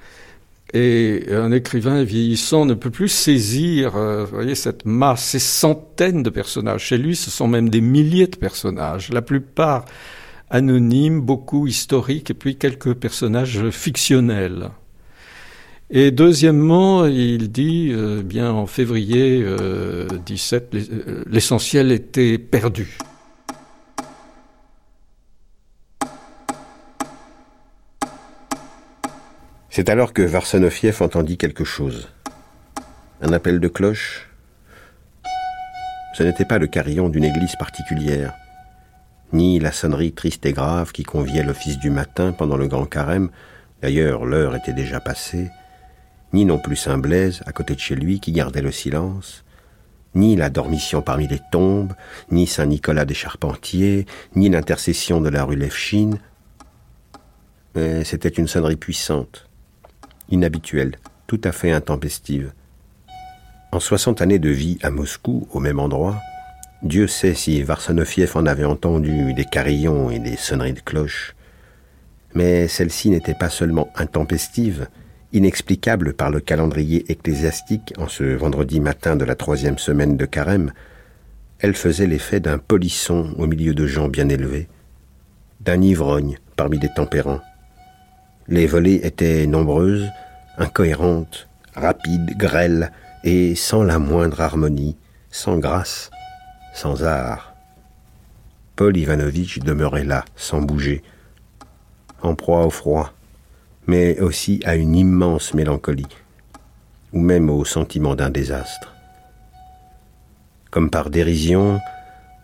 et 0.74 1.26
un 1.32 1.52
écrivain 1.52 2.04
vieillissant 2.04 2.66
ne 2.66 2.76
peut 2.76 2.91
plus 2.91 3.10
saisir, 3.10 3.97
euh, 3.97 4.24
voyez, 4.24 4.56
cette 4.56 4.86
masse, 4.86 5.26
ces 5.26 5.39
centaines 5.39 6.24
de 6.24 6.30
personnages. 6.30 6.86
Chez 6.86 6.97
lui, 6.97 7.18
ce 7.18 7.30
sont 7.30 7.50
même 7.50 7.68
des 7.68 7.82
milliers 7.82 8.28
de 8.28 8.38
personnages. 8.38 9.10
La 9.10 9.22
plupart 9.22 9.84
anonymes, 10.50 11.22
beaucoup 11.22 11.68
historiques, 11.68 12.32
et 12.32 12.34
puis 12.34 12.58
quelques 12.58 12.93
personnages 12.93 13.70
fictionnels. 13.70 14.70
Et 15.91 16.12
deuxièmement, 16.12 17.06
il 17.06 17.52
dit, 17.52 17.89
euh, 17.91 18.22
bien 18.22 18.52
en 18.52 18.68
février 18.68 19.43
17, 20.26 20.76
l'essentiel 21.28 21.91
était 21.91 22.38
perdu. 22.38 22.97
C'est 29.80 29.88
alors 29.88 30.14
que 30.14 30.22
Varsanofiev 30.22 31.02
entendit 31.02 31.38
quelque 31.38 31.64
chose. 31.64 32.10
Un 33.22 33.32
appel 33.34 33.60
de 33.60 33.68
cloche? 33.68 34.28
Ce 36.16 36.24
n'était 36.24 36.43
pas 36.43 36.58
le 36.58 36.68
carillon 36.68 37.08
d'une 37.08 37.24
église 37.24 37.56
particulière, 37.58 38.34
ni 39.34 39.59
la 39.59 39.71
sonnerie 39.71 40.11
triste 40.11 40.45
et 40.45 40.53
grave 40.53 40.91
qui 40.91 41.03
conviait 41.03 41.43
l'office 41.43 41.77
du 41.77 41.89
matin 41.89 42.32
pendant 42.32 42.57
le 42.57 42.67
grand 42.67 42.86
carême, 42.86 43.30
d'ailleurs 43.82 44.25
l'heure 44.25 44.55
était 44.55 44.73
déjà 44.73 44.99
passée, 44.99 45.49
ni 46.34 46.45
non 46.45 46.59
plus 46.59 46.75
Saint 46.75 46.97
Blaise 46.97 47.41
à 47.45 47.51
côté 47.51 47.75
de 47.75 47.80
chez 47.80 47.95
lui 47.95 48.19
qui 48.19 48.32
gardait 48.32 48.61
le 48.61 48.71
silence, 48.71 49.43
ni 50.15 50.36
la 50.36 50.49
dormition 50.49 51.01
parmi 51.01 51.27
les 51.27 51.39
tombes, 51.51 51.93
ni 52.32 52.47
Saint 52.47 52.65
Nicolas 52.65 53.05
des 53.05 53.13
Charpentiers, 53.13 54.05
ni 54.36 54.49
l'intercession 54.49 55.21
de 55.21 55.30
la 55.30 55.43
rue 55.43 55.55
Levchine, 55.55 56.19
mais 57.75 58.03
c'était 58.03 58.30
une 58.30 58.47
sonnerie 58.47 58.75
puissante, 58.75 59.47
inhabituelle, 60.30 60.97
tout 61.27 61.41
à 61.43 61.51
fait 61.51 61.71
intempestive. 61.71 62.53
En 63.71 63.80
soixante 63.80 64.21
années 64.21 64.39
de 64.39 64.49
vie 64.49 64.80
à 64.82 64.89
Moscou, 64.89 65.47
au 65.51 65.59
même 65.59 65.80
endroit, 65.80 66.19
Dieu 66.82 67.07
sait 67.07 67.34
si 67.34 67.61
Varsanofiev 67.61 68.32
en 68.36 68.45
avait 68.45 68.63
entendu 68.63 69.34
des 69.34 69.43
carillons 69.43 70.09
et 70.09 70.19
des 70.19 70.38
sonneries 70.38 70.73
de 70.73 70.80
cloches. 70.80 71.36
Mais 72.34 72.67
celle-ci 72.67 73.09
n'était 73.09 73.34
pas 73.34 73.49
seulement 73.49 73.89
intempestive, 73.95 74.88
inexplicable 75.34 76.13
par 76.13 76.30
le 76.30 76.39
calendrier 76.39 77.11
ecclésiastique 77.11 77.93
en 77.97 78.07
ce 78.07 78.23
vendredi 78.23 78.80
matin 78.80 79.15
de 79.15 79.25
la 79.25 79.36
troisième 79.36 79.77
semaine 79.77 80.15
de 80.15 80.25
carême, 80.25 80.71
elle 81.59 81.75
faisait 81.75 82.07
l'effet 82.07 82.39
d'un 82.39 82.57
polisson 82.57 83.34
au 83.38 83.45
milieu 83.45 83.73
de 83.73 83.86
gens 83.86 84.07
bien 84.07 84.30
élevés, 84.30 84.69
d'un 85.59 85.82
ivrogne 85.82 86.39
parmi 86.55 86.80
des 86.80 86.91
tempérants. 86.95 87.41
Les 88.47 88.65
volées 88.65 89.01
étaient 89.03 89.45
nombreuses, 89.45 90.07
incohérentes, 90.57 91.49
rapides, 91.75 92.38
grêles, 92.38 92.91
et 93.25 93.53
sans 93.55 93.84
la 93.84 93.99
moindre 93.99 94.39
harmonie, 94.39 94.95
sans 95.30 95.57
grâce, 95.57 96.09
sans 96.74 97.03
art. 97.03 97.53
Paul 98.76 98.95
Ivanovitch 98.95 99.59
demeurait 99.59 100.05
là, 100.05 100.24
sans 100.36 100.61
bouger, 100.61 101.03
en 102.22 102.36
proie 102.36 102.65
au 102.65 102.70
froid, 102.70 103.11
mais 103.88 104.20
aussi 104.20 104.61
à 104.65 104.76
une 104.76 104.95
immense 104.95 105.53
mélancolie, 105.53 106.07
ou 107.11 107.20
même 107.20 107.49
au 107.49 107.65
sentiment 107.65 108.15
d'un 108.15 108.30
désastre. 108.30 108.95
Comme 110.72 110.89
par 110.89 111.09
dérision, 111.09 111.82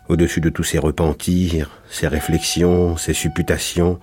au-dessus 0.09 0.41
de 0.41 0.49
tous 0.49 0.63
ces 0.63 0.79
repentirs, 0.79 1.69
ces 1.89 2.07
réflexions, 2.07 2.97
ces 2.97 3.13
supputations, 3.13 3.99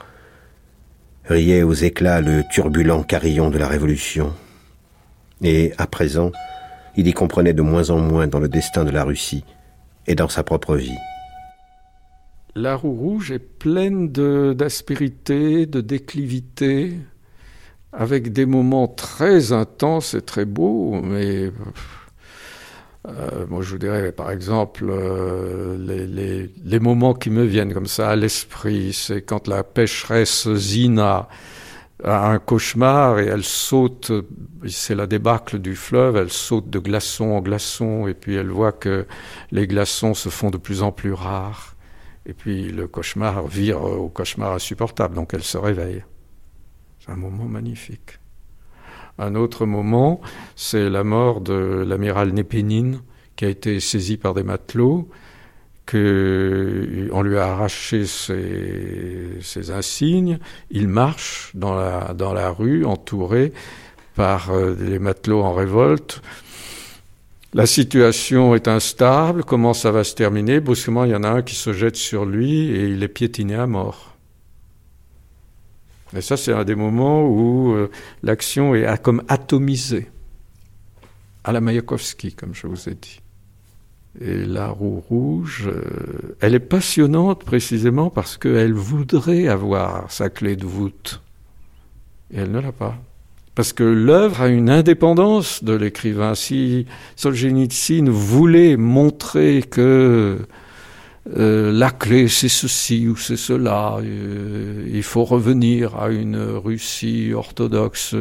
riait 1.24 1.62
aux 1.62 1.74
éclats 1.74 2.20
le 2.20 2.44
turbulent 2.50 3.02
carillon 3.02 3.50
de 3.50 3.58
la 3.58 3.68
Révolution. 3.68 4.32
Et, 5.42 5.72
à 5.78 5.86
présent, 5.86 6.32
il 6.96 7.06
y 7.08 7.12
comprenait 7.12 7.52
de 7.52 7.62
moins 7.62 7.90
en 7.90 7.98
moins 7.98 8.26
dans 8.26 8.40
le 8.40 8.48
destin 8.48 8.84
de 8.84 8.90
la 8.90 9.04
Russie 9.04 9.44
et 10.06 10.14
dans 10.14 10.28
sa 10.28 10.42
propre 10.42 10.76
vie. 10.76 10.96
La 12.54 12.76
roue 12.76 12.92
rouge 12.92 13.30
est 13.30 13.38
pleine 13.38 14.12
d'aspérité, 14.12 15.64
de, 15.66 15.80
déclivité, 15.80 16.98
avec 17.92 18.32
des 18.32 18.46
moments 18.46 18.88
très 18.88 19.52
intenses 19.52 20.14
et 20.14 20.22
très 20.22 20.44
beaux, 20.44 21.00
mais 21.02 21.50
euh, 23.08 23.46
moi 23.48 23.62
je 23.62 23.72
vous 23.72 23.78
dirais 23.78 24.12
par 24.12 24.30
exemple 24.30 24.86
euh, 24.88 25.76
les, 25.78 26.50
les, 26.62 26.78
moments 26.78 27.14
qui 27.14 27.30
me 27.30 27.44
viennent 27.44 27.72
comme 27.72 27.86
ça 27.86 28.10
à 28.10 28.16
l'esprit, 28.16 28.92
c'est 28.92 29.22
quand 29.22 29.48
la 29.48 29.64
pêcheresse 29.64 30.52
Zina 30.54 31.28
un 32.04 32.38
cauchemar 32.38 33.18
et 33.20 33.26
elle 33.26 33.44
saute, 33.44 34.12
c'est 34.66 34.94
la 34.94 35.06
débâcle 35.06 35.58
du 35.58 35.76
fleuve, 35.76 36.16
elle 36.16 36.30
saute 36.30 36.68
de 36.68 36.78
glaçon 36.78 37.30
en 37.32 37.40
glaçon 37.40 38.06
et 38.08 38.14
puis 38.14 38.34
elle 38.34 38.50
voit 38.50 38.72
que 38.72 39.06
les 39.50 39.66
glaçons 39.66 40.14
se 40.14 40.28
font 40.28 40.50
de 40.50 40.58
plus 40.58 40.82
en 40.82 40.92
plus 40.92 41.12
rares. 41.12 41.76
Et 42.26 42.34
puis 42.34 42.70
le 42.70 42.86
cauchemar 42.86 43.46
vire 43.46 43.82
au 43.82 44.08
cauchemar 44.08 44.52
insupportable, 44.52 45.14
donc 45.14 45.34
elle 45.34 45.42
se 45.42 45.58
réveille. 45.58 46.04
C'est 47.00 47.12
un 47.12 47.16
moment 47.16 47.44
magnifique. 47.44 48.18
Un 49.18 49.34
autre 49.34 49.66
moment, 49.66 50.20
c'est 50.56 50.88
la 50.88 51.04
mort 51.04 51.40
de 51.40 51.84
l'amiral 51.86 52.30
Népenine 52.30 53.00
qui 53.36 53.44
a 53.44 53.48
été 53.48 53.80
saisi 53.80 54.16
par 54.16 54.34
des 54.34 54.42
matelots 54.42 55.08
qu'on 55.86 57.22
lui 57.22 57.38
a 57.38 57.52
arraché 57.52 58.06
ses, 58.06 59.70
insignes. 59.70 60.38
Il 60.70 60.88
marche 60.88 61.50
dans 61.54 61.74
la, 61.74 62.50
rue 62.50 62.84
entouré 62.84 63.52
par 64.14 64.50
euh, 64.50 64.74
des 64.74 64.98
matelots 64.98 65.42
en 65.42 65.54
révolte. 65.54 66.22
La 67.54 67.66
situation 67.66 68.54
est 68.54 68.68
instable. 68.68 69.44
Comment 69.44 69.74
ça 69.74 69.90
va 69.90 70.04
se 70.04 70.14
terminer? 70.14 70.60
Brusquement, 70.60 71.04
il 71.04 71.10
y 71.10 71.14
en 71.14 71.24
a 71.24 71.28
un 71.28 71.42
qui 71.42 71.54
se 71.54 71.72
jette 71.72 71.96
sur 71.96 72.24
lui 72.24 72.70
et 72.70 72.88
il 72.88 73.02
est 73.02 73.08
piétiné 73.08 73.54
à 73.54 73.66
mort. 73.66 74.12
Et 76.14 76.20
ça, 76.20 76.36
c'est 76.36 76.52
un 76.52 76.64
des 76.64 76.74
moments 76.74 77.26
où 77.26 77.72
euh, 77.72 77.90
l'action 78.22 78.74
est 78.74 79.02
comme 79.02 79.22
atomisée, 79.28 80.10
à 81.44 81.52
la 81.52 81.60
Mayakovsky, 81.60 82.34
comme 82.34 82.54
je 82.54 82.66
vous 82.66 82.88
ai 82.88 82.94
dit. 82.94 83.21
Et 84.20 84.44
la 84.44 84.68
roue 84.68 85.02
rouge, 85.08 85.68
euh, 85.68 86.36
elle 86.40 86.54
est 86.54 86.60
passionnante 86.60 87.44
précisément 87.44 88.10
parce 88.10 88.36
qu'elle 88.36 88.74
voudrait 88.74 89.48
avoir 89.48 90.10
sa 90.12 90.28
clé 90.28 90.54
de 90.54 90.66
voûte. 90.66 91.22
Et 92.30 92.38
elle 92.38 92.50
ne 92.50 92.60
l'a 92.60 92.72
pas. 92.72 92.96
Parce 93.54 93.72
que 93.72 93.84
l'œuvre 93.84 94.42
a 94.42 94.48
une 94.48 94.68
indépendance 94.68 95.64
de 95.64 95.72
l'écrivain. 95.72 96.34
Si 96.34 96.86
Solzhenitsyn 97.16 98.10
voulait 98.10 98.76
montrer 98.76 99.62
que 99.62 100.38
euh, 101.36 101.72
la 101.72 101.90
clé 101.90 102.28
c'est 102.28 102.48
ceci 102.48 103.08
ou 103.08 103.16
c'est 103.16 103.36
cela, 103.36 103.98
euh, 104.02 104.86
il 104.92 105.02
faut 105.02 105.24
revenir 105.24 105.96
à 105.96 106.10
une 106.10 106.36
Russie 106.36 107.32
orthodoxe, 107.34 108.14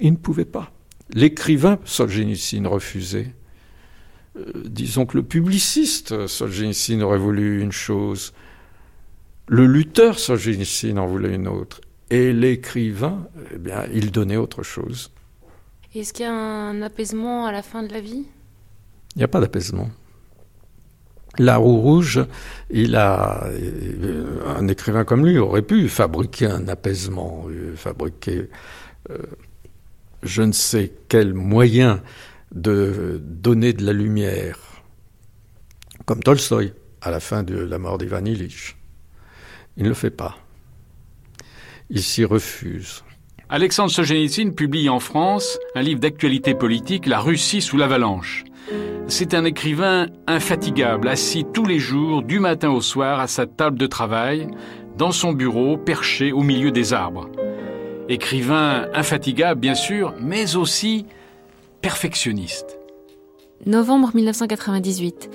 il 0.00 0.12
ne 0.12 0.16
pouvait 0.16 0.44
pas. 0.46 0.70
L'écrivain 1.12 1.78
Solzhenitsyn 1.84 2.66
refusait. 2.66 3.34
Euh, 4.36 4.52
disons 4.64 5.06
que 5.06 5.16
le 5.16 5.22
publiciste 5.22 6.26
Solzhenitsyn 6.26 7.00
aurait 7.02 7.18
voulu 7.18 7.62
une 7.62 7.72
chose, 7.72 8.32
le 9.46 9.66
lutteur 9.66 10.18
Solzhenitsyn 10.18 10.96
en 10.96 11.06
voulait 11.06 11.34
une 11.34 11.48
autre, 11.48 11.80
et 12.10 12.32
l'écrivain, 12.32 13.28
eh 13.52 13.58
bien, 13.58 13.84
il 13.92 14.10
donnait 14.10 14.36
autre 14.36 14.62
chose. 14.62 15.10
Est-ce 15.94 16.12
qu'il 16.12 16.24
y 16.24 16.28
a 16.28 16.32
un 16.32 16.82
apaisement 16.82 17.46
à 17.46 17.52
la 17.52 17.62
fin 17.62 17.82
de 17.82 17.92
la 17.92 18.00
vie? 18.00 18.24
Il 19.14 19.18
n'y 19.18 19.24
a 19.24 19.28
pas 19.28 19.40
d'apaisement. 19.40 19.90
La 21.38 21.56
roue 21.56 21.80
rouge, 21.80 22.24
il 22.70 22.96
a 22.96 23.44
euh, 23.46 24.56
un 24.56 24.68
écrivain 24.68 25.04
comme 25.04 25.26
lui 25.26 25.38
aurait 25.38 25.62
pu 25.62 25.88
fabriquer 25.88 26.46
un 26.46 26.68
apaisement, 26.68 27.46
euh, 27.48 27.74
fabriquer 27.76 28.48
je 30.24 30.42
ne 30.42 30.52
sais 30.52 30.92
quel 31.08 31.34
moyen 31.34 32.02
de 32.54 33.20
donner 33.22 33.72
de 33.72 33.84
la 33.84 33.92
lumière, 33.92 34.58
comme 36.06 36.22
Tolstoï 36.22 36.72
à 37.02 37.10
la 37.10 37.20
fin 37.20 37.42
de 37.42 37.56
la 37.56 37.78
mort 37.78 37.98
d'Ivan 37.98 38.24
Illich. 38.24 38.76
Il 39.76 39.84
ne 39.84 39.88
le 39.88 39.94
fait 39.94 40.10
pas. 40.10 40.38
Il 41.90 42.02
s'y 42.02 42.24
refuse. 42.24 43.04
Alexandre 43.50 43.90
Solzhenitsyn 43.90 44.52
publie 44.52 44.88
en 44.88 45.00
France 45.00 45.58
un 45.74 45.82
livre 45.82 46.00
d'actualité 46.00 46.54
politique, 46.54 47.06
La 47.06 47.20
Russie 47.20 47.60
sous 47.60 47.76
l'avalanche. 47.76 48.44
C'est 49.06 49.34
un 49.34 49.44
écrivain 49.44 50.06
infatigable, 50.26 51.08
assis 51.08 51.44
tous 51.52 51.66
les 51.66 51.78
jours, 51.78 52.22
du 52.22 52.38
matin 52.40 52.70
au 52.70 52.80
soir, 52.80 53.20
à 53.20 53.26
sa 53.26 53.46
table 53.46 53.76
de 53.76 53.86
travail, 53.86 54.48
dans 54.96 55.12
son 55.12 55.32
bureau, 55.32 55.76
perché 55.76 56.32
au 56.32 56.42
milieu 56.42 56.70
des 56.70 56.94
arbres. 56.94 57.28
Écrivain 58.08 58.86
infatigable, 58.94 59.60
bien 59.60 59.74
sûr, 59.74 60.14
mais 60.20 60.56
aussi 60.56 61.06
perfectionniste. 61.84 62.78
Novembre 63.66 64.12
1998. 64.14 65.28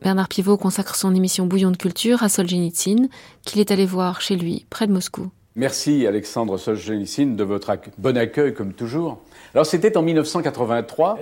Bernard 0.00 0.26
Pivot 0.26 0.56
consacre 0.56 0.94
son 0.94 1.14
émission 1.14 1.44
Bouillon 1.44 1.70
de 1.70 1.76
culture 1.76 2.22
à 2.22 2.30
Solzhenitsyn, 2.30 3.08
qu'il 3.44 3.60
est 3.60 3.70
allé 3.70 3.84
voir 3.84 4.22
chez 4.22 4.36
lui, 4.36 4.64
près 4.70 4.86
de 4.86 4.92
Moscou. 4.92 5.28
Merci 5.54 6.06
Alexandre 6.06 6.56
Solzhenitsyn 6.56 7.36
de 7.36 7.44
votre 7.44 7.70
bon 7.98 8.16
accueil 8.16 8.54
comme 8.54 8.72
toujours. 8.72 9.18
Alors 9.52 9.66
c'était 9.66 9.98
en 9.98 10.02
1983. 10.02 11.18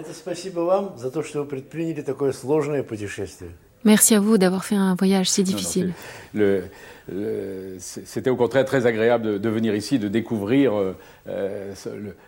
Merci 3.82 4.14
à 4.14 4.20
vous 4.20 4.38
d'avoir 4.38 4.64
fait 4.64 4.76
un 4.76 4.94
voyage 4.94 5.28
si 5.28 5.42
difficile. 5.42 5.94
le, 6.32 6.62
c'était 7.78 8.30
au 8.30 8.36
contraire 8.36 8.64
très 8.64 8.86
agréable 8.86 9.40
de, 9.40 9.48
venir 9.48 9.74
ici, 9.76 9.98
de 9.98 10.08
découvrir 10.08 10.72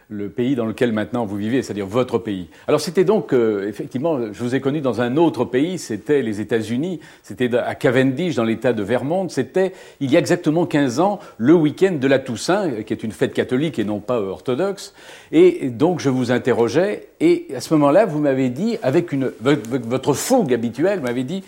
le, 0.08 0.28
pays 0.28 0.54
dans 0.54 0.66
lequel 0.66 0.92
maintenant 0.92 1.26
vous 1.26 1.36
vivez, 1.36 1.62
c'est-à-dire 1.62 1.86
votre 1.86 2.18
pays. 2.18 2.48
Alors 2.68 2.80
c'était 2.80 3.04
donc, 3.04 3.32
effectivement, 3.32 4.32
je 4.32 4.42
vous 4.42 4.54
ai 4.54 4.60
connu 4.60 4.80
dans 4.80 5.00
un 5.00 5.16
autre 5.16 5.44
pays, 5.44 5.78
c'était 5.78 6.22
les 6.22 6.40
États-Unis, 6.40 7.00
c'était 7.22 7.56
à 7.56 7.74
Cavendish, 7.74 8.36
dans 8.36 8.44
l'État 8.44 8.72
de 8.72 8.82
Vermont, 8.82 9.28
c'était 9.28 9.72
il 10.00 10.12
y 10.12 10.16
a 10.16 10.20
exactement 10.20 10.66
15 10.66 11.00
ans, 11.00 11.18
le 11.38 11.54
week-end 11.54 11.96
de 12.00 12.06
la 12.06 12.18
Toussaint, 12.18 12.82
qui 12.86 12.92
est 12.92 13.02
une 13.02 13.12
fête 13.12 13.34
catholique 13.34 13.78
et 13.78 13.84
non 13.84 14.00
pas 14.00 14.20
orthodoxe. 14.20 14.94
Et 15.32 15.70
donc 15.70 16.00
je 16.00 16.08
vous 16.08 16.30
interrogeais, 16.30 17.08
et 17.20 17.46
à 17.54 17.60
ce 17.60 17.74
moment-là, 17.74 18.06
vous 18.06 18.20
m'avez 18.20 18.48
dit, 18.48 18.78
avec 18.82 19.12
une, 19.12 19.32
votre 19.40 20.14
fougue 20.14 20.52
habituelle, 20.54 20.98
vous 21.00 21.06
m'avez 21.06 21.24
dit, 21.24 21.42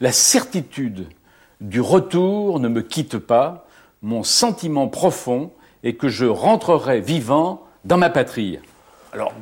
la 0.00 0.12
certitude 0.12 1.06
du 1.60 1.80
retour 1.80 2.60
ne 2.60 2.68
me 2.68 2.82
quitte 2.82 3.18
pas, 3.18 3.66
mon 4.02 4.22
sentiment 4.22 4.88
profond 4.88 5.50
est 5.82 5.94
que 5.94 6.08
je 6.08 6.26
rentrerai 6.26 7.00
vivant 7.00 7.62
dans 7.84 7.96
ma 7.96 8.10
patrie. 8.10 8.58
Alors, 9.12 9.32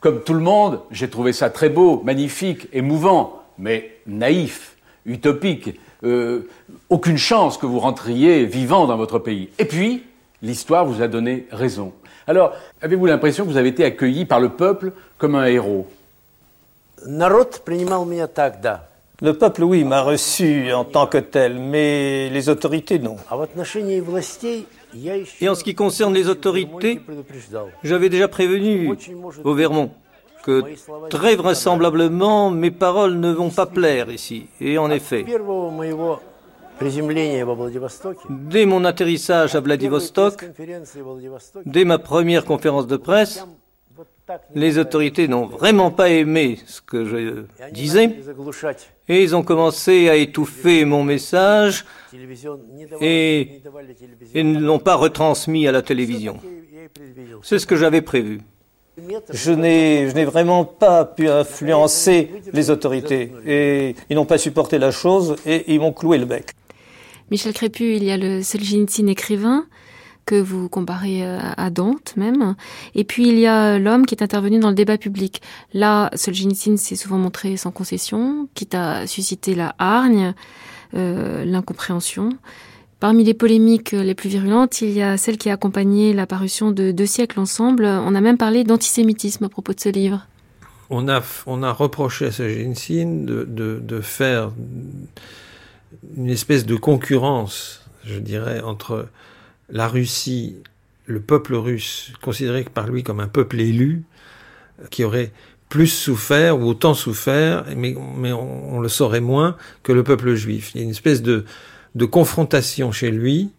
comme 0.00 0.22
tout 0.22 0.34
le 0.34 0.40
monde, 0.40 0.80
j'ai 0.90 1.08
trouvé 1.08 1.32
ça 1.32 1.50
très 1.50 1.68
beau, 1.68 2.02
magnifique, 2.04 2.68
émouvant, 2.72 3.42
mais 3.58 3.96
naïf, 4.06 4.76
utopique. 5.06 5.78
Euh, 6.02 6.48
aucune 6.90 7.16
chance 7.16 7.56
que 7.56 7.66
vous 7.66 7.80
rentriez 7.80 8.44
vivant 8.44 8.86
dans 8.86 8.96
votre 8.96 9.18
pays. 9.18 9.48
Et 9.58 9.64
puis, 9.64 10.04
l'histoire 10.42 10.84
vous 10.84 11.00
a 11.00 11.08
donné 11.08 11.46
raison. 11.50 11.92
Alors, 12.26 12.52
avez-vous 12.82 13.06
l'impression 13.06 13.44
que 13.44 13.50
vous 13.50 13.56
avez 13.56 13.68
été 13.68 13.84
accueilli 13.84 14.24
par 14.24 14.40
le 14.40 14.50
peuple 14.50 14.92
comme 15.16 15.34
un 15.34 15.46
héros? 15.46 15.86
Le 19.24 19.32
peuple, 19.32 19.64
oui, 19.64 19.84
m'a 19.84 20.02
reçu 20.02 20.70
en 20.74 20.84
tant 20.84 21.06
que 21.06 21.16
tel, 21.16 21.58
mais 21.58 22.28
les 22.28 22.50
autorités, 22.50 22.98
non. 22.98 23.16
Et 25.40 25.48
en 25.48 25.54
ce 25.54 25.64
qui 25.64 25.74
concerne 25.74 26.12
les 26.12 26.28
autorités, 26.28 27.00
j'avais 27.82 28.10
déjà 28.10 28.28
prévenu 28.28 28.94
au 29.42 29.54
Vermont 29.54 29.92
que 30.44 30.62
très 31.08 31.36
vraisemblablement 31.36 32.50
mes 32.50 32.70
paroles 32.70 33.14
ne 33.14 33.32
vont 33.32 33.48
pas 33.48 33.64
plaire 33.64 34.10
ici. 34.10 34.44
Et 34.60 34.76
en 34.76 34.90
effet, 34.90 35.24
Dès 38.28 38.66
mon 38.66 38.84
atterrissage 38.84 39.54
à 39.54 39.60
Vladivostok, 39.60 40.44
dès 41.64 41.84
ma 41.86 41.98
première 41.98 42.44
conférence 42.44 42.86
de 42.86 42.98
presse, 42.98 43.46
les 44.54 44.78
autorités 44.78 45.28
n'ont 45.28 45.46
vraiment 45.46 45.90
pas 45.90 46.08
aimé 46.08 46.58
ce 46.66 46.80
que 46.80 47.04
je 47.04 47.44
disais 47.72 48.10
et 49.08 49.22
ils 49.22 49.36
ont 49.36 49.42
commencé 49.42 50.08
à 50.08 50.16
étouffer 50.16 50.84
mon 50.84 51.04
message 51.04 51.84
et, 53.00 53.60
ne 54.34 54.58
l'ont 54.58 54.78
pas 54.78 54.94
retransmis 54.94 55.68
à 55.68 55.72
la 55.72 55.82
télévision. 55.82 56.38
C'est 57.42 57.58
ce 57.58 57.66
que 57.66 57.76
j'avais 57.76 58.02
prévu. 58.02 58.40
Je 59.30 59.50
n'ai, 59.50 60.08
je 60.08 60.14
n'ai 60.14 60.24
vraiment 60.24 60.64
pas 60.64 61.04
pu 61.04 61.28
influencer 61.28 62.30
les 62.52 62.70
autorités 62.70 63.32
et 63.44 63.96
ils 64.08 64.14
n'ont 64.14 64.24
pas 64.24 64.38
supporté 64.38 64.78
la 64.78 64.92
chose 64.92 65.36
et 65.44 65.74
ils 65.74 65.80
m'ont 65.80 65.92
cloué 65.92 66.16
le 66.16 66.24
bec. 66.24 66.52
Michel 67.30 67.52
Crépu, 67.52 67.96
il 67.96 68.04
y 68.04 68.12
a 68.12 68.16
le 68.16 68.42
Solzhenitsyn 68.42 69.08
écrivain 69.08 69.66
que 70.26 70.40
vous 70.40 70.68
comparez 70.68 71.24
euh, 71.24 71.38
à 71.56 71.70
Dante 71.70 72.14
même. 72.16 72.54
Et 72.94 73.04
puis 73.04 73.28
il 73.28 73.38
y 73.38 73.46
a 73.46 73.78
l'homme 73.78 74.06
qui 74.06 74.14
est 74.14 74.22
intervenu 74.22 74.58
dans 74.58 74.68
le 74.68 74.74
débat 74.74 74.98
public. 74.98 75.42
Là, 75.72 76.10
Solzhenitsyn 76.14 76.76
s'est 76.76 76.96
souvent 76.96 77.18
montré 77.18 77.56
sans 77.56 77.70
concession, 77.70 78.48
quitte 78.54 78.74
à 78.74 79.06
susciter 79.06 79.54
la 79.54 79.74
hargne, 79.78 80.34
euh, 80.94 81.44
l'incompréhension. 81.44 82.30
Parmi 83.00 83.24
les 83.24 83.34
polémiques 83.34 83.92
les 83.92 84.14
plus 84.14 84.30
virulentes, 84.30 84.80
il 84.80 84.92
y 84.92 85.02
a 85.02 85.16
celle 85.16 85.36
qui 85.36 85.50
a 85.50 85.54
accompagné 85.54 86.14
la 86.14 86.26
parution 86.26 86.70
de 86.70 86.90
Deux 86.90 87.06
siècles 87.06 87.38
ensemble. 87.38 87.84
On 87.84 88.14
a 88.14 88.20
même 88.20 88.38
parlé 88.38 88.64
d'antisémitisme 88.64 89.44
à 89.44 89.48
propos 89.48 89.74
de 89.74 89.80
ce 89.80 89.90
livre. 89.90 90.26
On 90.88 91.08
a, 91.08 91.22
on 91.46 91.62
a 91.62 91.72
reproché 91.72 92.26
à 92.26 92.32
Solzhenitsyn 92.32 93.24
de, 93.24 93.44
de, 93.44 93.80
de 93.82 94.00
faire 94.00 94.52
une 96.16 96.30
espèce 96.30 96.64
de 96.64 96.76
concurrence, 96.76 97.82
je 98.04 98.18
dirais, 98.18 98.60
entre 98.60 99.08
la 99.70 99.88
Russie, 99.88 100.56
le 101.06 101.20
peuple 101.20 101.54
russe, 101.54 102.12
considéré 102.22 102.64
par 102.64 102.86
lui 102.86 103.02
comme 103.02 103.20
un 103.20 103.28
peuple 103.28 103.60
élu, 103.60 104.02
qui 104.90 105.04
aurait 105.04 105.32
plus 105.68 105.88
souffert 105.88 106.58
ou 106.58 106.66
autant 106.66 106.94
souffert, 106.94 107.64
mais, 107.76 107.96
mais 108.16 108.32
on, 108.32 108.80
le 108.80 108.88
saurait 108.88 109.20
moins 109.20 109.56
que 109.82 109.92
le 109.92 110.04
peuple 110.04 110.34
juif. 110.34 110.72
Il 110.74 110.78
y 110.78 110.80
a 110.82 110.84
une 110.84 110.90
espèce 110.90 111.22
de, 111.22 111.44
de 111.94 112.04
confrontation 112.04 112.92
chez 112.92 113.10
lui 113.10 113.50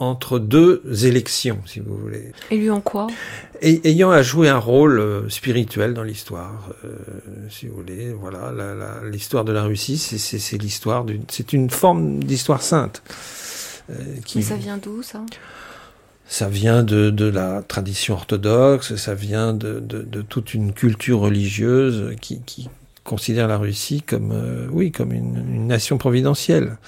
entre 0.00 0.40
deux 0.40 0.82
élections, 1.04 1.60
si 1.66 1.78
vous 1.78 1.96
voulez. 1.96 2.32
Élu 2.50 2.70
en 2.70 2.80
quoi? 2.80 3.06
Et, 3.62 3.88
Ayant 3.88 4.10
à 4.10 4.22
jouer 4.22 4.48
un 4.48 4.58
rôle 4.58 4.98
euh, 4.98 5.28
spirituel 5.28 5.94
dans 5.94 6.02
l'histoire, 6.02 6.70
euh, 6.84 6.96
si 7.48 7.68
vous 7.68 7.76
voulez. 7.76 8.12
Voilà, 8.12 8.52
l'histoire 9.04 9.44
de 9.44 9.52
la 9.52 9.62
Russie, 9.62 9.96
c'est 9.98 10.58
l'histoire 10.60 11.04
d'une, 11.04 11.22
c'est 11.28 11.52
une 11.52 11.70
forme 11.70 12.24
d'histoire 12.24 12.62
sainte. 12.62 13.02
Euh, 13.90 13.94
qui, 14.24 14.38
Mais 14.38 14.44
ça 14.44 14.56
vient 14.56 14.78
d'où 14.78 15.02
ça? 15.02 15.20
Ça 16.26 16.48
vient 16.48 16.82
de, 16.82 17.10
de, 17.10 17.26
la 17.26 17.62
tradition 17.62 18.14
orthodoxe, 18.14 18.96
ça 18.96 19.14
vient 19.14 19.52
de, 19.52 19.78
de, 19.78 20.02
de 20.02 20.22
toute 20.22 20.54
une 20.54 20.72
culture 20.72 21.20
religieuse 21.20 22.16
qui, 22.20 22.40
qui 22.40 22.70
considère 23.04 23.46
la 23.46 23.58
Russie 23.58 24.02
comme, 24.02 24.32
euh, 24.32 24.66
oui, 24.72 24.90
comme 24.90 25.12
une, 25.12 25.36
une 25.36 25.66
nation 25.66 25.98
providentielle. 25.98 26.78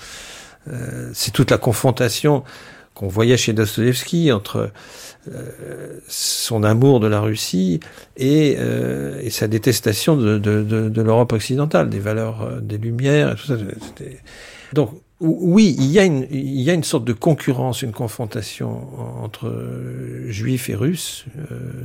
Euh, 0.69 1.11
c'est 1.15 1.31
toute 1.31 1.51
la 1.51 1.59
confrontation 1.59 2.43
qu'on 2.95 3.09
voyait 3.09 3.37
chez 3.37 3.53
Dostoevsky 3.53 4.33
entre 4.33 4.71
euh, 5.31 6.01
son 6.09 6.65
amour 6.65 6.99
de 6.99 7.07
la 7.07 7.21
Russie 7.21 7.79
et, 8.17 8.57
et 9.21 9.29
sa 9.29 9.49
détestation 9.49 10.17
de, 10.17 11.03
l'Europe 11.03 11.35
occidentale, 11.35 11.91
des 11.91 11.99
valeurs 11.99 12.63
des 12.63 12.79
Lumières 12.79 13.33
et 13.33 13.37
tout 13.37 13.47
ça. 13.47 13.57
Donc 14.73 14.99
oui, 15.21 15.75
il 15.79 15.87
y, 15.87 15.99
a 15.99 16.05
une, 16.05 16.27
il 16.31 16.61
y 16.61 16.71
a 16.71 16.83
sorte 16.83 17.05
de 17.05 17.15
concurrence, 17.15 17.83
une 17.83 17.93
confrontation 17.93 18.87
entre 19.23 19.51
juifs 20.27 20.69
et 20.69 20.75
russes, 20.75 21.25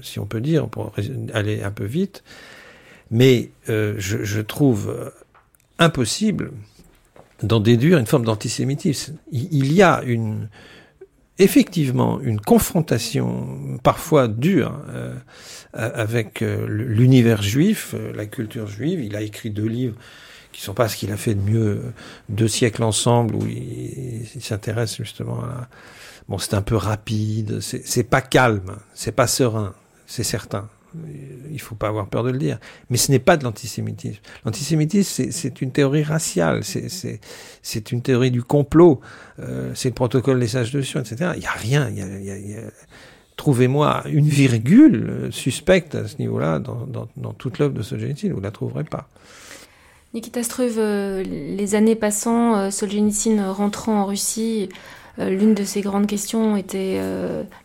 si 0.01 0.19
on 0.19 0.25
peut 0.25 0.41
dire, 0.41 0.67
pour 0.67 0.91
aller 1.33 1.63
un 1.63 1.71
peu 1.71 1.85
vite, 1.85 2.23
mais 3.09 3.51
je, 3.67 3.95
je 3.97 4.41
trouve 4.41 5.11
impossible 5.79 6.51
d'en 7.43 7.59
déduire 7.59 7.97
une 7.97 8.05
forme 8.05 8.25
d'antisémitisme. 8.25 9.15
Il 9.31 9.73
y 9.73 9.81
a 9.81 10.03
effectivement 11.39 12.19
une 12.21 12.39
confrontation 12.39 13.79
parfois 13.83 14.27
dure 14.27 14.79
euh, 14.89 15.15
avec 15.73 16.41
euh, 16.41 16.65
l'univers 16.67 17.41
juif, 17.41 17.95
euh, 17.95 18.13
la 18.13 18.25
culture 18.25 18.67
juive. 18.67 19.03
Il 19.03 19.15
a 19.15 19.21
écrit 19.21 19.49
deux 19.49 19.65
livres 19.65 19.95
qui 20.51 20.61
sont 20.61 20.73
pas 20.73 20.87
ce 20.87 20.97
qu'il 20.97 21.11
a 21.11 21.17
fait 21.17 21.35
de 21.35 21.41
mieux, 21.41 21.81
deux 22.29 22.47
siècles 22.47 22.83
ensemble, 22.83 23.35
où 23.35 23.45
il, 23.45 24.41
s'intéresse 24.41 24.97
justement 24.97 25.41
à... 25.43 25.67
Bon, 26.27 26.37
c'est 26.37 26.53
un 26.53 26.61
peu 26.61 26.75
rapide, 26.75 27.59
c'est 27.61 28.03
pas 28.03 28.21
calme, 28.21 28.77
c'est 28.93 29.11
pas 29.11 29.27
serein, 29.27 29.73
c'est 30.07 30.23
certain 30.23 30.69
il 31.51 31.59
faut 31.59 31.75
pas 31.75 31.87
avoir 31.87 32.07
peur 32.07 32.23
de 32.23 32.31
le 32.31 32.37
dire. 32.37 32.59
Mais 32.89 32.97
ce 32.97 33.11
n'est 33.11 33.19
pas 33.19 33.37
de 33.37 33.43
l'antisémitisme. 33.43 34.19
L'antisémitisme, 34.45 35.31
c'est 35.31 35.61
une 35.61 35.71
théorie 35.71 36.03
raciale, 36.03 36.63
c'est 36.63 37.91
une 37.91 38.01
théorie 38.01 38.31
du 38.31 38.43
complot, 38.43 39.01
euh, 39.39 39.71
c'est 39.73 39.89
le 39.89 39.95
protocole 39.95 40.39
des 40.39 40.47
sages 40.47 40.71
de 40.71 40.81
Sion, 40.81 40.99
etc. 40.99 41.31
Il 41.35 41.39
n'y 41.39 41.45
a 41.45 41.51
rien. 41.51 41.89
Il 41.89 41.97
y 41.97 42.01
a, 42.01 42.37
y 42.37 42.55
a, 42.55 42.61
Trouvez-moi 43.37 44.03
une 44.05 44.27
virgule 44.27 45.29
suspecte 45.31 45.95
à 45.95 46.07
ce 46.07 46.17
niveau-là 46.17 46.59
dans, 46.59 46.85
dans, 46.85 47.07
dans, 47.17 47.33
toute 47.33 47.57
l'œuvre 47.57 47.73
de 47.73 47.81
Solzhenitsyn, 47.81 48.29
vous 48.29 48.39
ne 48.39 48.43
la 48.43 48.51
trouverez 48.51 48.83
pas. 48.83 49.09
Nikita 50.13 50.43
Struve, 50.43 50.75
euh, 50.77 51.23
les 51.23 51.73
années 51.73 51.95
passant, 51.95 52.57
euh, 52.57 52.69
Solzhenitsyn 52.69 53.49
rentrant 53.49 54.01
en 54.01 54.05
Russie, 54.05 54.67
euh, 55.19 55.29
l'une 55.29 55.53
de 55.53 55.63
ses 55.63 55.79
grandes 55.79 56.05
questions 56.05 56.57
était 56.57 56.99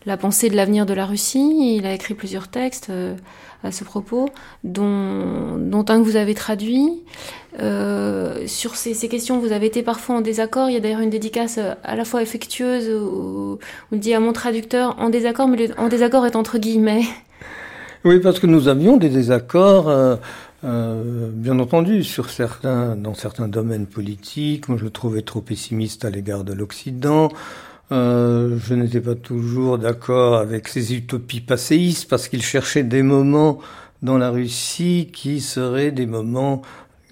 la 0.05 0.15
pensée 0.15 0.49
de 0.49 0.55
l'avenir 0.55 0.85
de 0.85 0.93
la 0.93 1.05
Russie. 1.05 1.75
Il 1.77 1.85
a 1.85 1.93
écrit 1.93 2.13
plusieurs 2.13 2.47
textes 2.47 2.89
à 3.63 3.71
ce 3.71 3.83
propos, 3.83 4.29
dont, 4.63 5.57
un 5.89 5.99
que 5.99 6.03
vous 6.03 6.15
avez 6.15 6.35
traduit. 6.35 7.03
sur 8.45 8.75
ces, 8.75 9.09
questions, 9.09 9.39
vous 9.39 9.51
avez 9.51 9.65
été 9.65 9.81
parfois 9.83 10.17
en 10.17 10.21
désaccord. 10.21 10.69
Il 10.69 10.73
y 10.73 10.77
a 10.77 10.79
d'ailleurs 10.79 11.01
une 11.01 11.09
dédicace 11.09 11.59
à 11.83 11.95
la 11.95 12.05
fois 12.05 12.21
effectueuse 12.21 12.89
où, 12.89 13.59
où 13.91 13.95
dit 13.95 14.13
à 14.13 14.19
mon 14.19 14.33
traducteur 14.33 14.95
en 14.99 15.09
désaccord, 15.09 15.47
mais 15.47 15.69
en 15.77 15.87
désaccord 15.87 16.25
est 16.25 16.35
entre 16.35 16.57
guillemets. 16.57 17.03
Oui, 18.05 18.19
parce 18.19 18.39
que 18.39 18.47
nous 18.47 18.67
avions 18.67 18.97
des 18.97 19.09
désaccords. 19.09 19.89
Bien 20.63 21.59
entendu, 21.59 22.03
sur 22.03 22.29
certains, 22.29 22.95
dans 22.95 23.13
certains 23.13 23.47
domaines 23.47 23.85
politiques, 23.87 24.69
moi 24.69 24.77
je 24.77 24.83
le 24.83 24.89
trouvais 24.89 25.21
trop 25.21 25.41
pessimiste 25.41 26.05
à 26.05 26.09
l'égard 26.09 26.43
de 26.43 26.53
l'Occident. 26.53 27.29
Euh, 27.91 28.57
je 28.59 28.73
n'étais 28.73 28.99
pas 28.99 29.15
toujours 29.15 29.77
d'accord 29.77 30.35
avec 30.35 30.67
ses 30.67 30.93
utopies 30.93 31.39
passéistes 31.39 32.09
parce 32.09 32.27
qu'il 32.27 32.43
cherchait 32.43 32.83
des 32.83 33.01
moments 33.01 33.59
dans 34.01 34.17
la 34.17 34.29
Russie 34.29 35.09
qui 35.13 35.39
seraient 35.39 35.91
des 35.91 36.05
moments 36.05 36.61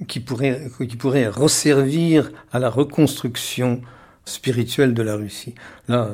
qui 0.07 0.19
pourraient, 0.19 0.69
qui 0.77 0.97
pourraient 0.97 1.29
resservir 1.29 2.31
à 2.51 2.59
la 2.59 2.69
reconstruction 2.69 3.81
spirituelle 4.25 4.93
de 4.93 5.01
la 5.01 5.15
Russie. 5.15 5.55
Là, 5.87 6.09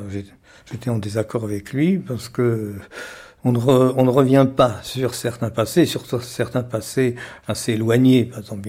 j'étais 0.70 0.90
en 0.90 0.98
désaccord 0.98 1.42
avec 1.44 1.72
lui 1.72 1.98
parce 1.98 2.28
que 2.28 2.74
on 3.44 3.52
ne, 3.52 3.58
on 3.58 4.04
ne, 4.04 4.10
revient 4.10 4.46
pas 4.54 4.76
sur 4.82 5.14
certains 5.14 5.50
passés, 5.50 5.86
sur 5.86 6.02
certains 6.22 6.62
passés 6.62 7.16
assez 7.48 7.72
éloignés. 7.72 8.24
Par 8.24 8.40
exemple, 8.40 8.68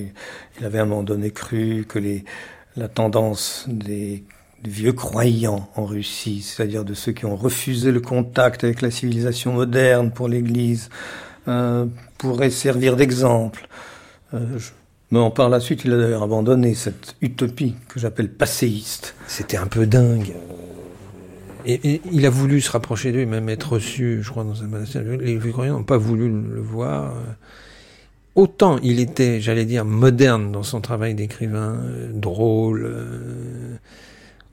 il 0.59 0.65
avait 0.65 0.79
à 0.79 0.83
un 0.83 0.85
moment 0.85 1.03
donné 1.03 1.31
cru 1.31 1.85
que 1.87 1.99
les, 1.99 2.25
la 2.75 2.87
tendance 2.87 3.65
des 3.67 4.23
vieux 4.63 4.93
croyants 4.93 5.69
en 5.75 5.85
Russie, 5.85 6.41
c'est-à-dire 6.41 6.85
de 6.85 6.93
ceux 6.93 7.11
qui 7.11 7.25
ont 7.25 7.35
refusé 7.35 7.91
le 7.91 7.99
contact 7.99 8.63
avec 8.63 8.81
la 8.81 8.91
civilisation 8.91 9.53
moderne 9.53 10.11
pour 10.11 10.27
l'Église, 10.27 10.89
euh, 11.47 11.85
pourrait 12.17 12.49
servir 12.49 12.95
d'exemple. 12.95 13.67
Euh, 14.33 14.57
mais 15.11 15.29
par 15.29 15.49
la 15.49 15.59
suite, 15.59 15.85
il 15.85 15.93
a 15.93 15.97
d'ailleurs 15.97 16.23
abandonné 16.23 16.73
cette 16.73 17.15
utopie 17.21 17.75
que 17.87 17.99
j'appelle 17.99 18.31
passéiste. 18.31 19.13
C'était 19.27 19.57
un 19.57 19.67
peu 19.67 19.85
dingue. 19.85 20.33
Et, 21.65 22.01
il 22.11 22.25
a 22.25 22.29
voulu 22.29 22.61
se 22.61 22.71
rapprocher 22.71 23.11
d'eux, 23.11 23.25
même 23.25 23.49
être 23.49 23.73
reçu, 23.73 24.19
je 24.21 24.29
crois, 24.29 24.43
dans 24.43 24.63
un 24.63 24.67
monastère. 24.67 25.03
Les 25.03 25.37
croyants 25.37 25.77
n'ont 25.77 25.83
pas 25.83 25.97
voulu 25.97 26.29
le 26.29 26.61
voir. 26.61 27.13
Autant 28.35 28.79
il 28.81 28.99
était, 28.99 29.41
j'allais 29.41 29.65
dire, 29.65 29.85
moderne 29.85 30.51
dans 30.51 30.63
son 30.63 30.81
travail 30.81 31.13
d'écrivain, 31.13 31.77
euh, 31.83 32.11
drôle, 32.11 33.79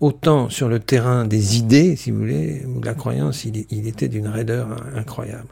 autant 0.01 0.49
sur 0.49 0.69
le 0.69 0.81
terrain 0.81 1.27
des 1.27 1.59
idées, 1.59 1.95
si 1.97 2.11
vous 2.11 2.19
voulez, 2.19 2.65
ou 2.67 2.81
de 2.81 2.87
la 2.87 2.95
croyance, 2.95 3.45
il, 3.45 3.87
était 3.87 4.09
d'une 4.09 4.29
raideur 4.29 4.69
incroyable. 4.95 5.49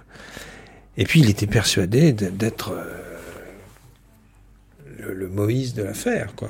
Et 0.97 1.05
puis 1.05 1.21
il 1.21 1.31
était 1.31 1.47
persuadé 1.47 2.13
d'être 2.13 2.73
euh, 2.73 3.19
le, 5.15 5.29
Moïse 5.29 5.75
de 5.75 5.83
l'affaire, 5.83 6.35
quoi, 6.35 6.49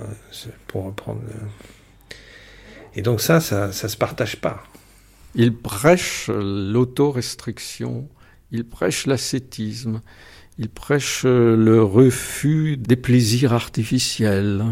pour 0.68 0.84
reprendre. 0.84 1.20
Et 2.94 3.02
donc 3.02 3.20
ça, 3.20 3.40
ça, 3.40 3.72
ça 3.72 3.88
se 3.88 3.96
partage 3.96 4.36
pas. 4.36 4.62
Il 5.34 5.54
prêche 5.54 6.28
l'autorestriction, 6.28 8.08
il 8.50 8.64
prêche 8.64 9.06
l'ascétisme, 9.06 10.00
il 10.58 10.68
prêche 10.68 11.24
le 11.24 11.82
refus 11.82 12.76
des 12.76 12.96
plaisirs 12.96 13.52
artificiels. 13.52 14.64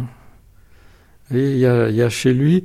Et 1.35 1.53
il 1.53 1.59
y 1.59 1.67
a, 1.67 2.09
chez 2.09 2.33
lui 2.33 2.63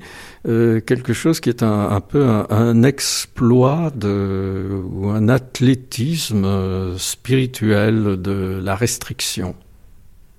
euh, 0.48 0.82
quelque 0.82 1.14
chose 1.14 1.40
qui 1.40 1.50
est 1.50 1.64
un, 1.64 2.00
peu 2.00 2.24
un, 2.24 2.84
exploit 2.84 3.92
ou 4.04 5.10
un 5.10 5.30
athlétisme 5.30 6.46
euh, 6.46 6.98
spirituel 6.98 8.22
de 8.22 8.62
la 8.64 8.76
restriction. 8.76 9.56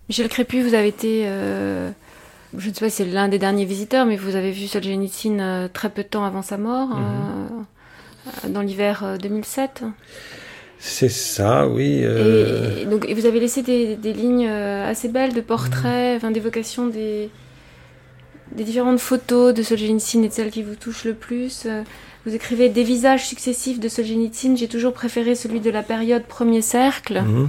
Michel 0.09 0.29
Crépu, 0.29 0.63
vous 0.63 0.75
avez 0.75 0.89
été, 0.89 1.23
euh, 1.25 1.91
je 2.57 2.69
ne 2.69 2.75
sais 2.75 2.81
pas 2.81 2.91
si 2.91 2.97
c'est 2.97 3.05
l'un 3.05 3.29
des 3.29 3.39
derniers 3.39 3.65
visiteurs, 3.65 4.07
mais 4.07 4.17
vous 4.17 4.37
avez 4.37 4.51
vu 4.51 4.67
Solzhenitsyn 4.67 5.41
euh, 5.41 5.69
très 5.73 5.91
peu 5.91 6.03
de 6.03 6.09
temps 6.09 6.25
avant 6.25 6.43
sa 6.43 6.59
mort, 6.59 6.89
mm 6.89 7.03
-hmm. 8.45 8.53
dans 8.53 8.61
l'hiver 8.63 9.19
2007. 9.21 9.85
C'est 10.79 11.09
ça, 11.09 11.69
oui. 11.69 12.03
Et, 12.03 12.85
donc, 12.87 13.07
et 13.09 13.15
vous 13.15 13.27
avez 13.27 13.41
laissé 13.41 13.63
des, 13.63 13.97
des 13.97 14.13
lignes 14.13 14.49
assez 14.49 15.09
belles 15.09 15.33
de 15.33 15.41
portraits, 15.41 16.17
enfin, 16.17 16.31
d'évocation 16.33 16.89
des 16.89 17.31
des 18.57 18.65
différentes 18.65 19.01
photos 19.01 19.55
de 19.55 19.63
Solzhenitsyn 19.63 20.23
et 20.23 20.29
de 20.29 20.33
celles 20.33 20.51
qui 20.51 20.63
vous 20.63 20.75
touchent 20.75 21.05
le 21.05 21.15
plus. 21.15 21.65
Euh, 21.67 21.83
vous 22.25 22.35
écrivez 22.35 22.69
des 22.69 22.85
visages 22.85 23.27
successifs 23.27 23.81
de 23.81 23.89
Solzhenitsyn. 23.89 24.57
J'ai 24.57 24.69
toujours 24.69 24.93
préféré 24.93 25.35
celui 25.35 25.61
de 25.61 25.71
la 25.71 25.83
période 25.83 26.25
premier 26.25 26.63
cercle. 26.63 27.21
Mmh. 27.21 27.49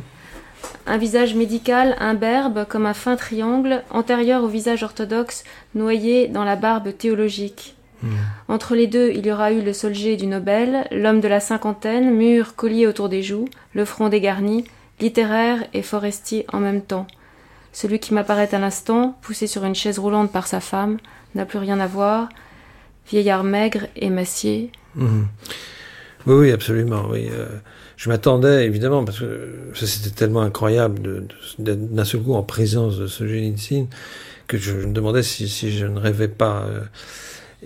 Un 0.86 0.98
visage 0.98 1.36
médical, 1.36 1.96
imberbe, 2.00 2.66
comme 2.68 2.86
un 2.86 2.94
fin 2.94 3.16
triangle, 3.16 3.84
antérieur 3.90 4.44
au 4.44 4.48
visage 4.48 4.84
orthodoxe, 4.84 5.44
noyé 5.76 6.28
dans 6.28 6.44
la 6.44 6.56
barbe 6.56 6.96
théologique. 6.98 7.76
Mmh. 8.02 8.10
Entre 8.50 8.76
les 8.76 8.88
deux, 8.88 9.12
il 9.12 9.26
y 9.26 9.32
aura 9.32 9.54
eu 9.54 9.62
le 9.62 9.72
Solgé 9.72 10.18
du 10.18 10.28
Nobel, 10.28 10.86
l'homme 10.92 11.22
de 11.22 11.28
la 11.28 11.40
cinquantaine, 11.40 12.14
mûr, 12.14 12.56
collier 12.56 12.86
autour 12.86 13.08
des 13.08 13.24
joues, 13.24 13.48
le 13.74 13.86
front 13.86 14.10
dégarni, 14.10 14.66
littéraire 15.00 15.64
et 15.74 15.82
forestier 15.82 16.46
en 16.52 16.60
même 16.60 16.82
temps. 16.82 17.08
Celui 17.72 18.00
qui 18.00 18.14
m'apparaît 18.14 18.54
à 18.54 18.60
l'instant, 18.60 19.18
poussé 19.22 19.48
sur 19.48 19.64
une 19.64 19.76
chaise 19.76 20.00
roulante 20.00 20.32
par 20.32 20.48
sa 20.48 20.60
femme, 20.60 20.98
n'a 21.34 21.46
plus 21.46 21.60
rien 21.60 21.80
à 21.80 21.88
voir. 21.88 22.30
Vieillard 23.10 23.44
maigre, 23.44 23.88
émacié. 23.96 24.72
Mmh. 24.96 25.24
Oui, 26.28 26.36
oui, 26.36 26.52
absolument. 26.52 27.06
Oui. 27.10 27.30
Euh, 27.32 27.48
je 28.04 28.10
m'attendais, 28.10 28.66
évidemment, 28.66 29.06
parce 29.06 29.20
que 29.20 29.86
c'était 29.86 30.10
tellement 30.10 30.42
incroyable 30.42 31.26
d'être 31.58 31.94
d'un 31.94 32.04
seul 32.04 32.20
coup 32.20 32.34
en 32.34 32.44
présence 32.44 32.98
de 32.98 33.08
ce 33.08 33.24
que 34.46 34.58
je 34.58 34.74
me 34.74 34.92
demandais 34.92 35.24
si, 35.24 35.48
je 35.72 35.86
ne 35.86 35.98
rêvais 35.98 36.28
pas. 36.28 36.66
Euh, 36.68 36.82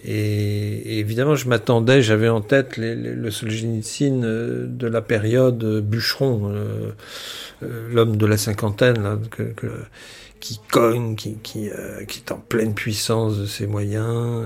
et, 0.06 1.00
évidemment, 1.00 1.34
je 1.34 1.50
m'attendais, 1.50 2.04
j'avais 2.04 2.30
en 2.30 2.42
tête 2.42 2.78
le 2.78 3.32
Solzhenitsyn 3.32 4.24
euh, 4.24 4.68
de 4.68 4.86
la 4.86 5.02
période 5.02 5.82
bûcheron. 5.82 6.52
Euh, 6.54 6.92
euh, 7.64 7.90
l'homme 7.92 8.16
de 8.16 8.26
la 8.28 8.38
cinquantaine, 8.38 9.02
là, 9.02 9.18
qui 10.40 10.60
cogne, 10.72 11.16
qui, 11.16 11.66
est 11.66 12.32
en 12.32 12.38
pleine 12.38 12.76
puissance 12.76 13.40
de 13.40 13.48
ses 13.48 13.66
moyens, 13.66 14.46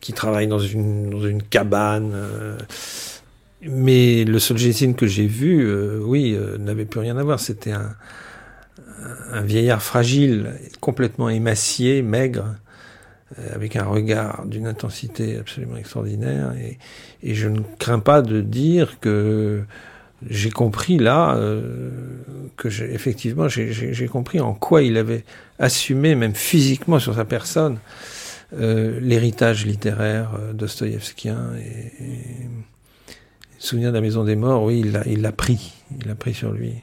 qui 0.00 0.14
travaille 0.14 0.46
dans 0.46 0.58
une, 0.58 1.42
cabane. 1.50 2.14
Mais 3.62 4.24
le 4.24 4.38
Solzhenitsyn 4.38 4.92
que 4.94 5.06
j'ai 5.06 5.26
vu, 5.26 5.72
oui, 6.00 6.38
n'avait 6.58 6.84
plus 6.84 7.00
rien 7.00 7.16
à 7.16 7.22
voir. 7.22 7.40
C'était 7.40 7.72
un, 7.72 7.94
un 9.32 9.42
vieillard 9.42 9.82
fragile, 9.82 10.52
complètement 10.80 11.28
émacié, 11.28 12.02
maigre, 12.02 12.54
avec 13.52 13.76
un 13.76 13.84
regard 13.84 14.46
d'une 14.46 14.66
intensité 14.66 15.38
absolument 15.38 15.76
extraordinaire. 15.76 16.52
Et, 16.60 16.78
et, 17.22 17.34
je 17.34 17.48
ne 17.48 17.60
crains 17.78 17.98
pas 17.98 18.22
de 18.22 18.40
dire 18.40 19.00
que 19.00 19.64
j'ai 20.28 20.50
compris 20.50 20.98
là 20.98 21.36
euh, 21.36 21.90
que 22.56 22.68
effectivement 22.68 23.48
j'ai 23.48 24.08
compris 24.08 24.40
en 24.40 24.54
quoi 24.54 24.82
il 24.82 24.96
avait 24.96 25.24
assumé 25.58 26.14
même 26.14 26.34
physiquement 26.34 26.98
sur 26.98 27.14
sa 27.14 27.24
personne 27.24 27.78
euh, 28.54 28.98
l'héritage 29.00 29.66
littéraire 29.66 30.32
euh, 30.38 30.52
dostoïevskien 30.52 31.50
et, 31.58 32.02
et 32.02 32.48
souvenir 33.66 33.90
de 33.90 33.94
la 33.96 34.00
maison 34.00 34.24
des 34.24 34.36
morts 34.36 34.62
oui 34.62 34.80
il 34.80 34.92
l'a 34.92 35.06
il 35.06 35.22
l'a 35.22 35.32
pris 35.32 35.74
il 36.00 36.06
l'a 36.06 36.14
pris 36.14 36.34
sur 36.34 36.52
lui 36.52 36.74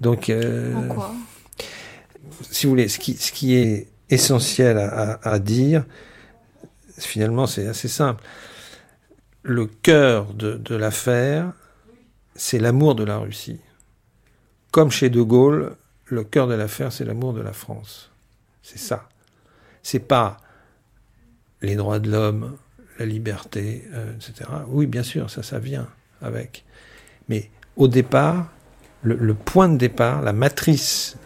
donc 0.00 0.30
euh, 0.30 0.74
en 0.74 0.88
quoi? 0.88 1.12
si 2.50 2.66
vous 2.66 2.70
voulez 2.70 2.88
ce 2.88 2.98
qui 2.98 3.14
ce 3.14 3.32
qui 3.32 3.54
est 3.54 3.88
essentiel 4.10 4.78
à, 4.78 5.12
à, 5.12 5.28
à 5.34 5.38
dire 5.38 5.84
finalement 6.98 7.46
c'est 7.46 7.66
assez 7.66 7.88
simple 7.88 8.22
le 9.42 9.66
cœur 9.66 10.34
de, 10.34 10.56
de 10.56 10.74
l'affaire 10.74 11.52
c'est 12.34 12.58
l'amour 12.58 12.94
de 12.94 13.04
la 13.04 13.18
Russie. 13.18 13.60
Comme 14.70 14.90
chez 14.90 15.10
De 15.10 15.22
Gaulle, 15.22 15.76
le 16.06 16.24
cœur 16.24 16.46
de 16.48 16.54
l'affaire, 16.54 16.92
c'est 16.92 17.04
l'amour 17.04 17.32
de 17.34 17.40
la 17.40 17.52
France. 17.52 18.10
C'est 18.62 18.78
ça. 18.78 19.08
C'est 19.82 20.00
pas 20.00 20.38
les 21.60 21.76
droits 21.76 21.98
de 21.98 22.10
l'homme, 22.10 22.56
la 23.01 23.05
liberté, 23.05 23.83
euh, 23.93 24.13
etc. 24.15 24.49
Oui, 24.69 24.87
bien 24.87 25.03
sûr, 25.03 25.29
ça, 25.29 25.43
ça 25.43 25.59
vient 25.59 25.87
avec. 26.21 26.65
Mais 27.29 27.49
au 27.75 27.87
départ, 27.87 28.47
le, 29.03 29.15
le 29.15 29.33
point 29.33 29.69
de 29.69 29.77
départ, 29.77 30.21
la 30.21 30.33
matrice 30.33 31.17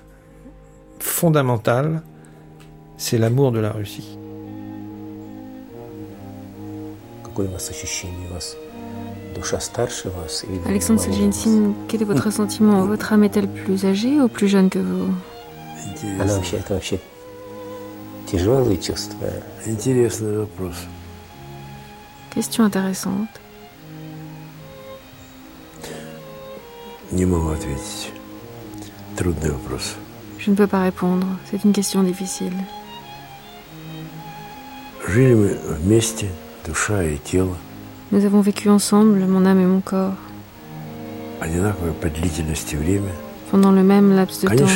fondamentale, 0.99 2.01
c'est 2.97 3.17
l'amour 3.17 3.51
de 3.51 3.59
la 3.59 3.71
Russie. 3.71 4.17
Какое 7.23 7.47
у 7.47 7.51
вас 7.51 7.69
ощущение 7.69 8.27
у 8.29 8.33
вас 8.33 8.57
Alexandre 10.67 10.99
Solzhenitsyn, 10.99 11.73
quel 11.87 12.01
est 12.01 12.05
votre 12.05 12.31
sentiment 12.31 12.85
Votre 12.85 13.13
âme 13.13 13.23
est-elle 13.23 13.47
plus 13.47 13.85
âgée 13.85 14.19
ou 14.21 14.27
plus 14.27 14.47
jeune 14.47 14.69
que 14.69 14.79
vous 14.79 15.07
Question 22.36 22.64
intéressante. 22.64 23.40
Je 30.38 30.50
ne 30.50 30.54
peux 30.54 30.66
pas 30.66 30.82
répondre, 30.82 31.26
c'est 31.50 31.64
une 31.64 31.72
question 31.72 32.02
difficile. 32.02 32.52
Nous 38.12 38.26
avons 38.26 38.42
vécu 38.42 38.68
ensemble, 38.68 39.24
mon 39.24 39.46
âme 39.46 39.60
et 39.60 39.64
mon 39.64 39.80
corps. 39.80 40.12
Pendant 43.50 43.72
le 43.72 43.82
même 43.82 44.14
laps 44.14 44.42
de 44.42 44.48
temps. 44.48 44.66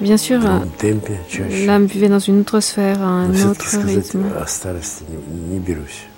Bien 0.00 0.16
sûr, 0.16 0.40
l'âme 1.66 1.84
vivait 1.84 2.08
dans 2.08 2.18
une 2.18 2.40
autre 2.40 2.60
sphère, 2.60 3.02
un 3.02 3.30
autre 3.44 3.78
rythme. 3.84 4.24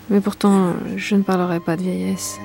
Mais 0.08 0.20
pourtant, 0.20 0.74
je 0.96 1.16
ne 1.16 1.22
parlerai 1.22 1.58
pas 1.58 1.76
de 1.76 1.82
vieillesse. 1.82 2.38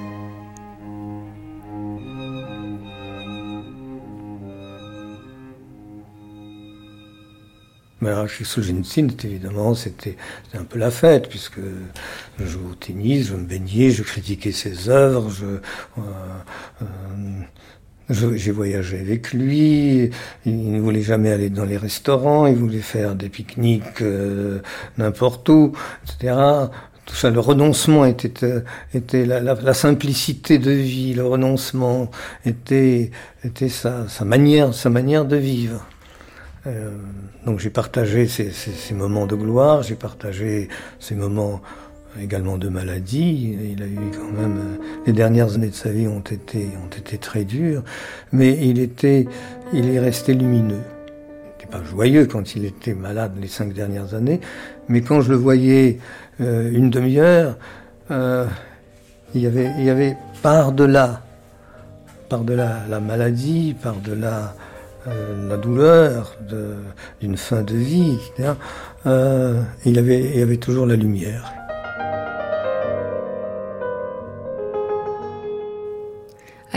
Mais 8.00 8.10
alors, 8.10 8.30
chez 8.30 8.44
Solzhenitsyn, 8.44 9.08
évidemment, 9.24 9.74
c'était 9.74 10.18
un 10.54 10.64
peu 10.64 10.78
la 10.78 10.92
fête, 10.92 11.30
puisque 11.30 11.60
je 12.40 12.46
jouais 12.46 12.72
au 12.72 12.76
tennis, 12.76 13.28
je 13.28 13.34
me 13.34 13.44
baignais, 13.44 13.90
je 13.90 14.04
critiquais 14.04 14.52
ses 14.52 14.90
œuvres, 14.90 15.32
je, 15.32 15.46
euh, 15.46 15.60
euh, 16.84 16.86
j'ai 18.10 18.52
voyagé 18.52 19.00
avec 19.00 19.34
lui, 19.34 20.12
il 20.46 20.72
ne 20.72 20.80
voulait 20.80 21.02
jamais 21.02 21.32
aller 21.32 21.50
dans 21.50 21.66
les 21.66 21.78
restaurants, 21.78 22.48
il 22.48 22.56
voulait 22.56 22.80
faire 22.80 23.16
des 23.16 23.30
pique-niques 23.30 24.02
euh, 24.02 24.60
n'importe 24.98 25.50
où, 25.50 25.74
etc. 26.06 26.36
Tout 27.06 27.16
ça, 27.16 27.30
le 27.30 27.40
renoncement 27.40 28.06
était, 28.06 28.46
euh, 28.46 28.62
était 28.94 29.26
la, 29.26 29.40
la, 29.40 29.56
la, 29.56 29.74
simplicité 29.74 30.58
de 30.58 30.72
vie, 30.72 31.14
le 31.14 31.26
renoncement 31.26 32.12
était, 32.46 33.12
était 33.44 33.70
sa, 33.70 34.08
sa 34.10 34.26
manière, 34.26 34.74
sa 34.74 34.90
manière 34.90 35.26
de 35.26 35.38
vivre. 35.38 35.86
Euh, 36.66 36.92
donc 37.46 37.60
j'ai 37.60 37.70
partagé 37.70 38.28
ces, 38.28 38.52
ces, 38.52 38.72
ces, 38.72 38.94
moments 38.94 39.26
de 39.26 39.36
gloire, 39.36 39.84
j'ai 39.84 39.96
partagé 39.96 40.68
ces 41.00 41.16
moments 41.16 41.62
également 42.22 42.58
de 42.58 42.70
maladie. 42.70 43.58
Il 43.74 43.84
a 43.84 43.86
eu 43.88 44.12
quand 44.14 44.32
même 44.40 44.58
euh, 44.58 45.02
les 45.06 45.14
dernières 45.14 45.56
années 45.56 45.70
de 45.70 45.76
sa 45.76 45.90
vie 45.90 46.08
ont 46.08 46.20
été 46.20 46.70
ont 46.84 46.96
été 46.96 47.18
très 47.18 47.44
dures, 47.44 47.84
mais 48.32 48.58
il 48.62 48.80
était 48.80 49.28
il 49.74 49.90
est 49.90 50.00
resté 50.00 50.34
lumineux. 50.34 50.82
Il 50.82 51.66
n'était 51.66 51.72
pas 51.72 51.84
joyeux 51.84 52.26
quand 52.26 52.56
il 52.56 52.66
était 52.66 52.94
malade 52.94 53.34
les 53.42 53.48
cinq 53.48 53.74
dernières 53.74 54.14
années, 54.14 54.40
mais 54.90 55.02
quand 55.02 55.22
je 55.22 55.32
le 55.32 55.38
voyais 55.38 56.00
euh, 56.42 56.72
une 56.72 56.90
demi-heure, 56.90 57.58
euh, 58.12 58.46
il 59.34 59.42
y 59.42 59.48
avait 59.48 59.72
il 59.78 59.86
y 59.86 59.90
avait 59.90 60.18
par 60.42 60.72
delà 60.72 61.22
par 62.30 62.42
delà 62.42 62.84
la 62.90 63.00
maladie, 63.00 63.76
par 63.82 63.96
delà 63.96 64.54
euh, 65.08 65.48
la 65.50 65.58
douleur 65.58 66.36
d'une 67.22 67.38
fin 67.38 67.62
de 67.62 67.76
vie, 67.76 68.18
euh, 69.06 69.62
il, 69.86 70.00
avait, 70.00 70.32
il 70.36 70.42
avait 70.42 70.58
toujours 70.58 70.86
la 70.86 70.96
lumière. 70.96 71.54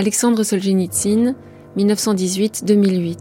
Alexandre 0.00 0.42
Solzhenitsyn, 0.44 1.34
1918-2008. 1.76 3.18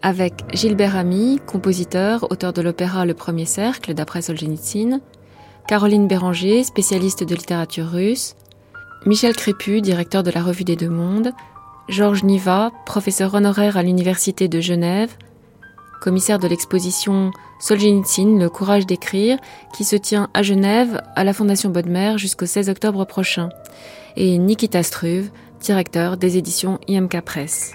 Avec 0.00 0.32
Gilbert 0.54 0.96
Ami, 0.96 1.38
compositeur, 1.46 2.32
auteur 2.32 2.54
de 2.54 2.62
l'opéra 2.62 3.04
Le 3.04 3.12
Premier 3.12 3.44
Cercle 3.44 3.92
d'après 3.92 4.22
Solzhenitsyn, 4.22 5.02
Caroline 5.66 6.08
Béranger, 6.08 6.64
spécialiste 6.64 7.24
de 7.24 7.34
littérature 7.34 7.90
russe, 7.90 8.36
Michel 9.04 9.36
Crépu, 9.36 9.82
directeur 9.82 10.22
de 10.22 10.30
la 10.30 10.42
Revue 10.42 10.64
des 10.64 10.76
Deux 10.76 10.88
Mondes, 10.88 11.32
Georges 11.90 12.24
Niva, 12.24 12.70
professeur 12.86 13.34
honoraire 13.34 13.76
à 13.76 13.82
l'Université 13.82 14.48
de 14.48 14.62
Genève, 14.62 15.14
commissaire 16.00 16.38
de 16.38 16.48
l'exposition 16.48 17.32
Solzhenitsyn, 17.60 18.38
le 18.38 18.48
courage 18.48 18.86
d'écrire, 18.86 19.36
qui 19.74 19.84
se 19.84 19.96
tient 19.96 20.30
à 20.32 20.42
Genève 20.42 21.02
à 21.16 21.22
la 21.22 21.34
Fondation 21.34 21.68
Bodmer 21.68 22.14
jusqu'au 22.16 22.46
16 22.46 22.70
octobre 22.70 23.04
prochain, 23.04 23.50
et 24.18 24.36
Nikita 24.36 24.82
Struve, 24.82 25.30
directeur 25.60 26.16
des 26.16 26.36
éditions 26.36 26.80
IMK 26.88 27.20
Press. 27.20 27.72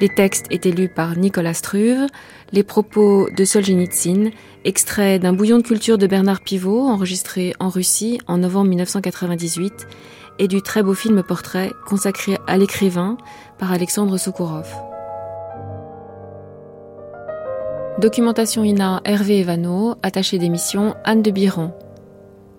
Les 0.00 0.08
textes 0.08 0.46
étaient 0.50 0.70
lus 0.70 0.88
par 0.88 1.16
Nicolas 1.16 1.52
Struve, 1.54 2.06
les 2.50 2.62
propos 2.62 3.28
de 3.36 3.44
Solzhenitsyn, 3.44 4.30
extraits 4.64 5.20
d'un 5.20 5.34
bouillon 5.34 5.58
de 5.58 5.62
culture 5.62 5.98
de 5.98 6.06
Bernard 6.06 6.40
Pivot, 6.40 6.80
enregistré 6.80 7.52
en 7.60 7.68
Russie 7.68 8.18
en 8.26 8.38
novembre 8.38 8.70
1998, 8.70 9.86
et 10.38 10.48
du 10.48 10.62
très 10.62 10.82
beau 10.82 10.94
film 10.94 11.22
portrait 11.22 11.72
consacré 11.86 12.38
à 12.46 12.56
l'écrivain 12.56 13.18
par 13.58 13.70
Alexandre 13.70 14.16
Soukourov. 14.16 14.68
Documentation 17.98 18.62
INA 18.62 19.02
Hervé 19.04 19.40
Evano, 19.40 19.96
attaché 20.02 20.38
d'émission 20.38 20.94
Anne 21.04 21.22
de 21.22 21.32
Biron. 21.32 21.72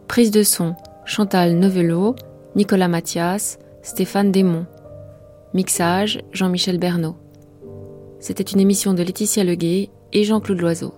Prise 0.07 0.30
de 0.30 0.43
son 0.43 0.76
Chantal 1.05 1.55
Novello, 1.55 2.15
Nicolas 2.56 2.88
Mathias, 2.88 3.60
Stéphane 3.84 4.32
Desmond. 4.32 4.66
Mixage, 5.54 6.20
Jean-Michel 6.32 6.80
Bernot. 6.80 7.16
C'était 8.20 8.43
une 8.43 8.60
émission 8.60 8.93
de 8.93 9.04
Laetitia 9.04 9.43
Leguet 9.43 9.89
et 10.14 10.24
Jean-Claude 10.24 10.60
Loiseau. 10.60 10.93